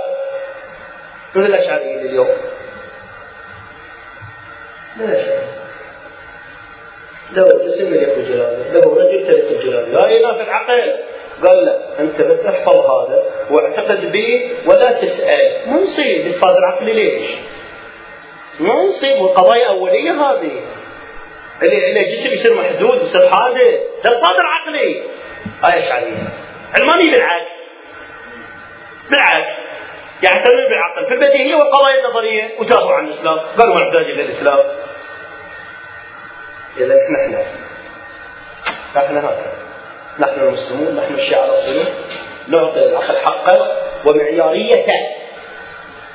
مثل 1.35 1.47
الأشعريين 1.47 1.99
اليوم 1.99 2.29
ليش؟ 4.97 5.27
له 7.33 7.45
جسم 7.45 7.95
يليق 7.95 8.19
بجلاله، 8.19 8.73
له 8.73 8.81
رجل 8.81 9.27
تليق 9.27 9.59
بجلاله، 9.59 9.89
لا 9.89 10.11
ينافي 10.11 10.43
العقل، 10.43 10.97
قال 11.47 11.65
لا 11.65 12.01
أنت 12.01 12.23
بس 12.23 12.47
احفظ 12.47 12.77
هذا 12.77 13.25
واعتقد 13.51 14.13
به 14.13 14.51
ولا 14.67 14.93
تسأل، 14.93 15.61
ما 15.67 15.77
نصيب 15.77 16.27
الفاز 16.27 16.57
العقلي 16.57 16.93
ليش؟ 16.93 17.31
ما 18.61 18.75
نصيب 18.75 19.17
القضايا 19.17 19.69
اوليه 19.69 20.13
هذه. 20.13 20.61
اللي 21.63 21.89
اللي 21.89 22.05
جسم 22.05 22.33
يصير 22.33 22.55
محدود 22.55 23.03
يصير 23.03 23.29
حادث، 23.29 23.81
ده 24.05 24.11
الفاز 24.11 24.37
العقلي. 24.45 25.03
هاي 25.63 25.79
اشعريه. 25.79 26.29
علماني 26.75 27.11
بالعكس. 27.11 27.53
بالعكس. 29.11 29.57
يعتمد 30.23 30.67
بالعقل 30.69 31.07
في 31.09 31.15
البديهية 31.15 31.55
والقضايا 31.55 31.97
النظرية. 32.07 32.61
وجابوا 32.61 32.93
عن 32.93 33.09
الإسلام. 33.09 33.39
قالوا 33.59 33.75
نحتاج 33.75 34.05
إلى 34.05 34.23
إذا 36.79 36.95
نحن. 36.95 37.39
نحن 38.97 39.17
هكذا. 39.17 39.53
نحن 40.19 40.41
المسلمون 40.41 40.97
نحن 40.97 41.15
الشيعة 41.15 41.45
الأصيلون 41.45 41.87
نعطي 42.49 42.85
العقل 42.87 43.17
حقه 43.17 43.83
ومعياريته 44.05 45.09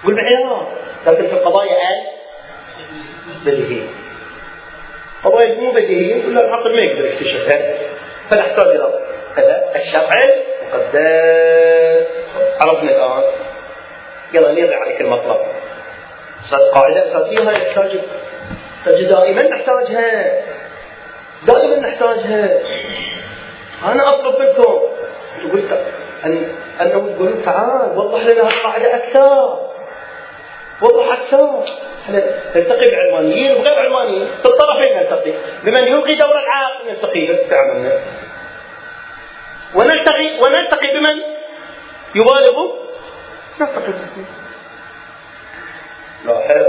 والمعيار. 0.06 0.68
لكن 1.08 1.28
في 1.28 1.34
القضايا 1.34 1.78
البديهية 3.46 3.88
قضايا 5.24 5.56
مو 5.56 5.72
بديهية. 5.72 6.28
ولا 6.28 6.46
العقل 6.46 6.76
ما 6.76 6.82
يقدر 6.82 7.06
يكتشفها 7.06 7.74
فنحتاج 8.30 8.68
إلى 8.68 9.00
كذا 9.36 9.72
الشرع 9.76 10.10
المقدس. 10.24 12.08
عرفنا 12.62 12.92
الآن. 12.92 13.24
يلا 14.34 14.52
نرجع 14.52 14.80
عليك 14.80 15.02
المطلب 15.02 15.38
قاعدة 16.74 17.06
أساسية 17.06 17.50
هاي 17.50 17.56
تحتاج 17.56 18.00
دائما 18.86 19.44
نحتاجها 19.44 20.42
دائما 21.48 21.76
نحتاجها 21.76 22.60
أنا 23.84 24.10
أطلب 24.10 24.40
منكم. 24.40 24.80
تقول 25.42 25.64
أن 26.26 26.56
أنه 26.82 27.14
تقولون 27.16 27.42
تعال 27.46 27.98
وضح 27.98 28.22
لنا 28.22 28.42
القاعدة 28.42 28.96
أكثر. 28.96 29.70
وضح 30.82 31.20
أكثر. 31.20 31.64
إحنا 32.04 32.20
نلتقي 32.56 32.92
بعلمانيين 32.92 33.52
وغير 33.52 33.80
علمانيين 33.80 34.28
في 34.28 34.46
الطرفين 34.46 34.98
نلتقي. 34.98 35.34
بمن 35.64 35.84
يلغي 35.84 36.16
دور 36.16 36.40
العاقل 36.40 36.88
نلتقي. 36.90 37.48
تعاملنا 37.50 38.00
ونلتقي 39.76 40.40
ونلتقي 40.44 40.88
بمن 40.88 41.18
يبالغ؟ 42.16 42.58
نلتقي 43.62 43.94
لاحظ 46.26 46.66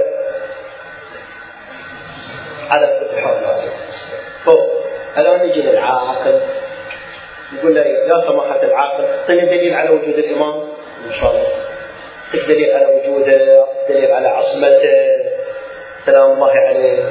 على 2.73 2.85
الاتحاد 2.85 3.37
فوق 4.45 4.83
نجي 5.19 5.63
للعاقل؟ 5.63 6.41
نقول 7.53 7.75
له 7.75 7.81
يا 7.83 8.21
سماحة 8.21 8.63
العاقل. 8.63 9.05
اعطيني 9.05 9.47
دليل 9.47 9.75
على 9.75 9.91
وجود 9.91 10.19
الإمام؟ 10.19 10.61
إن 11.07 11.13
شاء 11.21 11.31
الله. 11.31 11.49
دليل 12.49 12.71
على 12.77 12.87
وجوده 12.87 13.67
دليل 13.89 14.13
على 14.13 14.29
عصمته. 14.29 14.95
سلام 16.07 16.33
الله 16.33 16.51
عليه. 16.51 17.05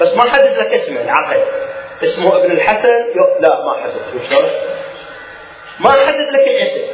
بس 0.00 0.16
ما 0.16 0.30
حدد 0.30 0.58
لك 0.58 0.74
اسمه 0.74 1.00
العقل 1.00 1.42
اسمه 2.02 2.36
ابن 2.36 2.50
الحسن؟ 2.50 3.06
لا 3.40 3.64
ما 3.64 3.72
حدد؟ 3.72 4.42
ما 5.80 5.90
حدد 5.90 6.28
لك 6.32 6.48
الاسم. 6.48 6.84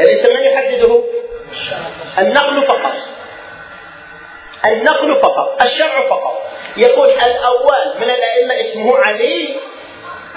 الاسم 0.00 0.34
من 0.34 0.42
يحدده؟ 0.42 1.04
النقل 2.18 2.66
فقط. 2.66 2.92
النقل 4.72 5.20
فقط 5.22 5.62
الشرع 5.62 6.08
فقط. 6.08 6.42
يقول 6.76 7.10
الأول 7.10 7.96
من 7.96 8.10
الأئمة 8.10 8.60
اسمه 8.60 8.98
علي 8.98 9.56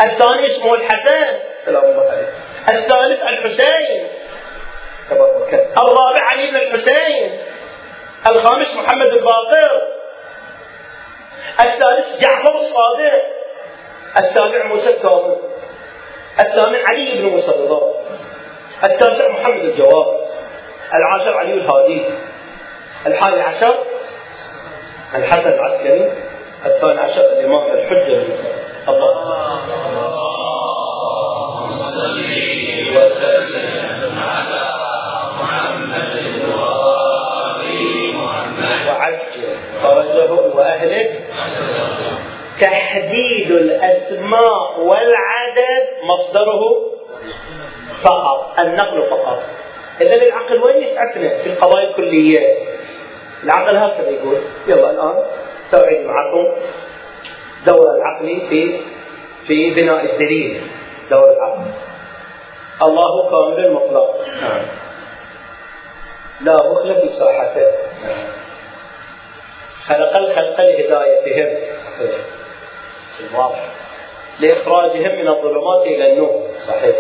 الثاني 0.01 0.51
اسمه 0.51 0.73
الحسن. 0.73 1.39
سلام 1.65 1.84
الله 1.84 2.11
عليه 2.11 2.34
الثالث 2.69 3.21
الحسين. 3.23 4.07
الرابع 5.77 6.21
علي 6.21 6.51
بن 6.51 6.55
الحسين. 6.55 7.39
الخامس 8.27 8.75
محمد 8.75 9.07
الباقر. 9.07 9.88
الثالث 11.59 12.21
جعفر 12.21 12.55
الصادق. 12.55 13.39
السابع 14.19 14.63
موسى 14.63 14.89
الكاظم 14.89 15.38
الثامن 16.39 16.75
علي 16.75 17.21
بن 17.21 17.25
موسى 17.30 17.49
الرضا. 17.51 17.93
التاسع 18.84 19.30
محمد 19.30 19.63
الجواد. 19.63 20.27
العاشر 20.93 21.38
علي 21.38 21.53
الهادي. 21.53 22.05
الحادي 23.05 23.41
عشر 23.41 23.75
الحسن 25.16 25.49
العسكري 25.49 26.12
الثاني 26.66 26.99
عشر 26.99 27.22
الإمام 27.22 27.72
الحجة 27.72 28.24
الله 28.89 29.14
صل 31.68 32.20
وسلم 32.97 34.20
على 34.20 34.64
محمد 35.41 36.16
وعجل 39.86 40.55
وأهله. 40.55 41.07
تحديد 42.62 43.51
الأسماء 43.51 44.80
والعدد 44.80 45.86
مصدره 46.03 46.62
فقط 48.03 48.60
النقل 48.60 49.03
فقط. 49.10 49.39
إذا 50.01 50.16
العقل 50.16 50.64
وين 50.64 50.84
يسعفنا؟ 50.84 51.43
في 51.43 51.49
القضايا 51.49 51.89
الكلية. 51.89 52.39
العقل 53.43 53.77
هكذا 53.77 54.09
يقول. 54.09 54.37
يلا 54.67 54.91
الآن 54.91 55.23
سأعيد 55.65 56.05
معكم 56.05 56.45
دور 57.67 57.95
العقل 57.95 58.41
في 58.49 58.79
في 59.47 59.73
بناء 59.73 60.05
الدليل. 60.05 60.61
دور 61.11 61.31
العقل. 61.31 61.71
الله 62.81 63.29
كامل 63.29 63.65
المطلق 63.65 64.25
نعم. 64.41 64.61
لا 66.41 66.55
بخل 66.55 67.01
في 67.01 67.09
ساحته 67.09 67.71
خلق 69.87 70.17
الخلق 70.17 70.61
لهدايتهم. 70.61 71.57
واضح. 73.35 73.65
لإخراجهم 74.39 75.15
من 75.19 75.27
الظلمات 75.27 75.85
إلى 75.85 76.13
النور. 76.13 76.43
صحيح. 76.67 76.95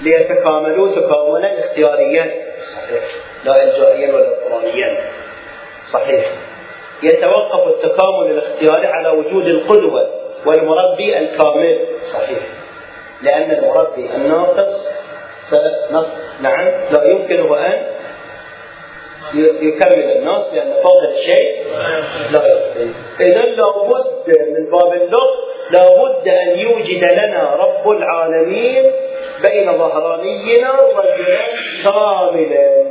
ليتكاملوا 0.00 0.88
تكاملا 0.94 1.64
اختياريا. 1.64 2.51
صحيح. 2.72 3.04
لا 3.44 3.62
إلجائيا 3.62 4.14
ولا 4.14 4.28
اضطراريا 4.28 5.00
صحيح. 5.92 6.24
يتوقف 7.02 7.68
التكامل 7.68 8.30
الاختياري 8.30 8.86
على 8.86 9.08
وجود 9.08 9.46
القدوة 9.46 10.08
والمربي 10.46 11.18
الكامل. 11.18 11.86
صحيح. 12.12 12.38
لأن 13.22 13.50
المربي 13.50 14.14
الناقص 14.14 14.88
نعم. 16.40 16.70
لا 16.90 17.04
يمكنه 17.04 17.66
أن 17.66 17.86
يكمل 19.34 20.12
الناس 20.16 20.54
لأن 20.54 20.72
فوق 20.82 21.02
الشيء 21.12 21.66
لا 22.30 22.46
يمكن 22.46 22.94
إذا 23.20 23.42
لابد 23.44 24.38
من 24.48 24.70
باب 24.70 24.92
اللطف 24.92 25.36
لابد 25.70 26.28
أن 26.28 26.58
يوجد 26.58 27.04
لنا 27.04 27.54
رب 27.54 27.90
العالمين 27.90 28.92
بين 29.42 29.72
ظهرانينا 29.78 30.70
رجلا 30.72 31.46
كاملا 31.84 32.82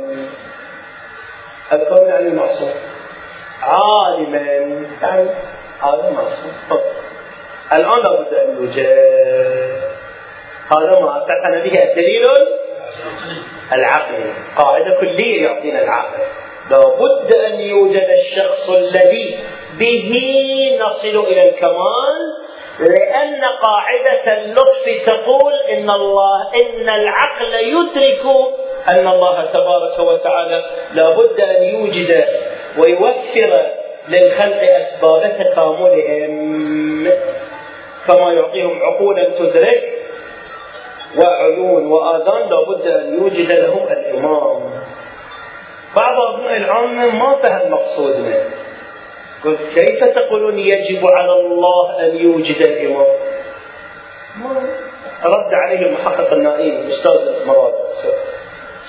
الكامل 1.72 2.08
يعني 2.08 2.28
المعصوم 2.28 2.70
عالما 3.62 4.38
يعني 5.02 5.28
عالم 5.82 6.14
معصوم 6.14 6.52
الآن 7.72 8.02
لابد 8.02 8.34
أن 8.34 8.56
يوجد 8.56 8.86
هذا 10.72 11.00
ما 11.00 11.18
أسعنا 11.18 11.64
به 11.64 11.82
الدليل 11.82 12.24
العقلي 13.72 14.32
قاعدة 14.58 15.00
كلية 15.00 15.42
يعطينا 15.42 15.82
العقل. 15.82 16.22
لابد 16.70 17.34
أن 17.34 17.60
يوجد 17.60 18.08
الشخص 18.10 18.70
الذي 18.70 19.38
به 19.78 20.12
نصل 20.80 21.24
إلى 21.26 21.48
الكمال 21.48 22.18
لأن 22.80 23.40
قاعدة 23.62 24.42
اللطف 24.42 25.06
تقول 25.06 25.52
إن 25.72 25.90
الله 25.90 26.50
إن 26.54 26.88
العقل 26.88 27.54
يدرك 27.54 28.24
أن 28.88 29.06
الله 29.08 29.46
تبارك 29.46 29.98
وتعالى 29.98 30.64
لابد 30.94 31.40
أن 31.40 31.62
يوجد 31.62 32.24
ويوفر 32.78 33.70
للخلق 34.08 34.62
أسباب 34.62 35.38
تكاملهم. 35.38 37.12
كما 38.06 38.32
يعطيهم 38.32 38.80
عقولا 38.82 39.24
تدرك 39.38 40.01
وعيون 41.18 41.86
وآذان 41.86 42.48
لابد 42.50 42.86
أن 42.86 43.14
يوجد 43.14 43.52
لهم 43.52 43.88
الإمام. 43.88 44.70
بعض 45.96 46.14
أبناء 46.34 46.56
العامة 46.56 47.06
ما 47.06 47.34
فهم 47.34 47.70
مقصودنا 47.70 48.34
قلت 49.44 49.60
كيف 49.78 50.04
تقولون 50.04 50.58
يجب 50.58 51.06
على 51.06 51.32
الله 51.32 52.00
أن 52.00 52.16
يوجد 52.16 52.56
الإمام؟ 52.56 53.06
ما 54.36 54.50
رد 55.24 55.54
عليه 55.54 55.78
المحقق 55.86 56.32
النائم 56.32 56.88
أستاذ 56.88 57.46
مراد. 57.46 57.72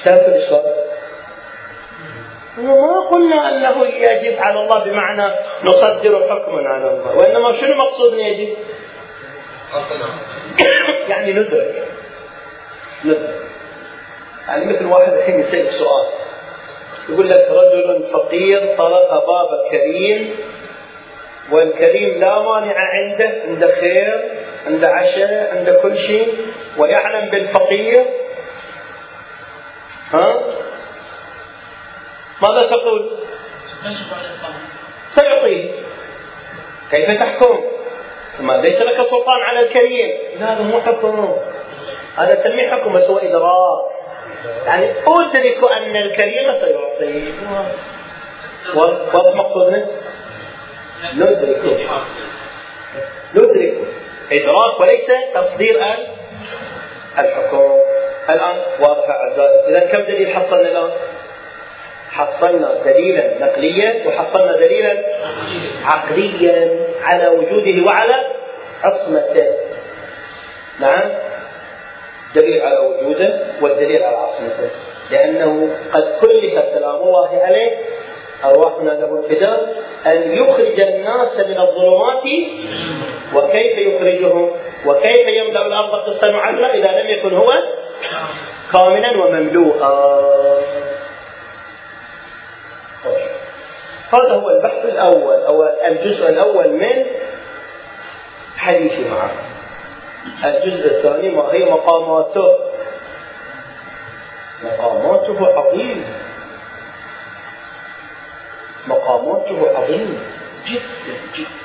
شاف 0.03 0.27
الإشكال 0.27 0.83
ما 2.57 3.09
قلنا 3.11 3.49
أنه 3.49 3.85
يجب 3.85 4.39
على 4.39 4.59
الله 4.59 4.83
بمعنى 4.83 5.35
نصدر 5.63 6.27
حكما 6.29 6.69
على 6.69 6.91
الله. 6.91 7.17
وإنما 7.17 7.53
شنو 7.53 7.75
مقصودنا 7.75 8.27
يجب 8.27 8.57
يعني 11.09 11.33
ندرك. 11.33 11.92
ندرك 13.05 13.39
يعني 14.47 14.65
مثل 14.65 14.85
واحد 14.85 15.13
الحين 15.13 15.39
يسألك 15.39 15.71
سؤال. 15.71 16.07
يقول 17.09 17.29
لك 17.29 17.47
رجل 17.49 18.09
فقير 18.13 18.75
طرق 18.77 19.09
باب 19.09 19.71
كريم 19.71 20.35
والكريم 21.51 22.19
لا 22.19 22.39
مانع 22.39 22.75
عنده 22.77 23.41
عنده 23.47 23.75
خير 23.75 24.23
عنده 24.67 24.87
عشاء 24.87 25.57
عنده 25.57 25.73
كل 25.73 25.97
شيء 25.97 26.37
ويعلم 26.77 27.29
بالفقير. 27.29 28.05
ها؟ 30.13 30.41
ماذا 32.41 32.67
تقول؟ 32.69 33.19
سيعطيه. 35.11 35.71
كيف 36.91 37.19
تحكم؟ 37.19 37.63
ما 38.39 38.53
ليس 38.53 38.81
لك 38.81 38.97
سلطان 38.97 39.41
على 39.47 39.59
الكريم. 39.59 40.17
لا 40.39 40.53
هذا 40.53 40.63
مو 40.63 40.81
حكم. 40.81 41.37
هذا 42.17 42.43
سميه 42.43 42.71
حكم 42.71 42.93
بس 42.93 43.03
هو 43.03 43.17
إدراك. 43.17 43.79
يعني 44.65 44.91
أدرك 45.07 45.71
أن 45.77 45.95
الكريم 45.95 46.51
سيعطي. 46.51 47.33
واضح 49.13 49.35
مقصودنا؟ 49.35 49.87
ندرك 51.13 51.65
ندرك 53.35 53.73
إدراك 54.31 54.79
وليس 54.79 55.11
تصدير 55.35 55.79
الحكم. 57.19 57.79
الآن 58.29 58.57
واضح 58.79 59.09
أعزائي. 59.09 59.69
إذا 59.69 59.79
كم 59.79 60.01
دليل 60.01 60.35
حصلنا 60.35 60.69
الآن؟ 60.69 60.91
حصلنا 62.11 62.73
دليلا 62.85 63.39
نقليا 63.39 64.07
وحصلنا 64.07 64.57
دليلا 64.57 65.03
عقليا 65.85 66.79
على 67.03 67.27
وجوده 67.27 67.85
وعلى 67.85 68.15
عصمته. 68.83 69.47
نعم؟ 70.79 71.32
دليل 72.35 72.61
على 72.61 72.77
وجوده 72.77 73.43
والدليل 73.61 74.03
على 74.03 74.17
عصمته. 74.17 74.69
لأنه 75.11 75.69
قد 75.93 76.03
كلف 76.21 76.65
سلام 76.65 76.95
الله 76.95 77.41
عليه 77.43 77.71
أرواحنا 78.43 78.89
له 78.89 79.19
الفداء 79.19 79.83
أن 80.07 80.31
يخرج 80.37 80.81
الناس 80.81 81.39
من 81.39 81.59
الظلمات 81.59 82.23
وكيف 83.35 83.77
يخرجهم؟ 83.77 84.51
وكيف 84.85 85.27
يملأ 85.27 85.67
الأرض 85.67 86.09
قسطا 86.09 86.35
وعدلا 86.35 86.73
إذا 86.73 86.91
لم 86.91 87.09
يكن 87.09 87.33
هو 87.33 87.51
كاملا 88.73 89.25
ومملوءا؟ 89.25 90.23
هذا 94.13 94.33
هو 94.33 94.49
البحث 94.49 94.85
الأول 94.85 95.35
أو 95.35 95.63
الجزء 95.87 96.29
الأول 96.29 96.69
من 96.69 97.05
حديثي 98.57 99.09
معه. 99.09 99.52
الجزء 100.45 100.97
الثاني 100.97 101.29
ما 101.29 101.53
هي 101.53 101.65
مقاماته. 101.65 102.59
مقاماته 104.63 105.47
عظيمة 105.57 106.05
مقاماته 108.87 109.77
عظيمة 109.77 110.19
جدا 110.67 111.15
جدا. 111.35 111.63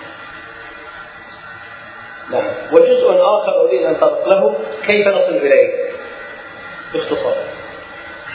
نعم. 2.31 2.51
وجزء 2.73 3.11
آخر 3.11 3.61
أريد 3.61 3.83
أن 3.83 3.95
أطرق 3.95 4.29
له 4.29 4.55
كيف 4.87 5.09
نصل 5.09 5.37
إليه؟ 5.37 5.93
باختصار. 6.93 7.35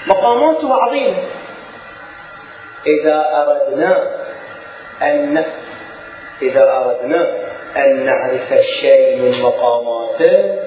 مقاماته 0.08 0.74
عظيمة 0.74 1.24
إذا 2.88 3.26
أردنا 3.34 4.24
أن 5.02 5.46
إذا 6.42 6.78
أردنا 6.78 7.53
أن 7.78 8.06
نعرف 8.06 8.54
الشيء 8.54 9.22
من 9.22 9.42
مقاماته. 9.44 10.60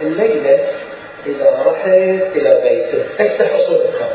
الليلة 0.00 0.68
إذا 1.26 1.62
رحت 1.66 1.86
إلى 2.36 2.60
بيته. 2.62 3.56
أصول 3.56 3.76
الكون 3.76 4.08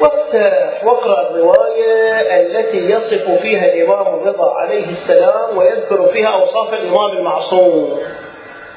وافتح 0.00 0.84
واقرأ 0.84 1.30
الرواية 1.30 2.20
التي 2.40 2.90
يصف 2.90 3.30
فيها 3.30 3.64
الإمام 3.64 4.06
الرضا 4.06 4.54
عليه 4.54 4.88
السلام 4.88 5.56
ويذكر 5.56 6.06
فيها 6.06 6.28
أوصاف 6.28 6.74
الإمام 6.74 7.10
المعصوم 7.18 8.00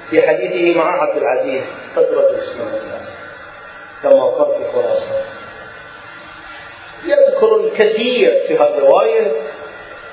في 0.09 0.27
حديثه 0.27 0.79
مع 0.79 1.01
عبد 1.01 1.17
العزيز. 1.17 1.63
فترة 1.95 2.29
الإسلام. 2.29 2.67
لما 4.03 4.31
كان 4.37 4.63
في 4.63 4.71
خراسان. 4.73 5.40
يذكر 7.41 7.55
الكثير 7.55 8.31
في 8.47 8.57
هذه 8.57 8.77
الرواية. 8.77 9.31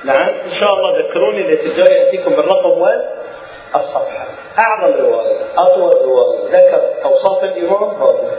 نعم 0.05 0.29
إن 0.29 0.61
شاء 0.61 0.75
الله 0.75 0.99
ذكروني 0.99 1.41
التي 1.41 1.67
الجاي 1.67 1.97
يأتيكم 1.97 2.31
بالرقم 2.31 2.71
والصفحة 2.71 4.27
أعظم 4.59 5.01
رواية 5.01 5.41
أطول 5.57 6.03
رواية. 6.05 6.49
ذكر 6.49 7.05
أوصاف 7.05 7.45
الإمام 7.45 8.03
هذا. 8.03 8.37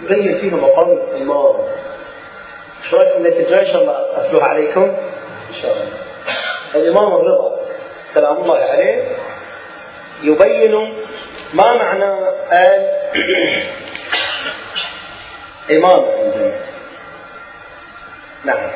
يبين 0.00 0.38
فيها 0.38 0.56
مقام 0.56 0.92
الإمام. 0.92 1.54
إيش 2.84 2.94
رايكم 2.94 3.26
التي 3.26 3.40
الجاي 3.40 3.60
إن 3.60 3.72
شاء 3.72 3.82
الله 3.82 4.06
أتلوها 4.16 4.44
عليكم؟ 4.44 4.82
إن 5.48 5.62
شاء 5.62 5.72
الله. 5.72 5.88
الإمام 6.74 7.14
الرضا 7.14 7.60
سلام 8.14 8.36
الله 8.36 8.56
عليه 8.56 9.04
يبين 10.22 10.94
ما 11.54 11.74
معنى 11.74 12.28
الإمام 15.70 16.04
نعم. 18.44 18.70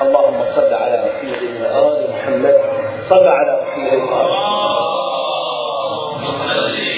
اللهم 0.00 0.44
صل 0.44 0.74
على 0.74 1.04
محمد 1.06 1.42
وآل 1.62 2.10
محمد. 2.10 2.54
صل 3.00 3.28
على 3.28 3.60
محمد. 3.62 3.92
اللهم 3.92 5.02
صل 6.24 6.93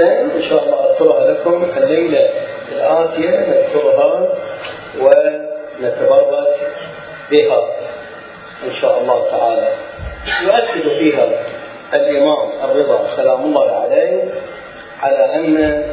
إن 0.00 0.42
شاء 0.42 0.64
الله 0.64 0.90
أذكرها 0.90 1.30
لكم 1.30 1.64
الليلة 1.76 2.30
الآتية 2.72 3.30
نذكرها 3.30 4.28
ونتبرك 5.00 6.58
بها 7.30 7.68
إن 8.64 8.74
شاء 8.80 9.00
الله 9.00 9.30
تعالى. 9.30 9.68
يؤكد 10.42 10.86
فيها 11.00 11.28
الإمام 11.94 12.70
الرضا 12.70 13.08
سلام 13.08 13.40
الله 13.40 13.80
عليه 13.80 14.24
على 15.02 15.34
أن 15.34 15.84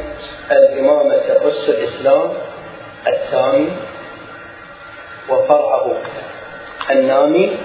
الإمامة 0.50 1.48
أس 1.48 1.68
الإسلام 1.68 2.32
السامي 3.06 3.68
وفرعه 5.30 5.92
النامي. 6.90 7.56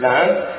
نعم. 0.00 0.53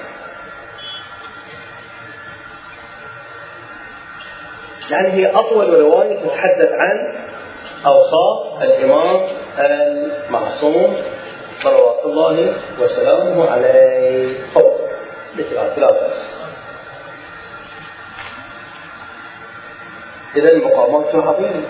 يعني 4.90 5.12
هي 5.12 5.36
أطول 5.36 5.80
رواية 5.80 6.20
تتحدث 6.20 6.72
عن 6.72 7.16
أوصاف 7.86 8.64
الإمام 8.64 9.22
المعصوم 9.60 10.98
صلوات 11.64 12.06
الله 12.06 12.56
وسلامه 12.80 13.52
عليه. 13.52 14.38
فوق 14.54 14.82
مثل 15.36 15.56
لا 15.82 15.92
بأس 15.92 16.46
إذا 20.36 20.58
مقاماته 20.58 21.30
عظيمة 21.30 21.64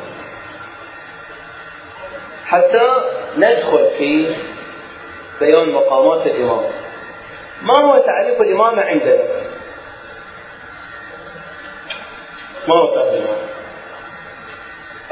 حتى 2.45 2.87
ندخل 3.37 3.89
في 3.97 4.35
بيان 5.39 5.69
مقامات 5.69 6.27
الإمام. 6.27 6.63
ما 7.61 7.73
هو 7.85 7.97
تعريف 7.97 8.41
الإمامة 8.41 8.81
عندنا؟ 8.81 9.44
ما 12.67 12.75
هو 12.75 12.93
الإمامة؟ 12.93 13.55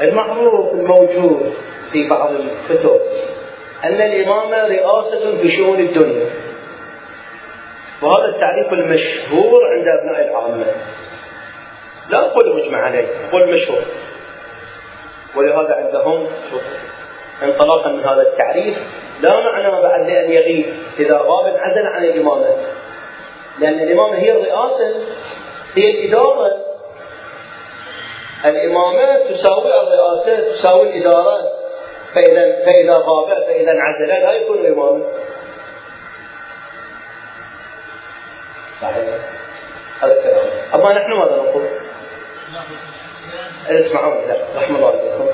المعروف 0.00 0.74
الموجود 0.74 1.54
في 1.92 2.08
بعض 2.08 2.30
الكتب 2.32 3.00
أن 3.84 4.00
الإمامة 4.00 4.56
رئاسة 4.56 5.36
في 5.42 5.48
شؤون 5.48 5.80
الدنيا 5.80 6.30
وهذا 8.02 8.28
التعريف 8.28 8.72
المشهور 8.72 9.60
عند 9.72 9.86
أبناء 10.00 10.28
العامة. 10.28 10.66
لا 12.10 12.18
أقول 12.18 12.56
مجمع 12.56 12.78
عليه 12.78 13.06
أقول 13.28 13.54
مشهور. 13.54 13.82
ولهذا 15.36 15.74
عندهم 15.74 16.28
انطلاقا 17.42 17.92
من 17.92 18.04
هذا 18.04 18.22
التعريف 18.22 18.78
لا 19.20 19.40
معنى 19.40 19.82
بعد 19.82 20.06
لأن 20.06 20.32
يغيب 20.32 20.66
إذا 20.98 21.18
غاب 21.18 21.46
انعزل 21.46 21.86
عن 21.86 22.04
الإمامة. 22.04 22.56
لأن 23.58 23.80
الإمامة 23.80 24.16
هي 24.16 24.32
الرئاسة 24.32 24.94
هي 25.74 25.90
الإدارة 25.90 26.63
الإمامة 28.44 29.18
تساوي 29.18 29.80
الرئاسة 29.80 30.52
تساوي 30.52 30.90
الإدارة. 30.90 31.52
فإذا 32.14 32.64
فإذا 32.66 32.92
غاب 32.92 33.44
فإذا 33.46 33.72
انعزل 33.72 34.08
لا 34.08 34.32
يكون 34.32 34.66
إماما 34.66 35.04
صحيح. 38.82 39.08
هذا 40.02 40.12
الكلام. 40.12 40.46
أما 40.74 40.92
نحن 40.92 41.12
ماذا 41.12 41.36
نقول؟ 41.36 41.62
اسمعوا 43.68 44.14
لا 44.14 44.36
رحم 44.56 44.76
الله 44.76 44.88
عليكم. 44.88 45.28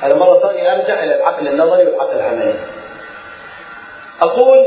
هذا 0.00 0.16
مرة 0.16 0.38
ثانية 0.38 0.72
أرجع 0.72 1.04
إلى 1.04 1.16
العقل 1.16 1.48
النظري 1.48 1.86
والعقل 1.86 2.16
العملي. 2.16 2.54
أقول 4.22 4.58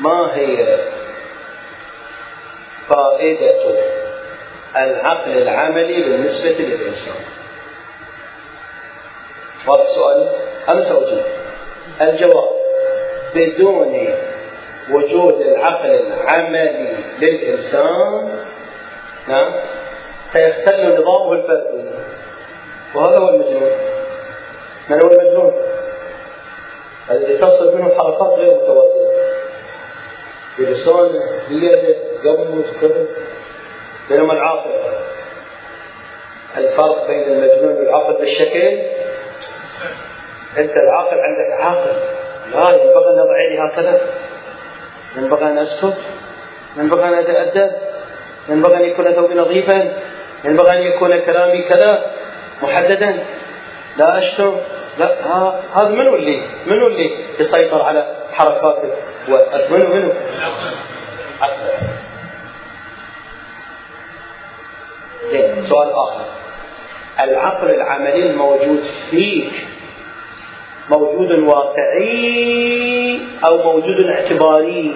ما 0.00 0.34
هي 0.34 0.78
فائدة 2.88 3.80
العقل 4.76 5.30
العملي 5.30 6.02
بالنسبة 6.02 6.50
للإنسان. 6.50 7.14
هذا 9.68 9.82
السؤال 9.82 10.28
أنا 10.68 10.84
سأجيب 10.84 11.24
الجواب 12.00 12.50
بدون 13.34 14.14
وجود 14.90 15.40
العقل 15.40 15.90
العملي 15.90 16.96
للإنسان 17.18 18.28
نعم 19.28 19.52
سيختل 20.32 21.00
نظامه 21.00 21.32
الفردي 21.32 21.88
وهذا 22.94 23.18
هو 23.18 23.28
المجنون. 23.28 23.70
من 24.88 25.02
هو 25.04 25.10
المجنون؟ 25.10 25.52
الذي 27.10 27.38
تصل 27.38 27.76
منه 27.76 27.88
حركات 27.98 28.38
غير 28.38 28.54
متوازنة. 28.54 29.09
بلسانه 30.60 31.22
بيده 31.48 31.96
يمز 32.24 32.64
كذا 32.80 33.06
بينما 34.08 34.32
العاقل. 34.32 34.70
الفرق 36.56 37.06
بين 37.06 37.22
المجنون 37.22 37.76
والعاقل 37.76 38.14
بالشكل. 38.14 38.78
أنت 40.58 40.76
العاقل 40.76 41.16
عندك 41.20 41.60
عاقل. 41.60 41.96
لا 42.52 42.70
ينبغي 42.70 43.14
إن 43.14 43.18
اضع 43.18 43.40
يدي 43.40 43.62
هكذا 43.62 44.00
ينبغي 45.16 45.44
إن 45.44 45.58
اسكت 45.58 45.96
ينبغي 46.76 47.08
إن 47.08 47.14
اتادب 47.14 47.72
ينبغي 48.48 48.76
إن 48.76 48.82
يكون 48.82 49.12
ثوبي 49.12 49.34
نظيفا. 49.34 49.92
ينبغي 50.44 50.78
أن 50.78 50.82
يكون 50.82 51.20
كلامي 51.20 51.62
كذا. 51.62 52.10
محددا. 52.62 53.24
لا 53.96 54.18
اشتم 54.18 54.56
لا 54.98 55.16
هذا 55.74 55.88
منو 55.88 56.14
اللي؟ 56.14 56.42
منو 56.66 56.86
اللي 56.86 57.10
يسيطر 57.40 57.82
على 57.82 58.19
حركاتك 58.32 58.92
منو 59.70 59.94
منو 59.94 60.12
زين 65.30 65.62
سؤال 65.62 65.90
آخر. 65.92 66.24
العقل 67.20 67.70
العملي 67.70 68.30
الموجود 68.30 68.82
فيك 69.10 69.52
موجود 70.90 71.30
واقعي 71.38 73.20
أو 73.44 73.72
موجود 73.72 74.06
اعتباري؟ 74.06 74.94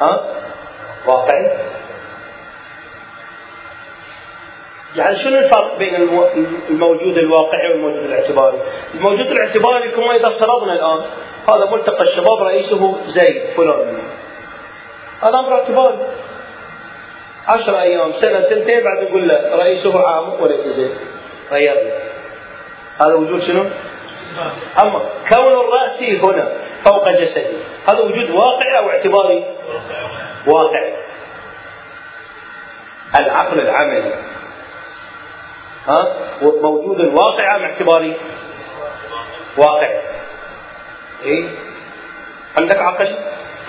ها؟ 0.00 0.24
واقعي؟ 1.06 1.50
يعني 4.96 5.16
شنو 5.16 5.38
الفرق 5.38 5.78
بين 5.78 5.94
الموجود 6.70 7.18
الواقعي 7.18 7.68
والموجود 7.72 8.04
الاعتباري؟ 8.04 8.58
الموجود 8.94 9.26
الاعتباري 9.26 9.88
كما 9.88 10.16
إذا 10.16 10.28
افترضنا 10.28 10.72
الآن 10.72 11.04
هذا 11.48 11.70
ملتقى 11.70 12.02
الشباب 12.02 12.42
رئيسه 12.42 12.98
زيد 13.06 13.42
فلان. 13.56 13.98
هذا 15.22 15.34
أمر 15.34 15.52
اعتباري. 15.52 15.98
عشر 17.48 17.80
أيام 17.80 18.12
سنة 18.12 18.40
سنتين 18.40 18.84
بعد 18.84 19.08
نقول 19.08 19.28
له 19.28 19.56
رئيسه 19.56 20.08
عام 20.08 20.42
وليس 20.42 20.66
زيد. 20.66 20.96
غير 21.52 21.92
هذا 23.00 23.14
وجود 23.14 23.42
شنو؟ 23.42 23.64
أما 24.82 25.00
كون 25.28 25.52
الرأس 25.52 26.02
هنا 26.02 26.52
فوق 26.84 27.10
جسدي 27.10 27.56
هذا 27.88 28.00
وجود 28.00 28.30
واقعي 28.30 28.78
أو 28.78 28.90
اعتباري؟ 28.90 29.44
واقعي. 30.46 30.94
العقل 33.16 33.60
العملي. 33.60 34.14
ها 35.86 36.16
موجود 36.42 37.00
واقعي 37.00 37.56
أم 37.56 37.62
اعتباري؟ 37.62 38.16
واقعي 39.58 40.00
إيه؟ 41.22 41.48
عندك 42.58 42.76
عقل 42.76 43.18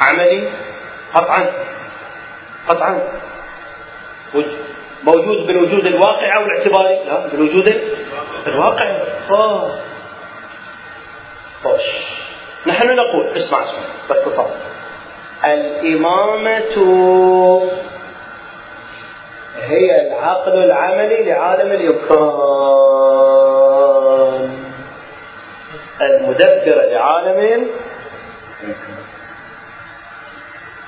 عملي؟ 0.02 0.50
قطعا. 1.14 1.52
قطعا. 2.68 3.02
موجود 5.04 5.48
بالوجود 5.48 5.86
الواقعي 5.86 6.36
أو 6.36 6.46
الاعتباري؟ 6.46 7.04
لا 7.06 7.28
بالوجود 7.28 7.82
الواقعي 8.48 9.02
آه. 9.32 9.72
طيب. 11.64 11.80
نحن 12.68 12.96
نقول 12.96 13.28
اسمع 13.38 13.62
اسمع 13.62 13.80
باختصار. 14.10 14.50
الإمامة 15.46 16.76
هي 19.62 20.08
العقل 20.08 20.64
العملي 20.64 21.24
لعالم 21.24 21.72
الإمكان. 21.72 22.36
المدبرة 26.02 26.86
لعالم 26.86 27.68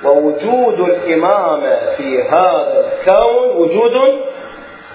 ووجود 0.04 0.80
الإمامة 0.80 1.96
في 1.96 2.24
هذا 2.24 2.92
الكون 2.94 3.56
وجود 3.56 4.22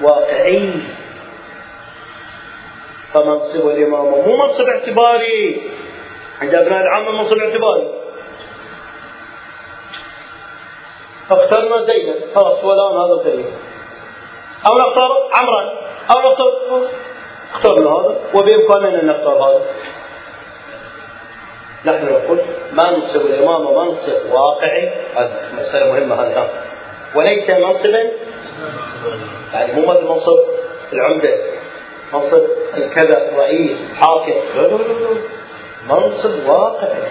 واقعي. 0.02 0.72
فمنصب 3.14 3.68
الإمامة 3.68 4.26
مو 4.26 4.36
منصب 4.36 4.68
اعتباري. 4.68 5.62
عند 6.42 6.54
أبناء 6.54 6.80
العامة 6.80 7.10
منصب 7.10 7.38
اعتباري. 7.38 8.01
فاخترنا 11.36 11.82
زيدا 11.82 12.14
خلاص 12.34 12.64
هو 12.64 12.72
الآن 12.72 12.96
هذا 13.00 13.14
الدليل. 13.20 13.52
أو 14.66 14.88
نختار 14.88 15.10
عمرا 15.32 15.72
أو 16.10 16.30
نختار 16.30 16.52
اخترنا 17.54 17.90
هذا. 17.90 18.20
وبإمكاننا 18.34 19.02
أن 19.02 19.06
نختار 19.06 19.44
هذا. 19.44 19.62
نحن 21.84 22.04
نقول 22.04 22.38
منصب 22.72 23.26
الإمامة 23.26 23.84
منصب 23.84 24.32
واقعي. 24.32 24.88
هذه 25.16 25.30
مسألة 25.58 25.92
مهمة 25.92 26.14
هذه 26.14 26.48
وليس 27.14 27.50
منصبا. 27.50 28.10
يعني 29.54 29.72
مو 29.72 29.86
مثل 29.86 30.04
منصب 30.04 30.38
العمدة. 30.92 31.36
منصب 32.12 32.42
الكذا 32.76 33.30
رئيس 33.36 33.88
حاكم 34.00 34.34
منصب 35.88 36.48
واقعي. 36.48 37.02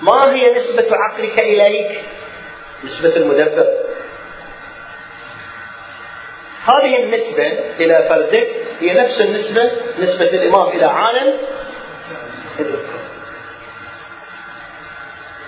ما 0.00 0.34
هي 0.34 0.54
نسبة 0.54 0.88
عقلك 0.96 1.38
إليك؟ 1.40 2.00
نسبة 2.84 3.16
المدبر. 3.16 3.66
هذه 6.64 7.02
النسبة 7.04 7.46
إلى 7.80 8.06
فردك 8.08 8.48
هي 8.80 8.94
نفس 8.94 9.20
النسبة 9.20 9.70
نسبة 9.98 10.26
الإمام 10.26 10.68
إلى 10.68 10.84
عالم. 10.84 11.34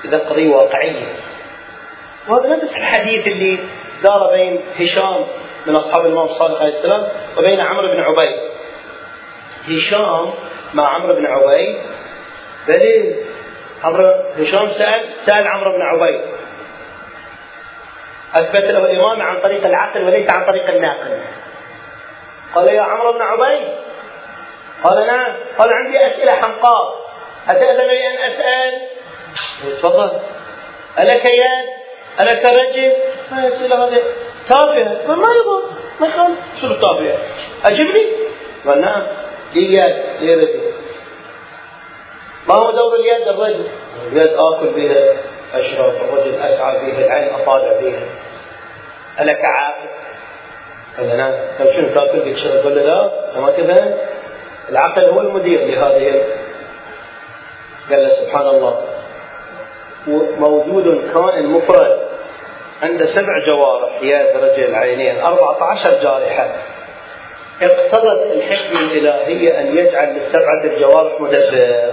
إذا 0.05 0.19
قضية 0.19 0.49
واقعية. 0.49 1.07
وهذا 2.29 2.57
نفس 2.57 2.77
الحديث 2.77 3.27
اللي 3.27 3.59
دار 4.03 4.31
بين 4.33 4.65
هشام 4.81 5.27
من 5.67 5.77
أصحاب 5.77 6.07
الإمام 6.07 6.25
الصادق 6.25 6.61
عليه 6.61 6.73
السلام 6.73 7.09
وبين 7.39 7.61
عمرو 7.61 7.89
بن 7.89 8.01
عبيد. 8.01 8.41
هشام 9.69 10.33
مع 10.75 10.89
عمرو 10.89 11.15
بن 11.15 11.27
عبيد 11.27 11.79
بل 12.69 13.15
عمرو 13.85 14.07
هشام 14.39 14.71
سأل 14.71 15.15
سأل 15.27 15.47
عمرو 15.47 15.73
بن 15.73 15.83
عبيد. 15.83 16.21
أثبت 18.35 18.65
له 18.65 18.79
الإمام 18.79 19.23
عن 19.23 19.43
طريق 19.43 19.67
العقل 19.67 20.03
وليس 20.05 20.31
عن 20.31 20.47
طريق 20.47 20.69
الناقل. 20.69 21.21
قال 22.55 22.69
يا 22.69 22.83
عمرو 22.83 23.13
بن 23.13 23.23
عبيد. 23.23 23.69
قال 24.85 25.07
نعم. 25.07 25.37
قال 25.59 25.69
عندي 25.73 26.07
أسئلة 26.07 26.33
حمقاء. 26.33 27.03
أتأذن 27.49 27.87
لي 27.87 28.07
أن 28.07 28.17
أسأل؟ 28.19 28.81
تفضل. 29.79 30.11
ألك 30.99 31.25
يد؟ 31.25 31.69
ألك 32.21 32.45
رجل؟ 32.45 32.93
ما 33.31 33.39
الأسئلة 33.39 33.85
هذه 33.85 34.03
تافهة 34.49 35.07
قال 35.07 35.19
ما 35.19 35.29
يضر 35.33 35.63
ما 36.01 36.07
يخالف. 36.07 36.39
شنو 36.61 36.75
تافهة 36.75 37.19
أجبني. 37.65 38.07
قال 38.67 38.81
نعم. 38.81 39.07
لي 39.55 39.75
يد 39.75 40.21
لي 40.21 40.35
رجل. 40.35 40.73
ما 42.49 42.55
هو 42.55 42.71
دور 42.71 42.95
اليد 42.95 43.29
الرجل؟ 43.29 43.67
اليد 44.13 44.33
آكل 44.33 44.67
بها 44.67 45.15
أشرب 45.55 45.95
الرجل 45.95 46.41
أسعى 46.41 46.87
بها 46.87 47.07
العين 47.07 47.35
أطالع 47.35 47.81
بها. 47.81 48.03
ألك 49.21 49.41
عاقل 49.45 49.89
قال 50.99 51.17
نعم. 51.17 51.35
طيب 51.59 51.73
شنو 51.73 51.89
تاكل؟ 51.95 52.21
بك 52.21 52.37
شرب 52.37 52.65
قال 52.65 52.75
لا 52.75 53.11
ما 53.41 53.53
تفهم 53.53 53.95
العقل 54.69 55.05
هو 55.05 55.21
المدير 55.21 55.61
لهذه 55.61 56.25
قال 57.91 58.03
له 58.03 58.09
سبحان 58.09 58.47
الله. 58.47 58.85
موجود 60.39 61.13
كائن 61.15 61.47
مفرد 61.47 61.99
عنده 62.83 63.07
سبع 63.07 63.47
جوارح 63.49 64.03
يد 64.03 64.37
رجل 64.37 64.75
عينين 64.75 65.21
أربعة 65.21 65.65
عشر 65.65 66.03
جارحة. 66.03 66.51
اقتضت 67.63 68.33
الحكمة 68.33 68.81
الإلهية 68.81 69.61
أن 69.61 69.77
يجعل 69.77 70.15
للسبعة 70.15 70.65
الجوارح 70.65 71.21
مدبر 71.21 71.93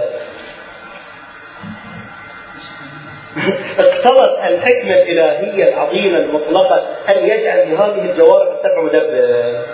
اقتضت 3.78 4.38
الحكمة 4.38 4.94
الإلهية 4.94 5.68
العظيمة 5.68 6.18
المطلقة 6.18 6.86
أن 7.14 7.24
يجعل 7.24 7.70
لهذه 7.70 8.10
الجوارح 8.10 8.48
السبع 8.52 8.82
مدبر 8.82 9.64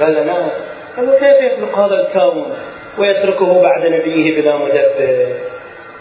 قال 0.00 0.26
نعم 0.26 0.48
قال 0.96 1.10
كيف 1.10 1.52
يخلق 1.52 1.78
هذا 1.78 1.94
الكون 1.94 2.56
ويتركه 2.98 3.62
بعد 3.62 3.86
نبيه 3.86 4.40
بلا 4.40 4.56
مدبر؟ 4.56 5.34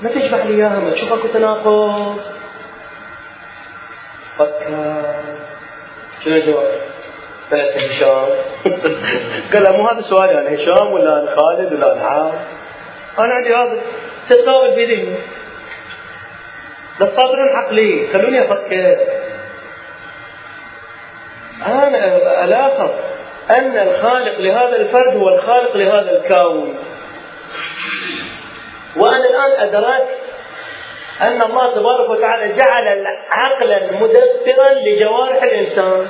ما 0.01 0.09
تجمع 0.09 0.37
لي 0.37 0.55
إياها 0.55 0.79
ما 0.79 0.91
تشوف 0.91 1.13
اكو 1.13 1.27
تناقض 1.27 2.17
فكر. 4.37 5.01
شنو 6.23 6.35
الجواب؟ 6.35 6.67
ثلاثة 7.49 7.89
هشام. 7.89 8.29
قال 9.53 9.77
مو 9.77 9.87
هذا 9.87 10.01
سؤالي 10.01 10.31
أنا 10.31 10.55
هشام 10.55 10.93
ولا 10.93 11.19
أنا 11.19 11.35
خالد 11.35 11.73
ولا 11.73 11.93
أنا 11.93 12.01
عام 12.01 12.31
أنا 13.19 13.33
عندي 13.33 13.55
هذا 13.55 13.81
تساؤل 14.29 14.73
في 14.73 14.85
ذهني. 14.85 15.15
تصادرون 16.99 17.55
عقلي. 17.55 18.07
خلوني 18.13 18.41
أفكر. 18.41 18.97
أنا 21.65 22.43
ألاحظ 22.43 22.89
أن 23.57 23.77
الخالق 23.77 24.39
لهذا 24.39 24.75
الفرد 24.75 25.15
هو 25.17 25.29
الخالق 25.29 25.77
لهذا 25.77 26.11
الكون. 26.11 26.77
وأنا 28.95 29.25
الآن 29.29 29.67
أدركت 29.67 30.09
أن 31.21 31.41
الله 31.41 31.75
تبارك 31.75 32.09
وتعالى 32.09 32.53
جعل 32.53 33.05
عقلا 33.31 33.91
مدبرا 33.91 34.73
لجوارح 34.85 35.43
الإنسان. 35.43 36.07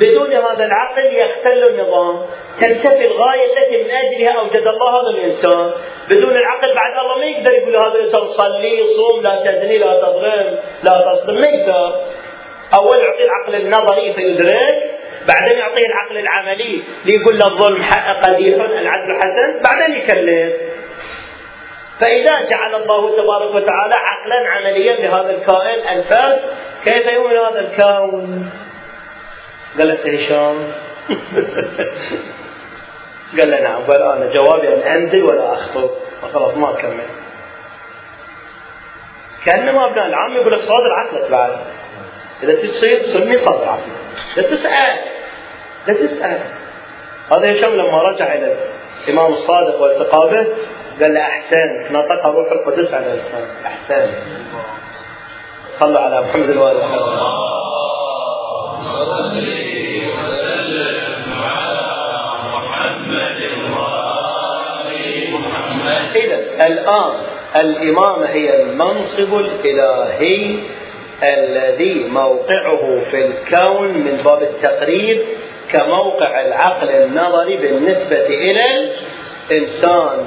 بدون 0.00 0.32
هذا 0.32 0.64
العقل 0.64 1.06
يختل 1.12 1.64
النظام. 1.68 2.26
تنتفي 2.60 3.06
الغاية 3.06 3.44
التي 3.44 3.84
من 3.84 3.90
أجلها 3.90 4.40
أوجد 4.40 4.66
الله 4.66 5.00
هذا 5.00 5.10
الإنسان. 5.10 5.70
بدون 6.10 6.36
العقل 6.36 6.74
بعد 6.74 6.94
الله 7.00 7.18
ما 7.18 7.24
يقدر 7.24 7.52
يقول 7.52 7.76
هذا 7.76 7.94
الإنسان 7.94 8.28
صلي 8.28 8.82
صوم 8.96 9.22
لا 9.22 9.42
تزني 9.44 9.78
لا 9.78 10.00
تظلم 10.00 10.58
لا 10.82 11.12
تصدم 11.12 11.34
ما 11.34 11.46
يقدر. 11.46 12.00
أول 12.74 12.98
يعطيه 12.98 13.24
العقل 13.24 13.54
النظري 13.54 14.12
فيدرك 14.12 14.90
بعدين 15.28 15.58
يعطيه 15.58 15.86
العقل 15.86 16.18
العملي 16.18 16.82
ليقول 17.06 17.38
له 17.38 17.46
الظلم 17.46 17.82
قبيح 18.22 18.54
العدل 18.60 19.18
حسن 19.22 19.62
بعدين 19.62 19.96
يكلم. 19.96 20.52
فإذا 22.00 22.48
جعل 22.50 22.74
الله 22.74 23.16
تبارك 23.16 23.54
وتعالى 23.54 23.94
عقلا 23.94 24.48
عمليا 24.48 24.92
لهذا 24.92 25.30
الكائن 25.30 25.98
الفرد 25.98 26.40
كيف 26.84 27.06
يؤمن 27.06 27.36
هذا 27.36 27.60
الكون؟ 27.60 28.50
قالت 29.78 30.06
هشام 30.06 30.56
قال 33.38 33.50
له 33.50 33.60
نعم. 33.60 33.82
قال 33.82 34.02
أنا 34.02 34.32
جوابي 34.32 34.74
ان 34.74 34.80
انزل 34.80 35.22
ولا 35.22 35.54
اخطب 35.54 35.90
خلاص 36.32 36.56
ما 36.56 36.70
اكمل 36.70 37.06
كانما 39.46 39.86
أبناء 39.86 40.06
العام 40.06 40.32
يقول 40.32 40.52
لك 40.52 40.58
صادر 40.58 40.92
عقلك 40.92 41.30
بعد. 41.30 41.56
إذا 42.42 42.66
تصير 42.66 43.02
سمي 43.02 43.38
صادر 43.38 43.64
عقلك. 43.64 43.92
لا 44.36 44.42
تسأل 44.42 44.96
لا 45.86 45.94
تسأل. 45.94 46.40
هذا 47.32 47.52
هشام 47.52 47.74
لما 47.74 48.02
رجع 48.02 48.34
إلى 48.34 48.56
الإمام 49.08 49.32
الصادق 49.32 49.80
والتقى 49.80 50.28
به 50.28 50.46
قال 51.00 51.14
له 51.14 51.20
احسنت 51.20 51.90
نطق 51.90 52.26
روح 52.26 52.52
القدس 52.52 52.94
على 52.94 53.06
لسانك. 53.06 53.50
احسنت 53.66 54.10
صلوا 55.80 56.00
على 56.00 56.20
محمد 56.20 56.56
وآل 56.56 56.76
إذا 66.16 66.66
الآن 66.66 67.12
الإمامة 67.56 68.26
هي 68.26 68.62
المنصب 68.62 69.34
الإلهي 69.34 70.56
الذي 71.22 72.04
موقعه 72.08 73.00
في 73.10 73.26
الكون 73.26 73.88
من 73.88 74.22
باب 74.24 74.42
التقريب 74.42 75.22
كموقع 75.72 76.40
العقل 76.40 76.88
النظري 76.88 77.56
بالنسبة 77.56 78.26
إلى 78.26 78.60
الإنسان 79.50 80.26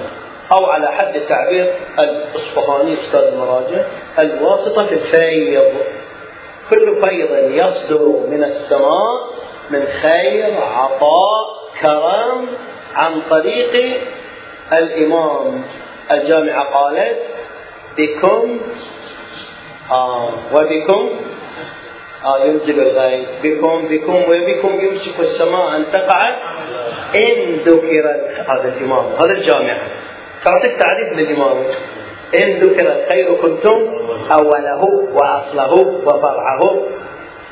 أو 0.51 0.65
على 0.65 0.91
حد 0.91 1.15
التعبير 1.15 1.73
الإصفهاني 1.99 2.93
أستاذ 2.93 3.21
المراجع 3.21 3.85
الواسطة 4.19 4.85
في 4.85 4.93
الفيض. 4.93 5.73
كل 6.69 7.01
فيض 7.03 7.29
يصدر 7.49 8.27
من 8.27 8.43
السماء 8.43 9.29
من 9.69 9.85
خير 9.85 10.53
عطاء 10.61 11.55
كرم 11.81 12.47
عن 12.95 13.21
طريق 13.29 14.01
الإمام. 14.73 15.63
الجامعة 16.11 16.63
قالت 16.73 17.21
بكم 17.97 18.59
آه 19.91 20.29
وبكم 20.53 21.19
آه 22.25 22.45
ينزل 22.45 22.79
الغيث. 22.79 23.27
بكم 23.43 23.87
بكم 23.87 24.15
وبكم 24.15 24.81
يمسك 24.85 25.19
السماء 25.19 25.75
أن 25.75 25.85
تقع 25.91 26.29
إن 27.15 27.55
ذكر 27.65 28.05
هذا 28.49 28.73
الإمام 28.77 29.05
هذا 29.13 29.31
الجامعة. 29.31 29.81
تعطيك 30.45 30.71
تعريف 30.71 31.13
للإمام. 31.13 31.63
إن 32.33 32.59
ذكر 32.59 32.91
الخير 32.91 33.35
كنتم 33.41 34.01
أوله 34.31 34.83
وأصله 35.13 35.73
وفرعه 36.05 36.85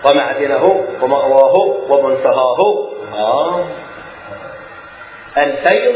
ومعدنه 0.05 0.85
ومأواه 1.01 1.57
ومنتهاه. 1.89 2.89
آه. 3.13 3.65
الخير 5.37 5.95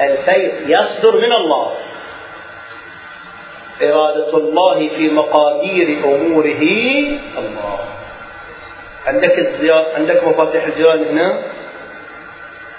الخير 0.00 0.54
يصدر 0.66 1.16
من 1.16 1.32
الله. 1.32 1.72
إرادة 3.82 4.36
الله 4.36 4.88
في 4.88 5.10
مقادير 5.10 6.04
أموره. 6.04 6.62
الله. 7.38 7.78
عندك 9.06 9.38
الزيارة 9.38 9.94
عندك 9.94 10.24
مفاتيح 10.24 10.64
الجيران 10.64 11.04
هنا؟ 11.04 11.42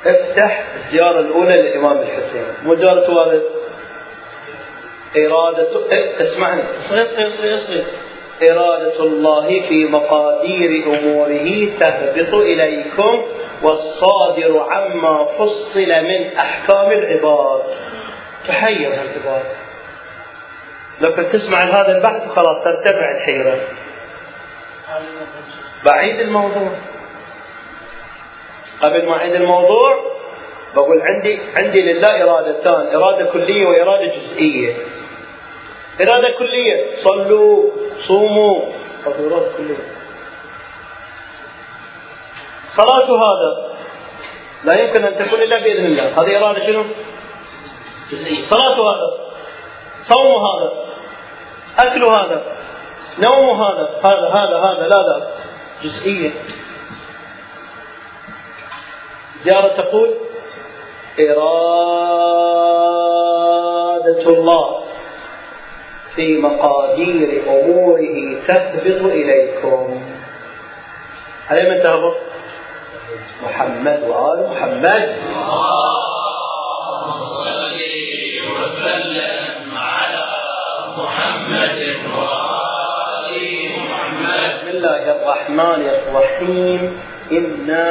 افتح 0.05 0.63
الزيارة 0.75 1.19
الأولى 1.19 1.61
للإمام 1.61 1.97
الحسين. 1.97 2.75
زيارة 2.75 3.13
والد 3.13 3.43
إرادة 5.17 5.91
إيه، 5.91 6.21
اسمعني. 6.21 6.61
اصغي 6.79 7.01
اصغي 7.03 7.25
اصغي 7.27 7.53
اصغي 7.53 7.83
إرادة 8.51 9.03
الله 9.03 9.59
في 9.59 9.85
مقادير 9.85 10.87
أموره 10.87 11.69
تهبط 11.79 12.33
إليكم 12.33 13.25
والصادر 13.63 14.65
عما 14.69 15.25
فصل 15.25 15.79
من 15.79 16.37
أحكام 16.37 16.91
العباد. 16.91 17.63
تحير 18.47 18.93
العباد. 18.93 19.45
لو 21.01 21.11
كنت 21.15 21.33
تسمع 21.33 21.57
هذا 21.63 21.97
البحث 21.97 22.27
خلاص 22.27 22.63
ترتفع 22.63 23.11
الحيرة. 23.17 23.59
بعيد 25.85 26.19
الموضوع. 26.19 26.69
قبل 28.81 29.05
ما 29.05 29.13
أعيد 29.17 29.33
الموضوع 29.35 30.15
بقول 30.75 31.01
عندي 31.01 31.39
عندي 31.57 31.81
لله 31.81 32.23
إرادتان 32.23 32.95
إرادة 32.95 33.25
كلية 33.25 33.65
وإرادة 33.65 34.15
جزئية. 34.15 34.73
إرادة 36.01 36.29
كلية. 36.39 36.95
صلوا 37.03 37.71
صوموا. 38.07 38.65
هذه 39.05 39.51
كلية. 39.57 39.77
صلاة 42.69 43.09
هذا 43.25 43.75
لا 44.63 44.81
يمكن 44.81 45.05
أن 45.05 45.25
تكون 45.25 45.39
إلا 45.41 45.59
بإذن 45.59 45.85
الله. 45.85 46.21
هذه 46.21 46.37
إرادة 46.37 46.65
شنو؟ 46.65 46.83
جزئية. 48.11 48.47
صلاة 48.47 48.73
هذا 48.73 49.09
صوم 50.03 50.45
هذا 50.45 50.71
أكل 51.79 52.03
هذا 52.03 52.43
نوم 53.19 53.61
هذا 53.61 54.01
هذا 54.05 54.27
هذا 54.29 54.57
هذا 54.59 54.87
لا 54.87 55.01
لا. 55.07 55.27
جزئية. 55.83 56.31
زيارة 59.43 59.67
تقول 59.67 60.15
إرادة 61.19 61.49
الله. 64.29 64.84
في 66.15 66.37
مقادير 66.37 67.43
أموره 67.47 68.37
تهبط 68.47 69.01
إليكم. 69.03 70.01
على 71.49 71.69
من 71.69 71.83
تهبط؟ 71.83 72.15
محمد 73.43 74.03
وآل 74.03 74.49
محمد 74.51 75.15
صل 77.19 77.79
وسلم 78.51 79.77
على 79.77 80.25
محمد 80.97 81.81
وآل 82.17 83.31
محمد. 83.77 84.33
بسم 84.33 84.67
الله 84.67 85.03
الرحمن 85.11 85.81
الرحيم. 85.89 87.01
إنا 87.31 87.87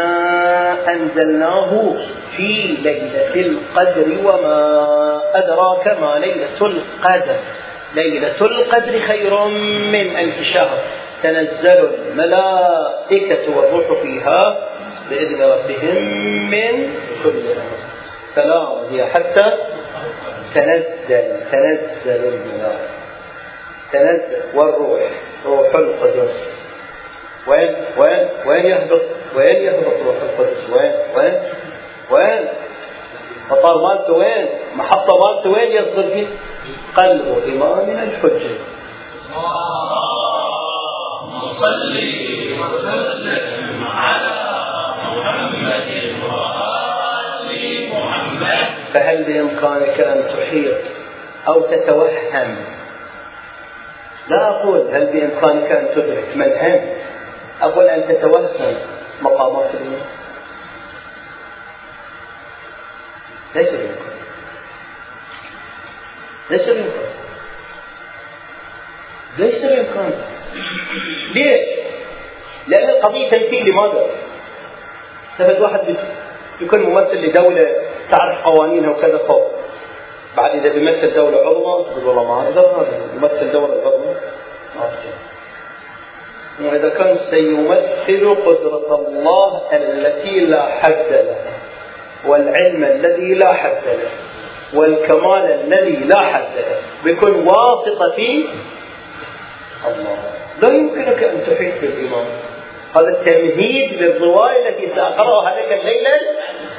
أنزلناه 0.91 1.95
في 2.37 2.53
ليلة 2.83 3.35
القدر 3.35 4.09
وما 4.25 4.61
أدراك 5.35 5.87
ما 6.01 6.19
ليلة 6.19 6.59
القدر. 6.61 7.39
ليلة 7.95 8.37
القدر 8.41 8.99
خير 8.99 9.45
من 9.93 10.17
ألف 10.17 10.43
شهر. 10.43 10.79
تنزل 11.23 11.91
الملائكة 12.09 13.57
والروح 13.57 14.03
فيها 14.03 14.69
بإذن 15.11 15.43
ربهم 15.43 16.05
من 16.51 16.95
كل 17.23 17.53
أمر. 17.53 17.79
سلام. 18.35 18.85
هي 18.91 19.07
حتى 19.07 19.53
تنزل 20.55 21.41
تنزل 21.53 22.25
الملائكة. 22.25 22.89
تنزل. 23.93 24.43
والروح. 24.55 25.11
روح 25.47 25.75
القدس. 25.75 26.65
وين 27.47 27.75
وين 27.99 28.29
وين 28.47 28.67
يهبط 28.67 29.03
وين 29.37 29.57
يهبط 29.57 29.97
روح 30.07 30.17
القدس؟ 30.23 30.71
وين 30.71 30.93
وين 31.17 31.35
وين؟ 32.11 32.49
مطار 33.51 33.77
مالته 33.83 34.13
وين؟ 34.13 34.49
محطة 34.75 35.13
مالته 35.25 35.51
وين 35.51 35.73
يصدر 35.73 36.07
فيه 36.15 36.27
قلب 36.97 37.43
إمامنا 37.49 38.03
الحجة. 38.03 38.55
صل 41.61 41.97
وسلم 42.61 43.85
على 43.85 44.37
محمد 45.07 45.91
وآل 46.31 47.51
محمد 47.93 48.59
فهل 48.95 49.25
بإمكانك 49.25 50.01
أن 50.01 50.23
تحيط 50.37 50.77
أو 51.49 51.61
تتوهم؟ 51.61 52.57
لا 54.29 54.49
أقول 54.51 54.81
هل 54.93 55.07
بإمكانك 55.07 55.73
أن 55.73 55.89
تدرك 55.95 56.37
من 56.37 56.43
أنت 56.53 56.83
أقول 57.63 57.85
أن 57.89 58.09
تتوهم 58.09 58.75
مقامات 59.23 59.71
الإمام 59.75 60.07
ليس 63.55 63.71
بإمكانك 63.71 64.15
ليس 66.51 66.69
بإمكانك 66.69 67.15
ليس 69.39 69.65
بإمكانك. 69.65 70.25
ليش؟ 71.35 71.69
لأن 72.69 72.89
القضية 72.89 73.31
تمثيل 73.31 73.71
لماذا؟ 73.71 74.07
تفد 75.39 75.61
واحد 75.61 75.97
يكون 76.61 76.81
ممثل 76.81 77.17
لدولة 77.17 77.77
تعرف 78.11 78.47
قوانينها 78.47 78.91
وكذا 78.91 79.19
خوف 79.29 79.43
بعد 80.37 80.51
إذا 80.51 80.69
بيمثل 80.69 81.15
دولة 81.15 81.39
عظمى 81.39 81.91
تقول 81.91 82.05
والله 82.05 82.25
ما 82.25 82.49
أقدر. 82.49 82.61
هذا 82.61 83.01
يمثل 83.17 83.53
دولة 83.53 83.75
عظمى 83.75 84.15
ما 84.77 84.83
أقدر. 84.85 85.15
وإذا 86.63 86.89
كان 86.89 87.15
سيمثل 87.15 88.35
قدرة 88.47 89.07
الله 89.09 89.63
التي 89.73 90.41
لا 90.41 90.63
حد 90.63 91.07
لها. 91.11 91.74
والعلم 92.27 92.85
الذي 92.85 93.35
لا 93.35 93.53
حد 93.53 93.83
له 93.87 94.11
والكمال 94.75 95.45
الذي 95.65 95.97
لا 95.97 96.21
حد 96.21 96.57
له 96.57 96.77
بيكون 97.05 97.35
واسطة 97.35 98.11
في 98.17 98.45
الله. 99.87 100.19
لا 100.63 100.69
يمكنك 100.69 101.23
أن 101.23 101.41
تحيط 101.43 101.81
بالإمام 101.81 102.27
هذا 102.97 103.23
تمهيد 103.27 104.03
للرواية 104.03 104.69
التي 104.69 104.95
سأقرأها 104.95 105.61
لك 105.61 105.73
الليلة 105.73 106.11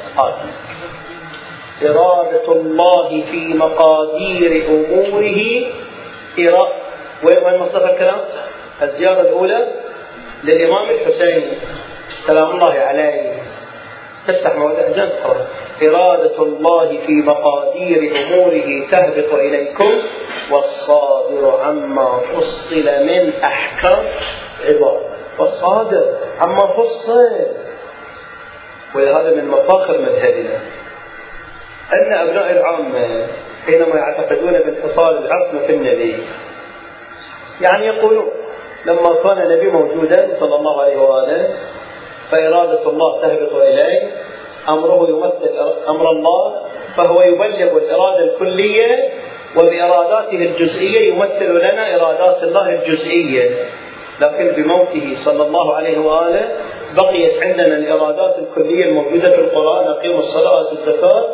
القادمة 0.08 0.52
إرادة 1.84 2.52
الله 2.52 3.24
في 3.32 3.54
مقادير 3.54 4.68
أموره 4.70 5.42
إرادة 6.40 6.86
وين 7.24 7.60
مصدر 7.60 7.90
الكلام؟ 7.90 8.22
الزيارة 8.82 9.22
الأولى 9.22 9.68
للإمام 10.44 10.90
الحسين. 10.90 11.44
سلام 12.28 12.52
الله 12.52 12.74
عليه. 12.74 13.42
تفتح 14.28 14.56
مواضيع 14.56 14.90
جد 14.90 15.14
إرادة 15.90 16.44
الله 16.44 16.88
في 17.06 17.12
مقادير 17.14 18.12
أموره 18.24 18.90
تهبط 18.92 19.34
إليكم 19.34 19.90
والصادر 20.52 21.60
عما 21.64 22.20
فصل 22.20 22.86
من 23.06 23.34
أحكام 23.44 24.04
عباده 24.66 25.00
والصادر 25.40 26.18
عما 26.42 26.62
فصل. 26.78 27.32
ولهذا 28.96 29.32
من 29.36 29.48
مفاخر 29.48 29.98
مذهبنا. 29.98 30.60
أن 31.94 32.14
أبناء 32.14 32.52
العامة 32.52 33.28
حينما 33.66 33.96
يعتقدون 33.96 34.52
بانفصال 34.54 35.26
العصمة 35.26 35.68
في 35.68 35.74
النبي 35.74 36.16
يعني 37.62 37.86
يقولون 37.86 38.32
لما 38.86 39.24
كان 39.24 39.42
النبي 39.42 39.68
موجودا 39.68 40.30
صلى 40.40 40.56
الله 40.56 40.82
عليه 40.82 40.98
وآله 40.98 41.50
فإرادة 42.36 42.90
الله 42.90 43.22
تهبط 43.22 43.54
إليه. 43.54 44.12
أمره 44.70 45.10
يمثل 45.10 45.52
أمر 45.88 46.10
الله 46.12 46.62
فهو 46.98 47.22
يبلغ 47.22 47.78
الإرادة 47.78 48.24
الكلية 48.24 49.10
وبإراداته 49.58 50.36
الجزئية 50.36 51.14
يمثل 51.14 51.50
لنا 51.50 51.96
إرادات 51.96 52.44
الله 52.44 52.70
الجزئية. 52.70 53.50
لكن 54.22 54.48
بموته 54.48 55.14
صلى 55.16 55.44
الله 55.48 55.76
عليه 55.76 56.00
وآله 56.00 56.48
بقيت 56.98 57.44
عندنا 57.44 57.76
الإرادات 57.76 58.36
الكلية 58.40 58.86
الموجودة 58.86 59.32
في 59.32 59.42
القرآن 59.42 59.88
أقيموا 59.88 60.20
الصلاة 60.20 60.68
والزكاة 60.68 61.26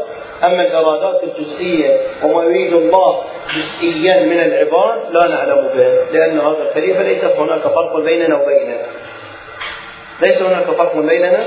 أما 0.46 0.62
الإرادات 0.68 1.24
الجزئية 1.24 1.98
وما 2.24 2.44
يريد 2.44 2.74
الله 2.74 3.24
جزئيا 3.56 4.26
من 4.26 4.40
العباد 4.40 5.00
لا 5.12 5.28
نعلم 5.28 5.68
به 5.68 6.18
لأن 6.20 6.40
هذا 6.40 6.70
الخليفة 6.70 7.04
ليس 7.04 7.24
هناك 7.24 7.62
فرق 7.62 8.00
بيننا 8.00 8.42
وبينه. 8.42 8.78
ليس 10.22 10.42
هناك 10.42 10.66
فرق 10.66 10.96
بيننا 10.96 11.46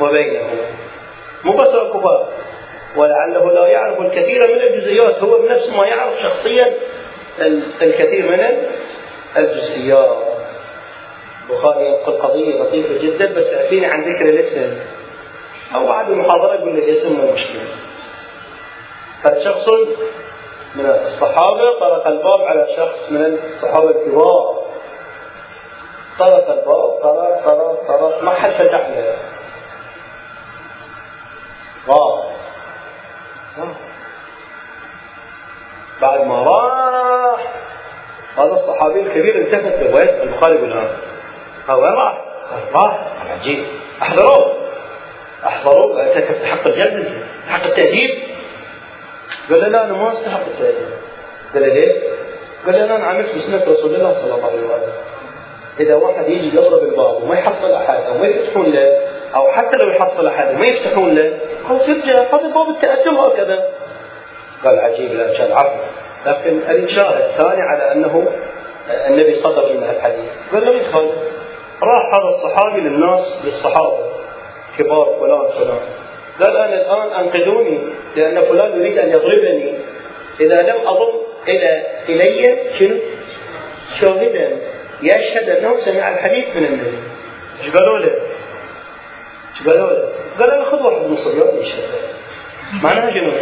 وبينه. 0.00 0.40
مو 1.44 1.56
بس 1.56 1.74
الكفار 1.74 2.28
ولعله 2.96 3.52
لا 3.52 3.66
يعرف 3.66 4.00
الكثير 4.00 4.40
من 4.54 4.60
الجزئيات 4.60 5.22
هو 5.22 5.38
بنفسه 5.38 5.76
ما 5.76 5.86
يعرف 5.86 6.18
شخصيا 6.22 6.74
الكثير 7.82 8.30
من 8.30 8.40
الجزئيات. 9.36 10.16
البخاري 11.50 11.86
ينقل 11.86 12.12
قضية 12.12 12.62
لطيفة 12.62 13.02
جدا 13.02 13.32
بس 13.34 13.54
اعفيني 13.54 13.86
عن 13.86 14.02
ذكر 14.02 14.24
الاسم. 14.24 14.78
أو 15.74 15.86
بعد 15.86 16.10
المحاضرة 16.10 16.54
يقول 16.54 16.74
لي 16.74 16.84
الاسم 16.84 17.12
مو 17.12 17.32
مشكلة. 17.32 17.62
فشخص 19.22 19.68
من 20.74 20.86
الصحابة 20.86 21.78
طرق 21.80 22.06
الباب 22.06 22.40
على 22.40 22.66
شخص 22.76 23.12
من 23.12 23.38
الصحابة 23.44 23.90
الكبار. 23.90 24.63
طرق 26.18 26.50
الباب 26.50 27.00
طرق 27.02 27.44
طرق 27.44 27.86
طرق 27.88 28.22
ما 28.22 28.34
حد 28.34 28.50
فتح 28.50 28.88
له 28.88 29.16
غاب 31.88 32.34
بعد 36.02 36.20
ما 36.20 36.42
راح 36.42 37.40
هذا 38.38 38.52
الصحابي 38.52 39.00
الكبير 39.00 39.36
التفت 39.36 39.82
له 39.82 39.94
وين؟ 39.96 40.08
البخاري 40.08 40.54
يقول 40.54 40.72
ها 40.72 40.96
ها 41.68 41.74
وين 41.74 41.92
راح؟ 41.92 42.24
راح. 42.74 42.98
عجيب. 43.30 43.64
احضروه. 44.02 44.54
احضروه. 45.46 46.02
انت 46.02 46.18
تستحق 46.18 46.66
الجنة 46.66 47.26
تستحق 47.42 47.64
التأديب 47.64 48.10
قال 49.50 49.60
له 49.60 49.68
لا 49.68 49.84
أنا 49.84 49.92
ما 49.92 50.12
استحق 50.12 50.40
التأديب 50.46 50.88
قال 51.54 51.62
له 51.62 51.68
ليه؟ 51.74 52.02
قال 52.66 52.74
له 52.74 52.96
أنا 52.96 53.06
عملت 53.06 53.34
بسنه 53.36 53.64
رسول 53.64 53.94
الله 53.94 54.14
صلى 54.14 54.34
الله 54.34 54.46
عليه 54.46 54.62
وسلم. 54.62 54.92
إذا 55.80 55.94
واحد 55.96 56.28
يجي 56.28 56.56
يضرب 56.56 56.82
الباب 56.82 57.22
وما 57.22 57.38
يحصل 57.38 57.72
أحد 57.72 58.02
أو 58.02 58.18
ما 58.18 58.26
يفتحون 58.26 58.66
له 58.66 58.98
أو 59.34 59.52
حتى 59.52 59.76
لو 59.82 59.90
يحصل 59.90 60.26
أحد 60.26 60.54
ما 60.54 60.66
يفتحون 60.66 61.14
له 61.14 61.38
خلاص 61.68 61.88
يرجع 61.88 62.12
هذا 62.12 62.48
باب 62.54 62.68
التأدب 62.68 63.18
هكذا 63.18 63.68
قال 64.64 64.78
عجيب 64.78 65.12
لا 65.12 65.38
كان 65.38 65.52
عفو. 65.52 65.78
لكن 66.26 66.60
اريد 66.68 66.88
شاهد 66.88 67.30
ثاني 67.36 67.62
على 67.62 67.92
أنه 67.92 68.26
النبي 69.06 69.34
صدر 69.34 69.62
من 69.62 69.90
الحديث. 69.96 70.30
قال 70.52 70.66
له 70.66 70.72
يدخل 70.72 71.10
راح 71.82 72.14
هذا 72.14 72.28
الصحابي 72.28 72.80
للناس 72.80 73.42
للصحابة 73.44 73.98
كبار 74.78 75.16
فلان 75.20 75.48
فلان. 75.48 75.80
قال 76.40 76.56
أنا 76.56 76.80
الآن 76.80 77.24
أنقذوني 77.24 77.78
لأن 78.16 78.44
فلان 78.44 78.80
يريد 78.80 78.98
أن 78.98 79.08
يضربني. 79.08 79.74
إذا 80.40 80.62
لم 80.62 80.88
أضم 80.88 81.12
إلى 81.48 81.86
إلي 82.08 82.58
شنو؟ 82.78 82.96
شاهدا 84.00 84.58
يشهد 85.04 85.48
أنه 85.48 85.80
سمع 85.84 86.14
الحديث 86.14 86.56
من 86.56 86.64
النبي. 86.64 86.98
إيش 87.62 87.70
قالوا 87.76 87.98
له؟ 87.98 88.10
إيش 89.50 89.68
قالوا 89.68 89.90
له؟ 89.90 90.08
قالوا 90.38 90.56
له 90.56 90.64
خذ 90.70 90.82
واحد 90.82 91.02
من 91.02 91.16
صبيان 91.16 91.56
يشهد. 91.56 91.84
معناها 92.82 93.10
شنو؟ 93.10 93.32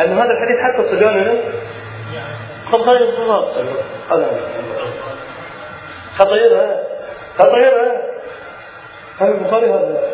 أن 0.00 0.12
هذا 0.12 0.30
الحديث 0.30 0.58
حتى 0.60 0.96
صبياننا 0.96 1.34
خذ 2.72 2.88
هاي 2.88 2.96
الصلاه 2.96 3.48
هذا. 4.10 4.40
خطيرها 6.18 6.82
خطيرها 7.38 8.02
هذا. 9.20 9.30
البخاري 9.30 9.66
هذا؟ 9.66 10.10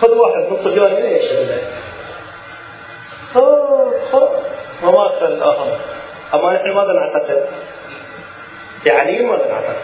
خذ 0.00 0.10
واحد 0.10 0.50
من 0.50 0.56
صبيان 0.56 0.92
من 0.92 1.04
يشهد. 1.04 1.62
خذ 3.34 3.42
خذ 4.12 4.94
أكثر 4.94 5.26
الآخر. 5.26 5.76
أما 6.34 6.52
نحن 6.52 6.70
ماذا 6.70 6.92
نعتقد؟ 6.92 7.46
بعلي 8.86 9.22
ماذا 9.22 9.46
نعتقد؟ 9.46 9.76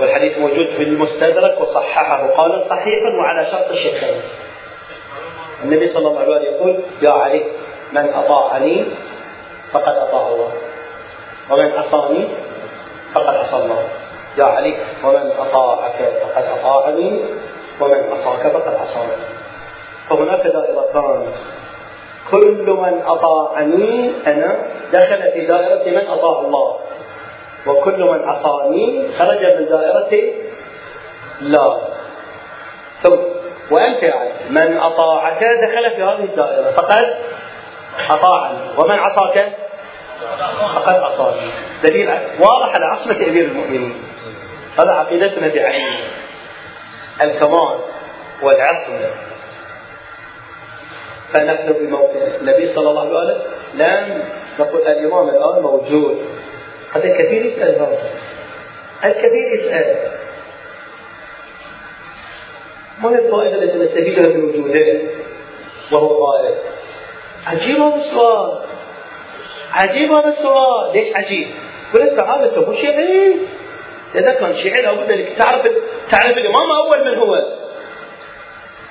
والحديث 0.00 0.38
موجود 0.38 0.76
في 0.76 0.82
المستدرك 0.82 1.60
وصححه 1.60 2.26
قال 2.36 2.66
صحيح 2.70 3.02
وعلى 3.20 3.50
شرط 3.50 3.70
الشيخين. 3.70 4.22
النبي 5.64 5.86
صلى 5.86 6.08
الله 6.08 6.20
عليه 6.20 6.30
وسلم 6.30 6.54
يقول 6.54 6.80
يا 7.02 7.10
علي 7.10 7.44
من 7.92 8.08
أطاعني 8.08 8.86
فقد 9.72 9.96
أطاع 9.96 10.28
الله. 10.28 10.52
ومن 11.50 11.72
عصاني 11.72 12.28
فقد 13.14 13.34
عصى 13.34 13.56
الله. 13.56 13.88
يا 14.38 14.44
علي 14.44 14.74
ومن 15.04 15.32
أطاعك 15.38 15.98
فقد 16.22 16.44
أطاعني 16.44 17.20
ومن 17.80 18.12
عصاك 18.12 18.52
فقد 18.52 18.74
عصاني. 18.74 19.16
فهناك 20.10 20.46
دائرتان. 20.46 21.26
كل 22.30 22.70
من 22.70 23.02
أطاعني 23.02 24.12
أنا 24.26 24.56
دخل 24.92 25.32
في 25.32 25.46
دائرة 25.46 26.00
من 26.00 26.08
أطاع 26.08 26.40
الله. 26.40 26.78
وكل 27.66 28.04
من 28.04 28.28
عصاني 28.28 29.08
خرج 29.18 29.44
من 29.44 29.66
دائرة 29.68 30.34
لا. 31.40 31.78
ثم 33.02 33.16
وأنت 33.70 34.02
يعني 34.02 34.30
من 34.50 34.78
أطاعك 34.78 35.44
دخل 35.62 35.96
في 35.96 36.02
هذه 36.02 36.24
الدائرة 36.24 36.70
فقد 36.70 37.14
أطاعني. 38.10 38.58
ومن 38.78 38.98
عصاك 38.98 39.52
فقد 40.74 40.94
عصاني. 40.94 41.50
دليل 41.82 42.08
واضح 42.40 42.74
على 42.74 42.84
عصمة 42.92 43.16
أمير 43.16 43.44
المؤمنين. 43.44 44.02
هذا 44.78 44.90
عقيدتنا 44.90 45.48
بعينه. 45.48 45.98
الكمال 47.22 47.78
والعصمة. 48.42 49.33
فنحن 51.34 51.72
بموقف 51.72 52.40
النبي 52.40 52.66
صلى 52.66 52.90
الله 52.90 53.00
عليه 53.00 53.10
وسلم 53.10 53.42
لم 53.74 54.22
نقول 54.58 54.82
الإمام 54.82 55.28
الآن 55.28 55.62
موجود. 55.62 56.18
هذا 56.92 57.04
الكثير 57.04 57.46
يسأل 57.46 57.74
هذا. 57.74 57.98
الكثير 59.04 59.54
يسأل. 59.54 59.96
ما 63.02 63.10
هي 63.10 63.14
الفائده 63.14 63.62
التي 63.62 63.78
نستفيدها 63.78 64.36
من 64.36 64.44
وجوده 64.44 65.00
وهو 65.92 66.26
غائب. 66.26 66.54
عجيب 67.46 67.80
هذا 67.80 67.96
السؤال. 67.96 68.58
عجيب 69.72 70.12
هذا 70.12 70.28
السؤال. 70.28 70.92
ليش 70.92 71.16
عجيب؟ 71.16 71.48
قلت 71.94 72.16
تعال 72.16 72.44
أنت 72.44 72.58
مو 72.58 72.72
شيعي. 72.72 73.36
إذا 74.14 74.34
كان 74.34 74.54
شيعي 74.56 74.82
لابد 74.82 75.10
إنك 75.10 75.38
تعرف 75.38 75.62
تعرف 76.10 76.38
الإمام 76.38 76.70
أول 76.70 77.04
من 77.04 77.18
هو. 77.18 77.42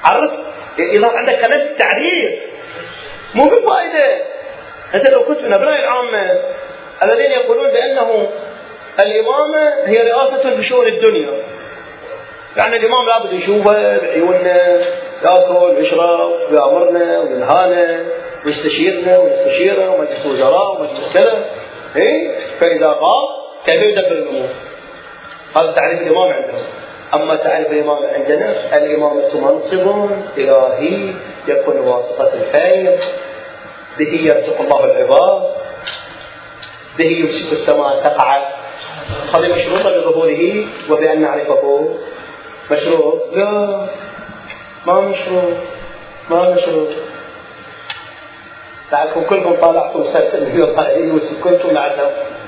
عرفت؟ 0.03 0.39
اذا 0.79 1.07
عندك 1.07 1.45
خلل 1.45 1.61
التعريف 1.61 2.39
مو 3.35 3.45
بفائده 3.45 4.21
أنت 4.95 5.09
لو 5.09 5.23
كنت 5.23 5.41
من 5.41 5.53
أبناء 5.53 5.79
العامه 5.79 6.39
الذين 7.03 7.31
يقولون 7.31 7.69
بأنه 7.69 8.29
الإمامة 8.99 9.73
هي 9.85 10.11
رئاسة 10.11 10.55
في 10.55 10.63
شؤون 10.63 10.87
الدنيا. 10.87 11.43
يعني 12.57 12.77
الإمام 12.77 13.05
لابد 13.07 13.33
نشوفه 13.33 13.97
بعيوننا 13.97 14.81
يأكل 15.23 15.53
ويشرب 15.53 16.31
ويامرنا 16.51 17.19
وينهانا 17.19 18.05
ويستشيرنا 18.45 19.19
ونستشيره 19.19 19.89
ومجلس 19.89 20.25
وزراء 20.25 20.75
ومجلس 20.75 21.13
كذا. 21.13 21.45
إيه؟ 21.95 22.35
فإذا 22.59 22.87
غاب 22.87 23.29
كيف 23.65 23.81
يدبر 23.81 24.11
الأمور؟ 24.11 24.47
هذا 25.57 25.71
تعريف 25.71 26.01
الإمام 26.01 26.31
عندهم. 26.31 26.65
أما 27.15 27.35
تعريف 27.35 27.67
الإمام 27.67 28.03
عندنا 28.05 28.77
الامامه 28.77 29.39
منصب 29.39 30.09
إلهي 30.37 31.13
يكون 31.47 31.79
واسطة 31.79 32.31
الخير 32.33 32.99
به 33.99 34.13
يرزق 34.21 34.61
الله 34.61 34.85
العباد 34.85 35.53
به 36.97 37.05
يمسك 37.05 37.51
السماء 37.51 38.03
تقع 38.03 38.47
هذه 39.35 39.53
مشروطه 39.53 39.97
بظهوره 39.97 40.65
وبأن 40.89 41.21
نعرفه. 41.21 41.89
مشروط 42.71 43.21
لا. 43.33 43.87
ما 44.87 45.01
مشروط 45.01 45.53
ما 46.29 46.49
مشروط 46.49 46.87
لعلكم 48.91 49.23
كلكم 49.23 49.55
طالعتم 49.55 50.03
يوسف 50.97 51.43
كنتم 51.43 51.69
لعلهم 51.71 52.11
ها 52.11 52.42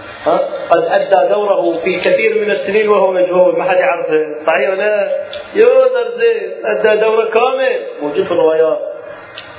قد 0.70 0.84
أدى 0.84 1.30
دوره 1.34 1.80
في 1.84 2.00
كثير 2.00 2.42
من 2.42 2.52
السنين 2.52 2.90
وهو 2.90 3.12
مجهول. 3.12 3.58
ما 3.58 3.64
حد 3.64 3.78
يعرفه 3.78 4.46
صحيح 4.48 4.70
ولا؟ 4.70 5.26
يقدر 5.56 6.08
زين 6.18 6.66
أدى 6.66 7.02
دوره 7.02 7.26
كامل. 7.26 7.80
موجود 8.02 8.26
في 8.26 8.32
الروايات 8.32 8.80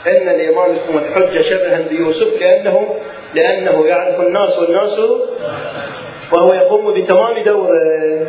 إن 0.07 0.29
الامام 0.29 0.77
يكون 0.77 1.01
حجه 1.15 1.43
شبها 1.43 1.89
بيوسف 1.89 2.41
لأنه 2.41 2.97
لأنه 3.35 3.87
يعرف 3.87 4.21
الناس 4.21 4.59
والناس 4.59 4.99
وهو 6.33 6.55
يقوم 6.55 7.01
بتمام 7.01 7.43
دوره. 7.45 8.27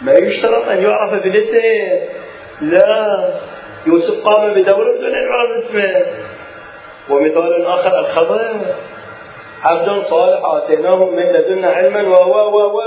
ما 0.00 0.12
يشترط 0.12 0.68
أن 0.68 0.82
يعرف 0.82 1.22
باسمه. 1.22 2.00
لا. 2.60 3.28
يوسف 3.86 4.24
قام 4.24 4.54
بدوره 4.54 4.96
بدون 4.98 5.14
أن 5.14 5.24
يعرف 5.24 5.64
اسمه. 5.64 6.06
ومثال 7.10 7.66
آخر 7.66 7.98
الخبر. 7.98 8.50
عبد 9.62 10.02
صالح 10.02 10.44
آتيناه 10.44 10.96
من 10.96 11.32
لدنا 11.32 11.70
علما 11.70 12.02
و 12.02 12.14
و 12.32 12.82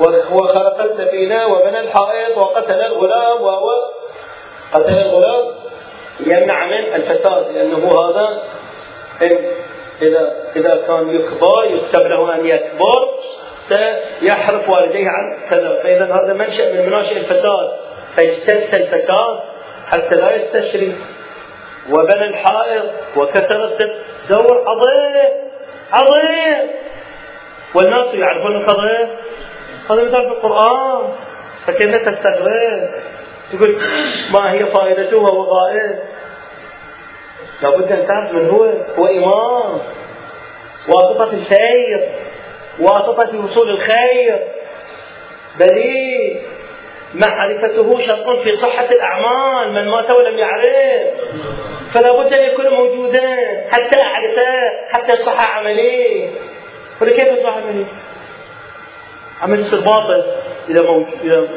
و 0.00 0.04
وخلق 0.32 0.80
السفينة 0.80 1.46
وبنى 1.46 1.80
الحائط 1.80 2.38
وقتل 2.38 2.80
الغلام 2.80 3.42
و 3.42 3.50
قتل 4.74 4.98
الغلام 4.98 5.44
يمنع 6.20 6.66
من 6.66 6.94
الفساد 6.94 7.52
لأنه 7.52 7.88
هذا 7.88 8.42
اذا 10.02 10.32
إذا 10.56 10.74
كان 10.86 11.10
يكبر 11.10 11.64
يكتب 11.64 12.06
له 12.06 12.34
أن 12.34 12.46
يكبر 12.46 13.08
سيحرف 13.68 14.68
والديه 14.70 15.08
عن 15.08 15.48
كذا. 15.50 15.82
فإذا 15.82 16.04
هذا 16.04 16.32
منشأ 16.32 16.72
من 16.72 16.86
مناشئ 16.86 17.16
الفساد. 17.16 17.70
فيستنسى 18.16 18.76
الفساد 18.76 19.40
حتى 19.86 20.14
لا 20.14 20.36
يستشري. 20.36 20.94
وبنى 21.90 22.24
الحائط 22.24 22.84
وكسر 23.16 23.70
دور 24.30 24.64
عظيم. 24.66 25.46
عظيم 25.92 26.70
والناس 27.74 28.14
يعرفون 28.14 28.56
الخضر 28.56 29.08
هذا 29.90 30.02
مثال 30.02 30.10
في 30.10 30.32
القرآن. 30.36 31.12
فكيف 31.66 32.08
تستغرب. 32.08 32.90
تقول 33.52 33.76
ما 34.30 34.52
هي 34.52 34.66
فائدته 34.66 35.26
غائب؟ 35.26 35.98
لابد 37.62 37.92
أن 37.92 38.06
تعرف 38.06 38.32
من 38.32 38.50
هو. 38.50 38.64
هو 38.98 39.06
إمام. 39.06 39.80
واسطة 40.88 41.32
الخير. 41.32 42.08
واسطة 42.80 43.44
وصول 43.44 43.70
الخير. 43.70 44.38
دليل. 45.58 46.40
معرفته 47.14 48.00
شرط 48.00 48.38
في 48.38 48.52
صحة 48.52 48.86
الأعمال. 48.90 49.72
من 49.72 49.90
مات 49.90 50.10
ولم 50.10 50.38
يعرف. 50.38 51.14
فلا 51.96 52.12
بد 52.12 52.32
أن 52.32 52.40
يكون 52.40 52.68
موجودا 52.68 53.36
حتى 53.70 54.00
أعرفه 54.02 54.60
حتى 54.92 55.12
يصح 55.12 55.56
عملي. 55.56 56.30
ولكيف 57.00 57.38
يصح 57.38 57.56
عملي؟ 57.56 57.84
عمل 59.42 59.60
يصير 59.60 59.80
باطل 59.80 60.24
إذا 60.68 60.82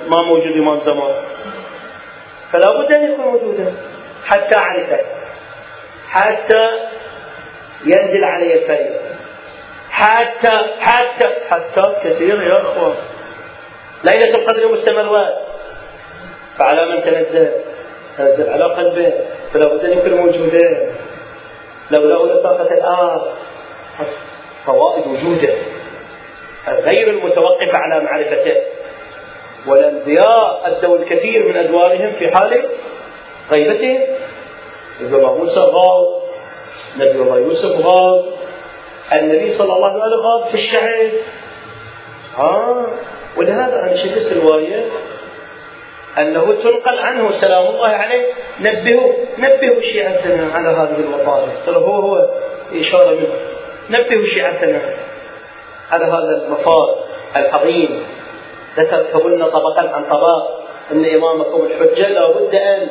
ما 0.07 0.21
موجود 0.21 0.57
إمام 0.61 0.79
زمان. 0.79 1.13
فلا 2.51 2.71
بد 2.71 2.91
أن 2.91 3.11
يكون 3.11 3.25
موجودا 3.25 3.73
حتى 4.25 4.55
أعرفه 4.55 4.99
حتى 6.09 6.69
ينزل 7.85 8.23
علي 8.23 8.53
الفيض 8.53 8.95
حتى 9.91 10.59
حتى 10.79 11.27
حتى 11.49 11.81
كثير 12.03 12.41
يا 12.41 12.61
إخوان. 12.61 12.95
ليلة 14.03 14.35
القدر 14.35 14.71
مستمرة 14.71 15.25
فعلى 16.57 16.85
من 16.85 17.03
تنزل 17.03 17.51
تنزل 18.19 18.49
على 18.49 18.63
قلبه 18.63 19.13
فلا 19.53 19.67
بد 19.67 19.85
أن 19.85 19.97
يكون 19.97 20.13
موجودا 20.13 20.93
لولا 21.91 22.33
لساقت 22.33 22.71
الآن 22.71 23.21
فوائد 24.65 25.07
وجوده. 25.07 25.53
غير 26.67 27.09
المتوقفة 27.09 27.77
على 27.77 28.03
معرفته. 28.03 28.55
والأنبياء 29.67 30.61
أدوا 30.65 30.97
الكثير 30.97 31.47
من 31.47 31.55
أدوارهم 31.55 32.11
في 32.11 32.35
حال 32.35 32.63
غيبتهم 33.51 33.99
نبي 35.01 35.15
الله 35.15 35.35
موسى 35.35 35.59
غاب 35.59 36.07
نبي 36.97 37.11
الله 37.11 37.39
يوسف 37.39 37.85
غاب 37.85 38.25
النبي 39.13 39.51
صلى 39.51 39.73
الله 39.73 39.89
عليه 39.89 40.03
وسلم 40.03 40.19
غاب 40.21 40.43
في 40.47 40.53
الشعر. 40.53 41.09
ها 42.35 42.85
ولهذا 43.37 43.79
أنا 43.83 43.95
شكلت 43.95 44.33
رواية 44.33 44.85
أنه 46.18 46.53
تنقل 46.64 46.99
عنه 46.99 47.31
سلام 47.31 47.68
الله 47.68 47.88
عليه. 47.88 48.26
نبهوا 48.60 49.14
نبهوا 49.38 49.81
شيعتنا 49.81 50.53
على 50.53 50.69
هذه 50.69 50.99
المطالب. 50.99 51.49
ترى 51.65 51.76
هو 51.76 51.95
هو 51.95 52.30
إشارة 52.73 53.11
منه. 53.11 53.34
نبهوا 53.90 54.26
شيعتنا 54.26 54.81
على 55.91 56.06
هذا 56.06 56.45
المفار 56.45 57.06
العظيم. 57.36 58.03
لتركبن 58.77 59.44
طبقا 59.45 59.90
عن 59.90 60.03
طبق 60.03 60.60
إن 60.91 61.06
إمامكم 61.06 61.65
الحجة 61.65 62.07
لابد 62.07 62.56
أن 62.56 62.90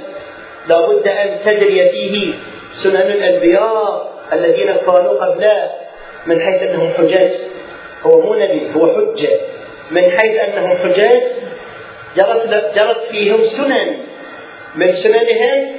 لابد 0.69 1.09
أن 1.09 1.39
تجري 1.47 1.91
فيه 1.91 2.35
سنن 2.73 2.97
الأنبياء 2.97 4.09
الذين 4.33 4.67
كانوا 4.67 5.25
قبله 5.25 5.71
من 6.27 6.41
حيث 6.41 6.63
أنهم 6.63 6.93
حجاج. 6.93 7.33
هو 8.03 8.21
مو 8.21 8.35
نبي 8.35 8.75
هو 8.77 8.95
حجة. 8.95 9.41
من 9.91 10.11
حيث 10.11 10.41
أنهم 10.41 10.79
حجاج 10.79 11.23
جرت 12.17 12.75
جرت 12.75 13.01
فيهم 13.11 13.45
سنن. 13.45 13.99
من 14.75 14.93
سننهم 14.93 15.77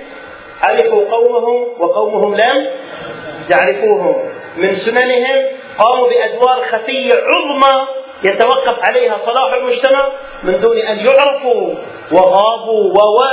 عرفوا 0.64 1.11
قومهم 1.11 1.68
وقومهم 1.80 2.35
لم 2.35 2.69
يعرفوهم. 3.49 4.15
من 4.57 4.76
سننهم 4.76 5.45
قاموا 5.80 6.10
بأدوار 6.10 6.61
خفية 6.61 7.14
عظمى 7.14 7.88
يتوقف 8.23 8.88
عليها 8.88 9.18
صلاح 9.18 9.53
المجتمع 9.53 10.11
من 10.43 10.60
دون 10.60 10.77
أن 10.77 10.97
يعرفوا. 10.97 11.76
وغابوا 12.11 12.93
و 12.93 13.23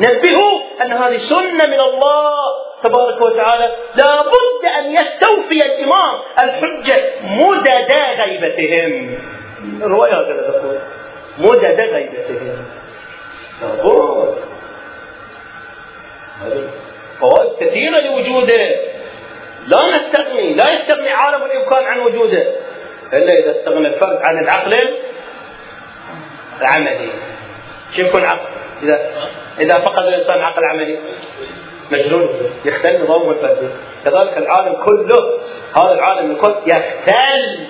نبهوا 0.00 0.60
أن 0.82 0.92
هذه 0.92 1.16
سنة 1.16 1.66
من 1.66 1.80
الله 1.80 2.36
تبارك 2.82 3.24
وتعالى. 3.24 3.76
لا 3.94 4.22
بد 4.22 4.66
أن 4.78 4.96
يستوفي 4.96 5.66
الإمام 5.66 6.14
الحجة 6.38 7.04
مدد 7.22 7.92
غيبتهم. 8.18 9.18
الروايه 9.82 10.12
هكذا 10.12 10.82
مدد 11.38 11.80
غيبتهم. 11.80 12.64
لابد 13.62 14.34
فوائد 17.20 17.50
كثيرة 17.60 18.00
لوجوده. 18.00 18.76
لا 19.66 19.96
نستغني 19.96 20.54
لا 20.54 20.72
يستغني 20.72 21.10
عالم 21.10 21.42
الإمكان 21.44 21.84
عن 21.84 21.98
وجوده. 21.98 22.46
إلا 23.12 23.32
إذا 23.38 23.50
استغنى 23.50 23.88
الفرد 23.88 24.18
عن 24.22 24.38
العقل 24.38 24.74
العملي. 26.60 27.10
شو 27.96 28.02
يكون 28.02 28.24
عقل؟ 28.24 28.48
إذا 28.82 29.10
إذا 29.60 29.74
فقد 29.74 30.02
الإنسان 30.06 30.38
عقل 30.38 30.64
عملي. 30.64 30.98
مجنون. 31.90 32.28
يختل 32.64 33.04
نظامه 33.04 33.30
الفردي 33.30 33.68
كذلك 34.04 34.38
العالم 34.38 34.84
كله 34.84 35.40
هذا 35.80 35.92
العالم 35.94 36.30
الكل 36.30 36.54
يختل 36.66 37.66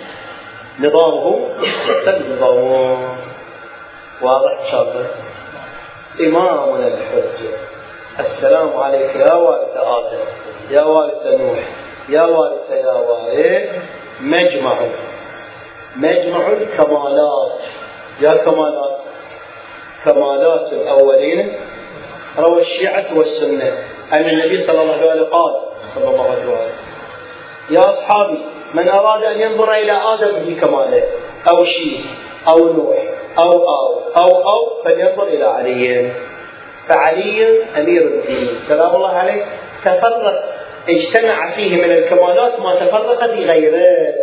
نظامه 0.81 1.49
يختل 1.63 2.37
نظامه. 2.37 3.16
واضح 4.23 4.61
إن 4.65 4.71
شاء 4.71 4.83
الله. 4.83 5.07
امامنا 6.21 6.87
الحجة. 6.87 7.51
السلام 8.21 8.77
عليك 8.77 9.17
يا 9.17 9.35
والد 9.35 9.77
آدم 9.77 10.25
يا 10.71 10.83
والد 10.83 11.41
نوح 11.41 11.59
يا 12.09 12.23
والد 12.23 12.71
يا 12.71 12.93
والد 12.93 13.83
مجمع. 14.21 14.81
مجمع 15.97 16.49
الكمالات. 16.49 17.61
يا 18.21 18.35
كمالات. 18.35 18.99
كمالات 20.05 20.73
الأولين. 20.73 21.59
روى 22.39 22.63
الشيعة 22.63 23.19
والسنة. 23.19 23.73
أن 24.13 24.25
النبي 24.25 24.59
صلى 24.59 24.83
الله 24.83 24.93
عليه 24.93 25.11
وسلم 25.11 25.25
قال 25.25 25.53
صلى 25.95 26.11
الله 26.11 26.31
عليه 26.31 26.47
وسلم 26.47 26.87
يا 27.71 27.81
أصحابي 27.81 28.39
من 28.75 28.89
أراد 28.89 29.25
أن 29.25 29.41
ينظر 29.41 29.73
إلى 29.73 29.93
آدم 29.93 30.45
في 30.45 30.55
كماله 30.61 31.03
أو 31.49 31.65
شيء 31.65 32.05
أو 32.49 32.73
نوح 32.73 33.16
أو 33.39 33.51
أو 33.53 34.01
أو 34.17 34.49
أو 34.49 34.83
فلينظر 34.85 35.23
إلى 35.23 35.45
علي. 35.45 36.11
فعلي 36.89 37.63
أمير 37.77 38.03
الدين 38.03 38.49
سلام 38.69 38.95
الله 38.95 39.13
عليه. 39.13 39.45
تفرق 39.85 40.45
اجتمع 40.89 41.51
فيه 41.51 41.77
من 41.77 41.93
الكمالات 41.93 42.61
ما 42.61 42.75
تفرق 42.75 43.27
في 43.27 43.47
غيره. 43.47 44.15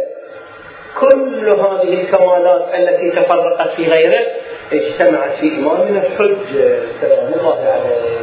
كل 1.02 1.50
هذه 1.60 2.02
الكمالات 2.02 2.76
التي 2.76 3.22
تفرقت 3.22 3.70
في 3.70 3.88
غيره 3.88 4.26
اجتمعت 4.74 5.32
في 5.32 5.56
إمامنا 5.58 6.08
الحجة 6.08 6.82
سلام 7.02 7.34
الله 7.34 7.58
عليه. 7.60 8.20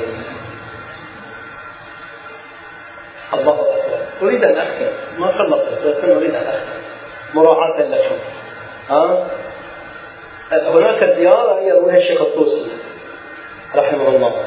الله 3.35 3.53
أكبر. 3.53 3.99
أريد 4.23 4.45
أن 4.45 4.59
أختم. 4.59 4.93
ما 5.19 5.33
خلصت؟ 5.33 5.87
لكن 5.87 6.17
أريد 6.17 6.35
أن 6.35 6.47
أختم. 6.47 6.81
مراعاة 7.35 7.81
لكم. 7.81 8.19
ها؟ 8.89 9.27
هناك 10.53 11.05
زيارة 11.05 11.61
يرويها 11.61 11.97
الشيخ 11.97 12.21
الطوسي؟ 12.21 12.69
رحمه 13.77 14.09
الله. 14.09 14.45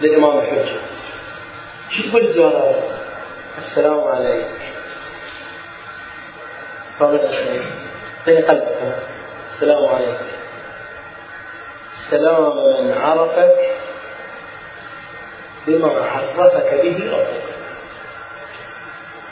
للإمام 0.00 0.38
الحجة. 0.38 0.76
شو 1.90 2.10
تقول 2.10 2.22
الزيارة؟ 2.22 2.82
السلام 3.58 4.00
عليك. 4.00 4.46
فاضل 6.98 7.34
شوي. 7.34 7.60
بين 8.26 8.44
قلبك 8.44 8.98
السلام 9.52 9.86
عليك. 9.86 10.18
سلام 12.10 12.56
من 12.56 12.92
عرفك 12.92 13.54
بما 15.66 15.88
عرفك 15.88 16.80
به 16.82 17.12
ربك. 17.12 17.44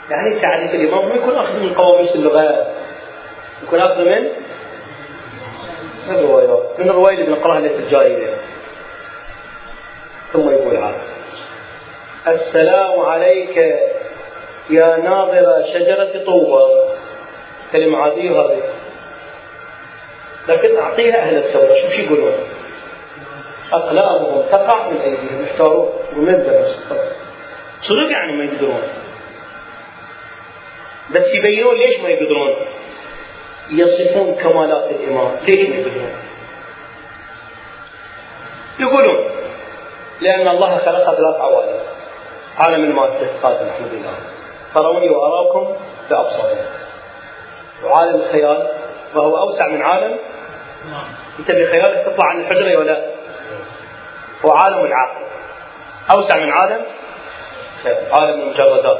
يعني 0.09 0.39
تعريف 0.39 0.75
الإمام 0.75 1.09
ما 1.09 1.15
يكون 1.15 1.37
أخذ 1.37 1.53
من 1.53 1.73
قواميس 1.73 2.15
اللغات 2.15 2.67
يكون 3.63 3.79
أخذ 3.79 4.05
من 4.05 4.29
الروايات 6.11 6.79
من 6.79 6.89
الرواية 6.89 7.15
اللي 7.15 7.25
بنقراها 7.25 7.57
اللي 7.57 7.69
في 7.69 8.35
ثم 10.33 10.49
يقول 10.49 10.77
هذا. 10.77 11.01
السلام 12.27 12.99
عليك 12.99 13.57
يا 14.69 14.97
ناظر 14.97 15.63
شجرة 15.73 16.23
طوبى 16.25 16.91
كلمة 17.71 17.97
عادية 17.97 18.31
هذه. 18.31 18.61
لكن 20.47 20.77
أعطيها 20.77 21.17
أهل 21.17 21.37
الثورة. 21.37 21.73
شوف 21.73 21.91
شو 21.91 22.01
يقولون. 22.01 22.33
أقلامهم 23.73 24.41
تقع 24.51 24.89
من 24.89 24.97
أيديهم. 24.97 25.43
يختارون 25.43 25.89
ومدة 26.17 26.61
بس 26.61 26.75
صدق 27.81 28.11
يعني 28.11 28.37
ما 28.37 28.43
يقدرون. 28.43 28.81
بس 31.15 31.35
يبينون 31.35 31.75
ليش 31.75 31.99
ما 31.99 32.09
يقدرون. 32.09 32.65
يصفون 33.69 34.35
كمالات 34.35 34.91
الإمام 34.91 35.37
ليش 35.47 35.69
ما 35.69 35.75
يقدرون 35.75 36.15
يقولون 38.79 39.31
لأن 40.21 40.47
الله 40.47 40.77
خلق 40.77 41.15
ثلاث 41.15 41.35
عوالم. 41.35 41.79
عالم 42.57 42.83
المادة 42.83 43.27
قال 43.43 43.53
الحمد 43.53 43.93
لله 43.93 44.13
تروني 44.75 45.09
وأراكم 45.09 45.75
بأبصارنا 46.09 46.65
وعالم 47.83 48.15
الخيال 48.15 48.71
وهو 49.15 49.37
أوسع 49.37 49.67
من 49.67 49.81
عالم. 49.81 50.17
أنت 51.39 51.51
بخيالك 51.51 52.05
تطلع 52.05 52.25
عن 52.25 52.41
الحجرة 52.41 52.77
ولا؟ 52.77 53.11
هو 54.45 54.51
عالم 54.51 54.85
العقل. 54.85 55.25
أوسع 56.11 56.37
من 56.37 56.51
عالم؟ 56.51 56.81
عالم 58.11 58.41
المجردات 58.41 58.99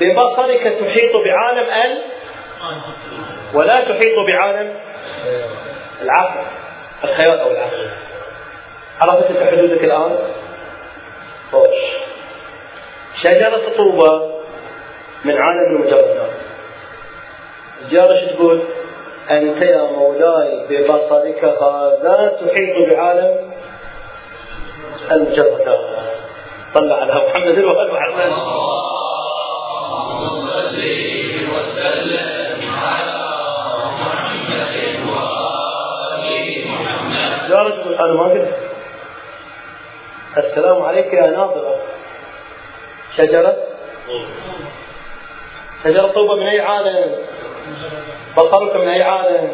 ببصرك 0.00 0.62
تحيط 0.62 1.12
بعالم 1.16 1.70
ال 1.70 2.02
ولا 3.54 3.80
تحيط 3.80 4.18
بعالم 4.26 4.74
العقل 6.02 6.40
الخيال 7.04 7.38
أو 7.40 7.50
العقل. 7.50 7.88
عرفت 9.00 9.30
انت 9.30 9.42
حدودك 9.42 9.84
الآن؟ 9.84 10.18
خوش. 11.52 11.78
شجرة 13.22 13.62
طوبى 13.76 14.34
من 15.24 15.38
عالم 15.38 15.76
المجردات 15.76 16.30
الزيارة 17.80 18.14
شو 18.14 18.34
تقول؟ 18.34 18.62
أنت 19.30 19.62
يا 19.62 19.82
مولاي 19.82 20.66
ببصرك 20.68 21.44
هذا 21.44 22.38
تحيط 22.40 22.92
بعالم 22.92 23.52
المجردات 25.12 25.80
طلع 26.74 26.96
على 26.96 27.12
محمد 27.14 27.58
وآل 27.58 27.92
محمد 27.92 28.32
تقول 37.62 37.94
أنا 37.94 38.12
ما 38.12 38.24
قلت 38.24 38.48
السلام 40.36 40.82
عليك 40.82 41.12
يا 41.12 41.26
ناظر. 41.26 41.72
شجرة؟ 43.16 43.56
شجرة 45.84 46.06
طوبة 46.12 46.34
من 46.36 46.46
أي 46.46 46.60
عالم؟ 46.60 47.18
بصرك 48.36 48.76
من 48.76 48.88
أي 48.88 49.02
عالم؟ 49.02 49.52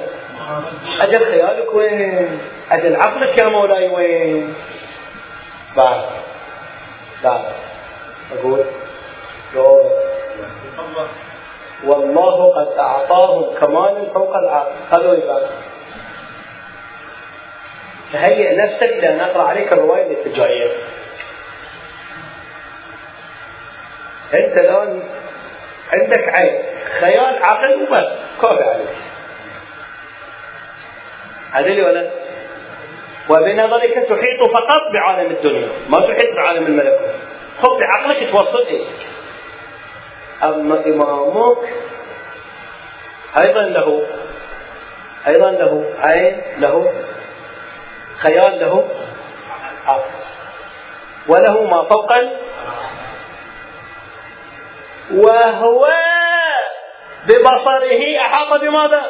أجل 1.01 1.25
خيالك 1.25 1.75
وين؟ 1.75 2.41
أجل 2.71 2.97
عقلك 2.97 3.39
يا 3.39 3.49
مولاي 3.49 3.89
وين؟ 3.89 4.55
بعد. 5.77 6.05
بعد. 7.25 7.45
أقول 8.39 8.65
والله 11.85 12.55
قد 12.55 12.79
أعطاهم 12.79 13.55
كمالا 13.55 14.13
فوق 14.15 14.37
العقل. 14.37 14.73
هذا 14.93 15.13
يبقى 15.13 15.49
تهيئ 18.15 18.57
نفسك 18.57 18.93
لأن 19.03 19.21
أقرأ 19.21 19.43
عليك 19.43 19.73
الرواية 19.73 20.03
اللي 20.03 20.33
جاية 20.37 20.71
أنت 24.35 24.57
الآن 24.57 25.03
عندك 25.93 26.29
عين 26.29 26.63
خيال 27.01 27.43
عقل 27.45 27.83
وبس 27.83 28.09
كافي 28.43 28.65
عليك. 28.65 28.89
عدلي 31.53 31.83
ولا؟ 31.83 32.11
وبنظرك 33.31 33.93
تحيط 33.95 34.51
فقط 34.53 34.81
بعالم 34.95 35.31
الدنيا 35.31 35.69
ما 35.89 35.99
تحيط 36.01 36.37
بعالم 36.37 36.67
الملكوت 36.67 37.11
خذ 37.63 37.81
بعقلك 37.81 38.31
توصل 38.31 38.67
إيه 38.67 38.85
أما 40.43 40.87
إمامك 40.87 41.59
أيضا 43.39 43.63
له 43.63 44.07
أيضا 45.27 45.51
له 45.51 45.85
عين 45.99 46.43
له 46.59 46.93
خيال 48.19 48.61
له 48.61 48.89
عقل 49.87 50.25
وله 51.29 51.65
ما 51.65 51.85
فوق 51.85 52.13
وهو 55.15 55.85
ببصره 57.27 58.21
أحاط 58.21 58.61
بماذا؟ 58.61 59.05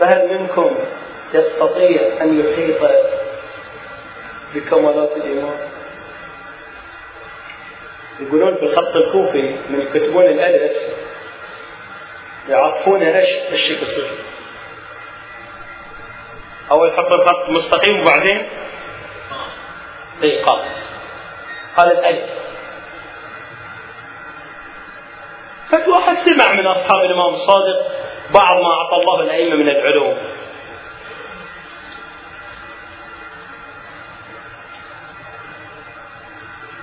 فهل 0.00 0.28
منكم 0.28 0.78
يستطيع 1.34 2.22
أن 2.22 2.40
يحيط 2.40 2.90
بكمالات 4.54 5.10
الإيمان؟ 5.16 5.56
يقولون 8.20 8.56
في 8.56 8.62
الخط 8.62 8.96
الكوفي 8.96 9.56
من 9.70 9.80
يكتبون 9.80 10.24
الألف 10.24 10.82
يعطفون 12.48 13.02
إيش؟ 13.02 13.28
الشكل 13.52 13.86
أول 16.70 16.88
يحط 16.88 17.12
الخط 17.12 17.48
مستقيم 17.48 18.00
وبعدين 18.00 18.48
قال 20.46 20.74
قال 21.76 21.92
الألف 21.92 22.30
فالواحد 25.70 26.16
سمع 26.18 26.52
من 26.52 26.66
أصحاب 26.66 27.00
الإمام 27.00 27.34
الصادق 27.34 27.78
بعض 28.34 28.56
ما 28.56 28.70
أعطى 28.70 28.96
الله 29.02 29.20
الأئمة 29.20 29.56
من 29.56 29.68
العلوم. 29.68 30.18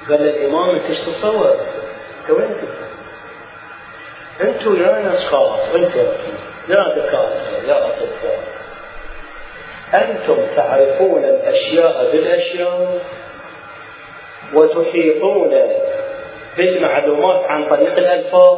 قال 0.10 0.22
الإمام 0.22 0.70
أنت 0.70 0.86
إيش 0.86 1.00
تتصور؟ 1.00 1.56
أنت 2.22 2.30
وين 2.30 2.56
أنتوا 4.42 4.76
يا 4.76 5.02
ناس 5.02 5.24
خاص 5.24 5.60
أنتوا 5.76 6.14
يا 6.70 6.96
دكاترة 6.96 7.64
يا 7.64 7.88
أطباء 7.88 8.59
أنتم 9.94 10.38
تعرفون 10.56 11.24
الأشياء 11.24 12.12
بالأشياء 12.12 13.00
وتحيطون 14.54 15.54
بالمعلومات 16.58 17.46
عن 17.46 17.70
طريق 17.70 17.98
الألفاظ. 17.98 18.58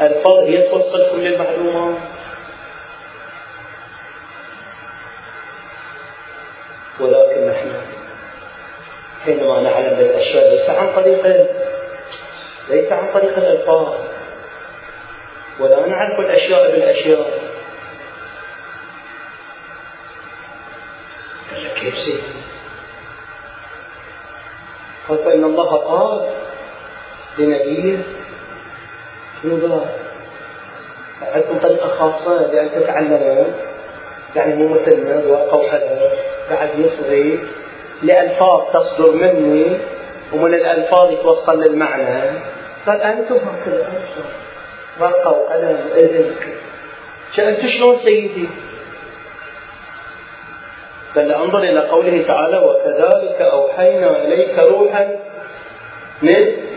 الألفاظ 0.00 0.38
هي 0.38 0.62
توصل 0.62 1.10
كل 1.12 1.26
المعلومات. 1.26 1.98
ولكن 7.00 7.48
نحن 7.48 7.72
حينما 9.24 9.60
نعلم 9.60 10.00
الأشياء 10.00 10.50
ليس 10.50 10.70
عن 10.70 10.92
طريق 10.94 11.46
ليس 12.68 12.92
عن 12.92 13.12
طريق 13.14 13.38
الألفاظ. 13.38 13.94
ولا 15.60 15.86
نعرف 15.86 16.20
الأشياء 16.20 16.70
بالأشياء. 16.70 17.27
لنبيه 27.38 27.98
قال؟ 29.44 29.86
عندكم 31.34 31.58
طريقة 31.58 31.88
خاصة 31.88 32.52
لأن 32.52 32.70
تتعلمون 32.76 33.52
يعني 34.36 34.54
مو 34.54 34.68
مثلنا 34.68 35.16
ورقة 35.26 35.58
وقلم 35.58 35.98
بعد 36.50 36.68
يصغي 36.78 37.38
لألفاظ 38.02 38.72
تصدر 38.72 39.12
مني 39.12 39.66
ومن 40.32 40.54
الألفاظ 40.54 41.10
يتوصل 41.10 41.62
للمعنى 41.62 42.40
قال 42.86 43.02
أنتم 43.02 43.34
هكذا 43.34 43.86
أنتم 43.86 44.28
ورقة 45.00 45.30
وقلم 45.30 45.78
إذن 45.94 46.34
أنتم 47.38 47.68
شلون 47.68 47.96
سيدي؟ 47.96 48.48
بل 51.16 51.32
أنظر 51.32 51.58
إلى 51.58 51.80
قوله 51.80 52.24
تعالى 52.28 52.58
وكذلك 52.58 53.42
أوحينا 53.42 54.22
إليك 54.24 54.58
روحا 54.58 55.16
من 56.22 56.67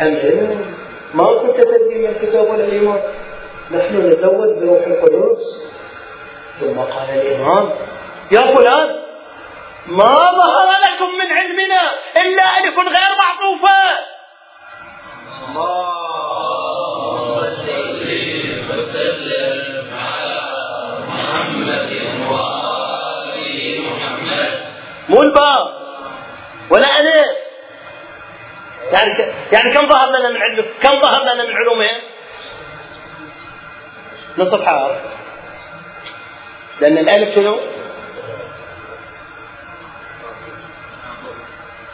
امرنا 0.00 0.56
ما 1.14 1.26
كنت 1.42 1.56
تدري 1.60 1.94
من 1.98 2.06
الكتاب 2.06 2.50
ولا 2.50 2.64
الايمان 2.64 3.02
نحن 3.70 3.96
نزود 3.96 4.50
بروح 4.60 4.86
القدس. 4.86 5.44
ثم 6.60 6.78
قال 6.78 7.08
الإمام 7.10 7.70
يا 8.32 8.40
فلان 8.40 8.88
ما 9.86 10.14
ظهر 10.40 10.68
لكم 10.86 11.10
من 11.20 11.32
علمنا 11.32 11.82
إلا 12.16 12.58
الف 12.58 12.78
غير 12.78 13.10
معطوفة. 13.22 13.80
اللهم 15.48 15.93
يعني. 28.94 29.32
يعني 29.52 29.74
كم 29.74 29.88
ظهر 29.88 30.08
لنا 30.08 30.28
من 30.30 30.36
علم 30.42 30.64
كم 30.82 31.00
ظهر 31.00 31.22
لنا 31.22 31.44
من 31.44 31.56
علومهم؟ 31.56 32.00
نصف 34.38 34.64
حرف 34.64 34.96
لأن 36.80 36.98
الألف 36.98 37.34
شنو؟ 37.34 37.60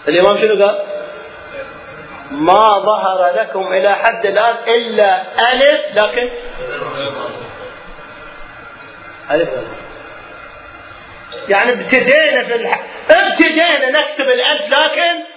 الإمام 0.09 0.39
شنو 0.39 0.65
قال؟ 0.65 0.83
ما 2.31 2.79
ظهر 2.87 3.33
لكم 3.41 3.73
إلى 3.73 3.95
حد 3.95 4.27
الآن 4.27 4.57
إلا 4.69 5.23
ألف 5.53 5.95
لكن 5.95 6.31
ألف 9.31 9.49
يعني 11.49 11.73
ابتدينا 11.73 12.45
في 12.47 12.55
الح... 12.55 12.81
ابتدينا 13.11 13.91
نكتب 13.91 14.25
الألف 14.25 14.69
لكن 14.69 15.30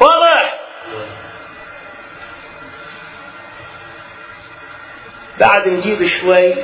واضح 0.00 0.60
بعد 5.40 5.68
نجيب 5.68 6.06
شوي 6.06 6.54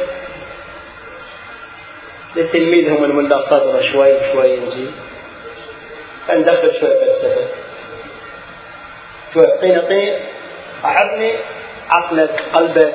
لتلميذهم 2.37 3.05
الملا 3.05 3.51
صدره 3.51 3.81
شوي 3.81 4.33
شوي 4.33 4.57
نجيب. 4.57 4.93
ندخل 6.31 6.75
شوي 6.81 6.95
فلسفه 7.01 7.47
شوي 9.35 9.47
قينا 9.47 9.81
قينا 9.89 10.27
أعطني 10.85 11.37
عقلك 11.91 12.43
قلبك. 12.55 12.95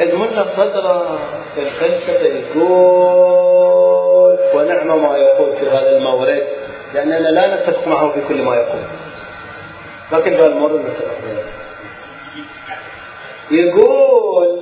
الملا 0.00 0.44
صدره 0.44 1.18
في 1.54 1.62
الفلسفه 1.62 2.26
يقول 2.26 3.40
ونعم 4.54 5.02
ما 5.02 5.16
يقول 5.16 5.56
في 5.56 5.70
هذا 5.70 5.96
المورد 5.96 6.46
لأننا 6.94 7.28
لا 7.28 7.56
نتفق 7.56 7.88
معه 7.88 8.08
في 8.12 8.20
كل 8.28 8.42
ما 8.42 8.54
يقول. 8.54 8.80
لكن 10.12 10.34
هذا 10.34 10.46
المورد 10.46 10.80
نتفق 10.80 11.16
معه. 11.24 11.44
يقول 13.50 14.60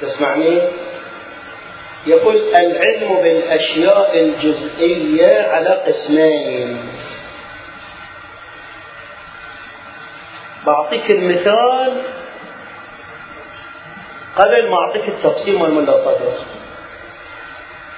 تسمعني. 0.00 0.62
يقول 2.06 2.36
العلم 2.36 3.14
بالأشياء 3.22 4.18
الجزئية 4.18 5.42
على 5.42 5.70
قسمين. 5.86 6.78
بعطيك 10.66 11.10
المثال 11.10 12.02
قبل 14.38 14.70
ما 14.70 14.76
أعطيك 14.76 15.08
ملا 15.70 15.92
صدر 15.92 16.32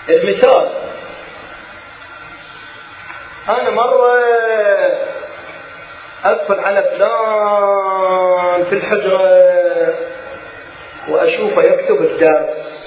المثال. 0.08 0.68
أنا 3.48 3.70
مرة 3.70 4.18
ادخل 6.24 6.60
على 6.60 6.82
فلان 6.82 8.64
في 8.64 8.72
الحجرة 8.74 9.94
وأشوفه 11.08 11.62
يكتب 11.62 12.02
الدرس. 12.02 12.80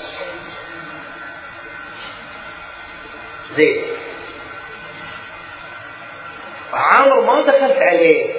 زين. 3.51 3.83
عامر 6.73 7.21
ما 7.21 7.41
دخلت 7.41 7.77
عليه. 7.77 8.33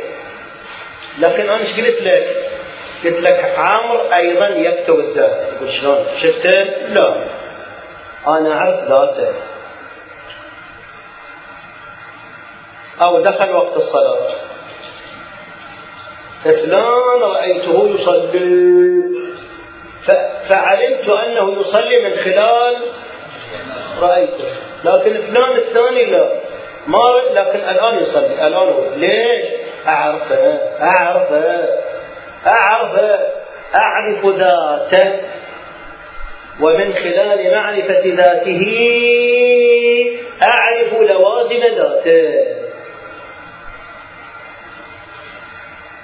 لكن 1.18 1.42
أنا 1.42 1.58
إيش 1.58 1.80
قلت 1.80 2.02
لك؟ 2.02 2.53
قلت 3.04 3.20
لك 3.24 3.54
عامر 3.58 4.00
أيضا 4.14 4.46
يكتب 4.46 4.98
الدرس. 4.98 5.54
تقول 5.56 5.70
شلون؟ 5.70 6.06
شفته؟ 6.22 6.62
لا. 6.88 7.24
أنا 8.28 8.52
اعرف 8.52 8.84
ذاته. 8.88 9.34
أو 13.02 13.20
دخل 13.20 13.52
وقت 13.52 13.76
الصلاة. 13.76 14.28
فلان 16.44 17.20
رأيته 17.22 17.88
يصلي. 17.94 19.04
فعلمت 20.48 21.08
أنه 21.08 21.60
يصلي 21.60 22.04
من 22.04 22.14
خلال 22.14 22.82
رأيته. 24.00 24.44
لكن 24.84 25.20
فلان 25.20 25.56
الثاني 25.56 26.04
لا. 26.04 26.40
ما 26.86 26.98
لكن 27.30 27.58
الآن 27.58 27.98
يصلي. 27.98 28.46
الآن 28.46 28.68
هو. 28.68 28.94
ليش؟ 28.96 29.46
أعرفه. 29.86 30.58
أعرفه. 30.80 31.83
اعرفه 32.46 33.18
أعرف 33.76 34.26
ذاته. 34.26 35.20
ومن 36.60 36.92
خلال 36.92 37.50
معرفة 37.54 38.02
ذاته 38.06 38.64
أعرف 40.42 40.92
لوازم 40.92 41.76
ذاته. 41.76 42.54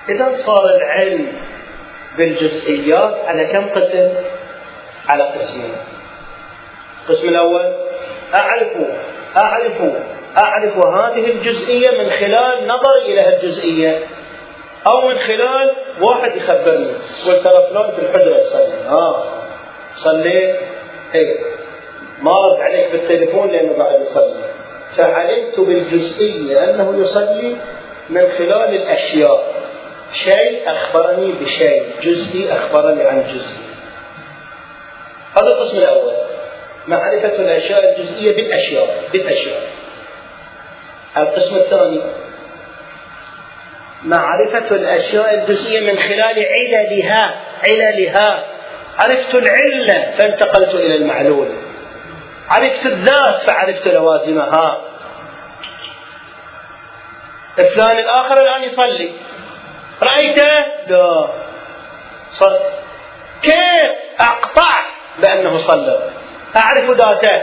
إذا 0.09 0.33
صار 0.33 0.77
العلم 0.77 1.33
بالجزئيات 2.19 3.15
على 3.27 3.45
كم 3.45 3.69
قسم؟ 3.69 4.15
على 5.09 5.23
قسمين. 5.23 5.75
القسم 7.03 7.29
الأول 7.29 7.75
أعرف 8.35 8.73
أعرف 9.37 9.83
أعرف 10.39 10.77
هذه 10.77 11.31
الجزئية 11.31 11.91
من 11.91 12.11
خلال 12.11 12.67
نظري 12.67 13.12
إلى 13.12 13.37
الجزئية. 13.37 14.03
أو 14.86 15.09
من 15.09 15.19
خلال 15.19 15.77
واحد 16.01 16.36
يخبرني. 16.36 16.93
ترى 17.24 17.66
فلان 17.70 17.90
في 17.90 17.98
الحجرة 17.98 18.39
يصلي 18.39 18.89
آه. 18.89 19.24
صليت 19.97 20.57
إيه. 21.15 21.39
ما 22.23 22.32
رد 22.32 22.61
عليك 22.61 22.93
بالتليفون 22.93 23.51
لأنه 23.51 23.85
قاعد 23.85 24.01
يصلي. 24.01 24.44
فعلمت 24.97 25.61
بالجزئية 25.61 26.70
أنه 26.70 27.01
يصلي 27.02 27.57
من 28.11 28.28
خلال 28.39 28.74
الأشياء. 28.74 29.52
شيء 30.12 30.70
أخبرني 30.70 31.32
بشيء. 31.32 31.82
جزئي 32.02 32.52
أخبرني 32.52 33.05
عن 33.05 33.23
جزئي. 33.23 33.61
هذا 35.32 35.47
القسم 35.47 35.78
الأول. 35.78 36.15
معرفة 36.89 37.36
الأشياء 37.36 37.98
الجزئية 37.98 38.36
بالأشياء. 38.36 39.02
بالأشياء. 39.12 39.62
القسم 41.16 41.57
الثاني. 41.57 42.01
معرفة 44.03 44.77
الأشياء 44.77 45.35
الجزئية 45.35 45.81
من 45.81 45.97
خلال 45.97 46.47
عللها 46.47 47.41
عللها. 47.63 48.47
عرفت 48.99 49.35
العلة 49.35 50.15
فانتقلت 50.19 50.75
إلى 50.75 50.97
المعلول. 50.97 51.49
عرفت 52.49 52.87
الذات 52.87 53.41
فعرفت 53.41 53.89
لوازمها. 53.89 54.81
فلان 57.57 57.99
الآخر 57.99 58.41
الآن 58.41 58.63
يصلي. 58.63 59.13
رأيته؟ 60.03 60.67
لا. 60.89 61.29
صل. 62.33 62.59
كيف 63.43 63.91
أقطع 64.21 64.83
بأنه 65.19 65.59
صلى؟ 65.59 66.11
أعرف 66.57 66.91
ذاته. 66.91 67.43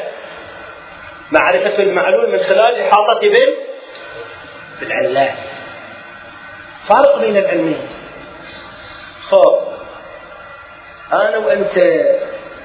معرفة 1.31 1.83
المعلول 1.83 2.31
من 2.33 2.39
خلال 2.39 2.81
إحاطتي 2.81 3.29
بال 3.29 3.57
بالعلات 4.79 5.33
فرق 6.87 7.19
بين 7.19 7.37
العلمين. 7.37 7.87
خب 9.29 9.59
أنا 11.13 11.37
وأنت 11.37 11.77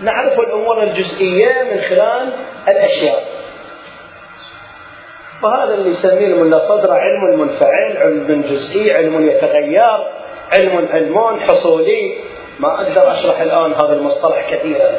نعرف 0.01 0.41
الأمور 0.41 0.83
الجزئية 0.83 1.63
من 1.63 1.81
خلال 1.81 2.33
الأشياء. 2.69 3.25
وهذا 5.43 5.75
اللي 5.75 5.91
يسميه 5.91 6.27
الملا 6.27 6.59
صدر 6.59 6.93
علم 6.93 7.41
منفعل 7.41 7.97
علم 7.97 8.43
جزئي 8.43 8.97
علم 8.97 9.29
يتغير 9.29 10.13
علم 10.53 10.89
علمون 10.93 11.41
حصولي. 11.41 12.15
ما 12.61 12.69
أقدر 12.75 13.13
أشرح 13.13 13.41
الآن 13.41 13.73
هذا 13.73 13.93
المصطلح 13.93 14.51
كثيرا. 14.51 14.91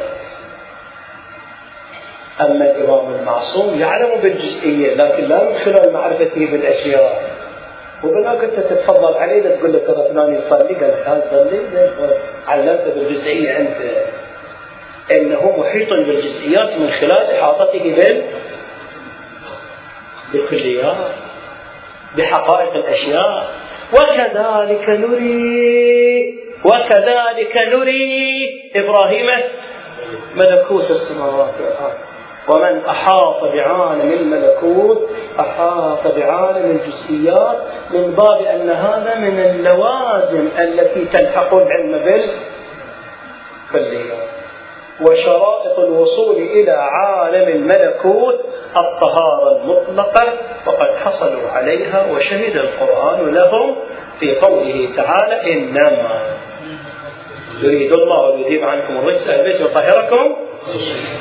أما 2.41 2.71
الإمام 2.71 3.13
المعصوم 3.13 3.79
يعلم 3.79 4.21
بالجزئية 4.21 4.95
لكن 4.95 5.23
لا 5.23 5.43
من 5.49 5.59
خلال 5.59 5.93
معرفته 5.93 6.45
بالأشياء. 6.51 7.32
وبناك 8.03 8.43
أنت 8.43 8.59
تتفضل 8.59 9.13
عليه 9.13 9.55
تقول 9.55 9.73
له 9.73 9.79
ترى 9.79 10.13
فلان 10.13 10.35
يصلي 10.35 10.73
قال 10.75 10.93
هذا 11.05 11.27
صلي 11.31 11.59
علمته 12.47 12.93
بالجزئية 12.93 13.57
أنت 13.57 13.77
إنه 15.11 15.57
محيط 15.57 15.89
بالجزئيات 15.93 16.77
من 16.77 16.89
خلال 16.89 17.31
إحاطته 17.31 17.95
بال 17.95 18.23
بالكليات 20.33 20.95
بحقائق 22.17 22.73
الأشياء. 22.73 23.47
وكذلك 23.93 24.89
نري 24.89 26.39
وكذلك 26.65 27.57
نري 27.57 28.71
إبراهيم 28.75 29.27
ملكوت 30.35 30.91
السماوات 30.91 31.53
والأرض. 31.61 31.97
ومن 32.47 32.85
أحاط 32.85 33.43
بعالم 33.43 34.11
الملكوت 34.11 35.09
أحاط 35.39 36.07
بعالم 36.15 36.71
الجزئيات 36.71 37.57
من 37.91 38.11
باب 38.11 38.41
أن 38.41 38.69
هذا 38.69 39.15
من 39.15 39.39
اللوازم 39.39 40.49
التي 40.59 41.05
تلحق 41.05 41.53
العلم 41.53 41.91
بالكليات 43.71 44.27
وشرائط 45.01 45.79
الوصول 45.79 46.35
إلى 46.35 46.71
عالم 46.71 47.47
الملكوت 47.47 48.39
الطهارة 48.77 49.57
المطلقة 49.61 50.33
وقد 50.67 50.95
حصلوا 51.03 51.49
عليها 51.49 52.11
وشهد 52.11 52.55
القرآن 52.55 53.33
لهم 53.33 53.75
في 54.19 54.35
قوله 54.35 54.89
تعالى 54.95 55.53
إنما 55.53 56.19
يريد 57.61 57.93
الله 57.93 58.33
أن 58.33 58.39
يذيب 58.39 58.63
عنكم 58.63 58.97
الرجس 58.97 59.29
البيت 59.29 59.61
ويطهركم 59.61 60.35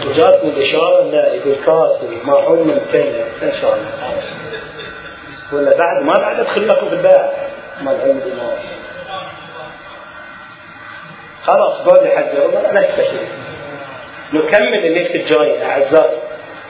وجاتني 0.07 0.51
الإشارة 0.51 1.03
لا 1.03 1.35
يقول 1.35 1.55
كافي 1.55 2.21
ما 2.25 2.33
هم 2.33 2.59
ممتنع 2.59 3.27
إن 3.43 3.53
شاء 3.61 3.75
الله. 3.75 4.23
ولا 5.53 5.79
بعد 5.79 6.03
ما 6.03 6.15
بعد 6.15 6.41
أدخل 6.41 6.69
لكم 6.69 6.89
في 6.89 6.95
الباب. 6.95 7.33
ما 7.83 7.91
العلم 7.91 8.19
بالله. 8.19 8.59
خلاص 11.43 11.81
لي 12.03 12.11
حج 12.11 12.37
لا 12.55 12.73
نكتفي 12.73 13.27
نكمل 14.33 14.87
الليلة 14.87 15.15
الجاي 15.15 15.67
أعزائي. 15.67 16.19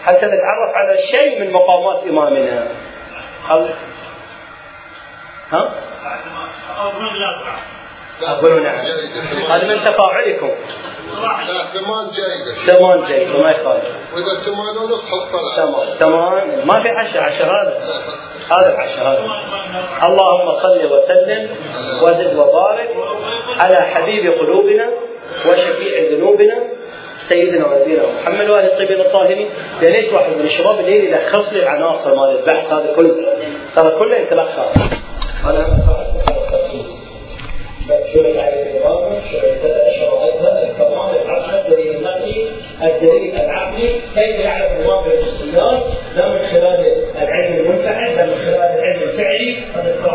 حتى 0.05 0.27
نتعرف 0.27 0.75
على 0.75 0.99
شيء 0.99 1.41
من 1.41 1.53
مقامات 1.53 2.03
إمامنا؟ 2.09 2.67
ها؟ 5.53 5.75
أقول 8.23 8.63
نعم. 8.63 8.79
هذا 9.51 9.65
من 9.65 9.85
تفاعلكم. 9.85 10.51
لا 11.23 11.65
ثمان 11.75 12.11
جيدة 12.11 12.55
ثمان 12.67 13.05
جيد 13.05 13.29
ما 13.29 13.51
يخالف. 13.51 14.15
وإذا 14.15 14.41
ثمان 14.41 14.79
ونص 14.79 15.03
حط 15.11 15.33
ثمان 15.57 15.87
ثمان 15.99 16.67
ما 16.67 16.83
في 16.83 16.89
عشرة. 16.89 17.21
عشرة 17.21 17.47
هذا. 17.47 17.81
هذا 18.51 18.75
العشرة 18.75 19.03
هذا. 19.03 19.25
اللهم 20.07 20.53
صل 20.63 20.93
وسلم 20.93 21.57
وزد 22.03 22.35
وبارك 22.37 22.91
على 23.61 23.77
حبيب 23.77 24.33
قلوبنا 24.41 24.91
وشفيع 25.47 26.11
ذنوبنا 26.11 26.59
سيدنا 27.29 27.67
ونبينا 27.67 28.03
محمد 28.23 28.51
وآل 28.51 28.65
الطيبين 28.65 29.01
الطاهرين. 29.01 29.51
يا 29.83 29.89
ريت 29.89 30.13
واحد 30.13 30.31
من 30.37 30.45
الشباب 30.45 30.81
الليل 30.81 31.15
يلخص 31.15 31.53
لي 31.53 31.63
العناصر 31.63 32.15
مال 32.15 32.39
البحث 32.39 32.73
هذا 32.73 32.93
كله. 32.97 33.15
ترى 33.77 33.99
كله 33.99 34.17
يتلخص 34.17 34.77
أنا 35.45 35.67
شرط 37.89 38.39
عليه 38.39 38.63
الإمامة 38.63 39.21
شرط 39.33 39.63
شرائطها 40.01 40.63
الكمال 40.63 41.23
العقل 41.23 41.55
الدليل 42.83 43.35
العقلي 43.35 43.89
كيف 44.15 44.45
يعرف 44.45 44.73
الإمام 44.81 45.05
بالجزئيات 45.05 45.83
لا 46.17 46.29
من 46.29 46.39
خلال 46.39 47.05
العلم 47.23 47.55
المنفعل 47.61 48.17
بل 48.17 48.31
من 48.31 48.37
خلال 48.37 48.79
العلم 48.79 49.03
الفعلي 49.03 49.57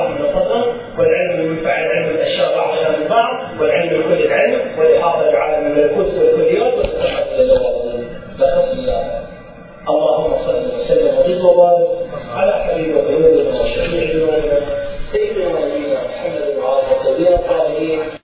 من 0.09 0.21
الصدر 0.21 0.81
والعلم 0.97 1.39
المنفعل 1.41 1.83
علم 1.83 2.15
الأشياء 2.15 2.55
بعضها 2.55 2.97
من 2.97 3.07
بعض 3.07 3.61
والعلم 3.61 4.01
بكل 4.01 4.25
العلم 4.25 4.61
والإحاطة 4.79 5.31
بعالم 5.31 5.67
الملكوت 5.67 6.07
يكون 6.07 6.19
في 6.19 6.29
الكليات 6.29 6.73
وتتحقق 6.73 7.33
اللوازم 7.39 8.03
لا 8.39 8.59
الله 8.73 9.36
اللهم 9.89 10.35
صل 10.35 10.75
وسلم 10.75 11.17
وزد 11.19 11.41
وبارك 11.45 11.87
على 12.35 12.51
حبيبك 12.63 13.03
ونبينا 13.09 13.49
وشفيع 13.49 14.03
ذنوبنا 14.11 14.59
سيدنا 15.11 15.47
ونبينا 15.47 15.99
محمد 16.07 16.57
وعلى 16.57 16.81
آله 17.17 17.35
الطاهرين 17.35 17.99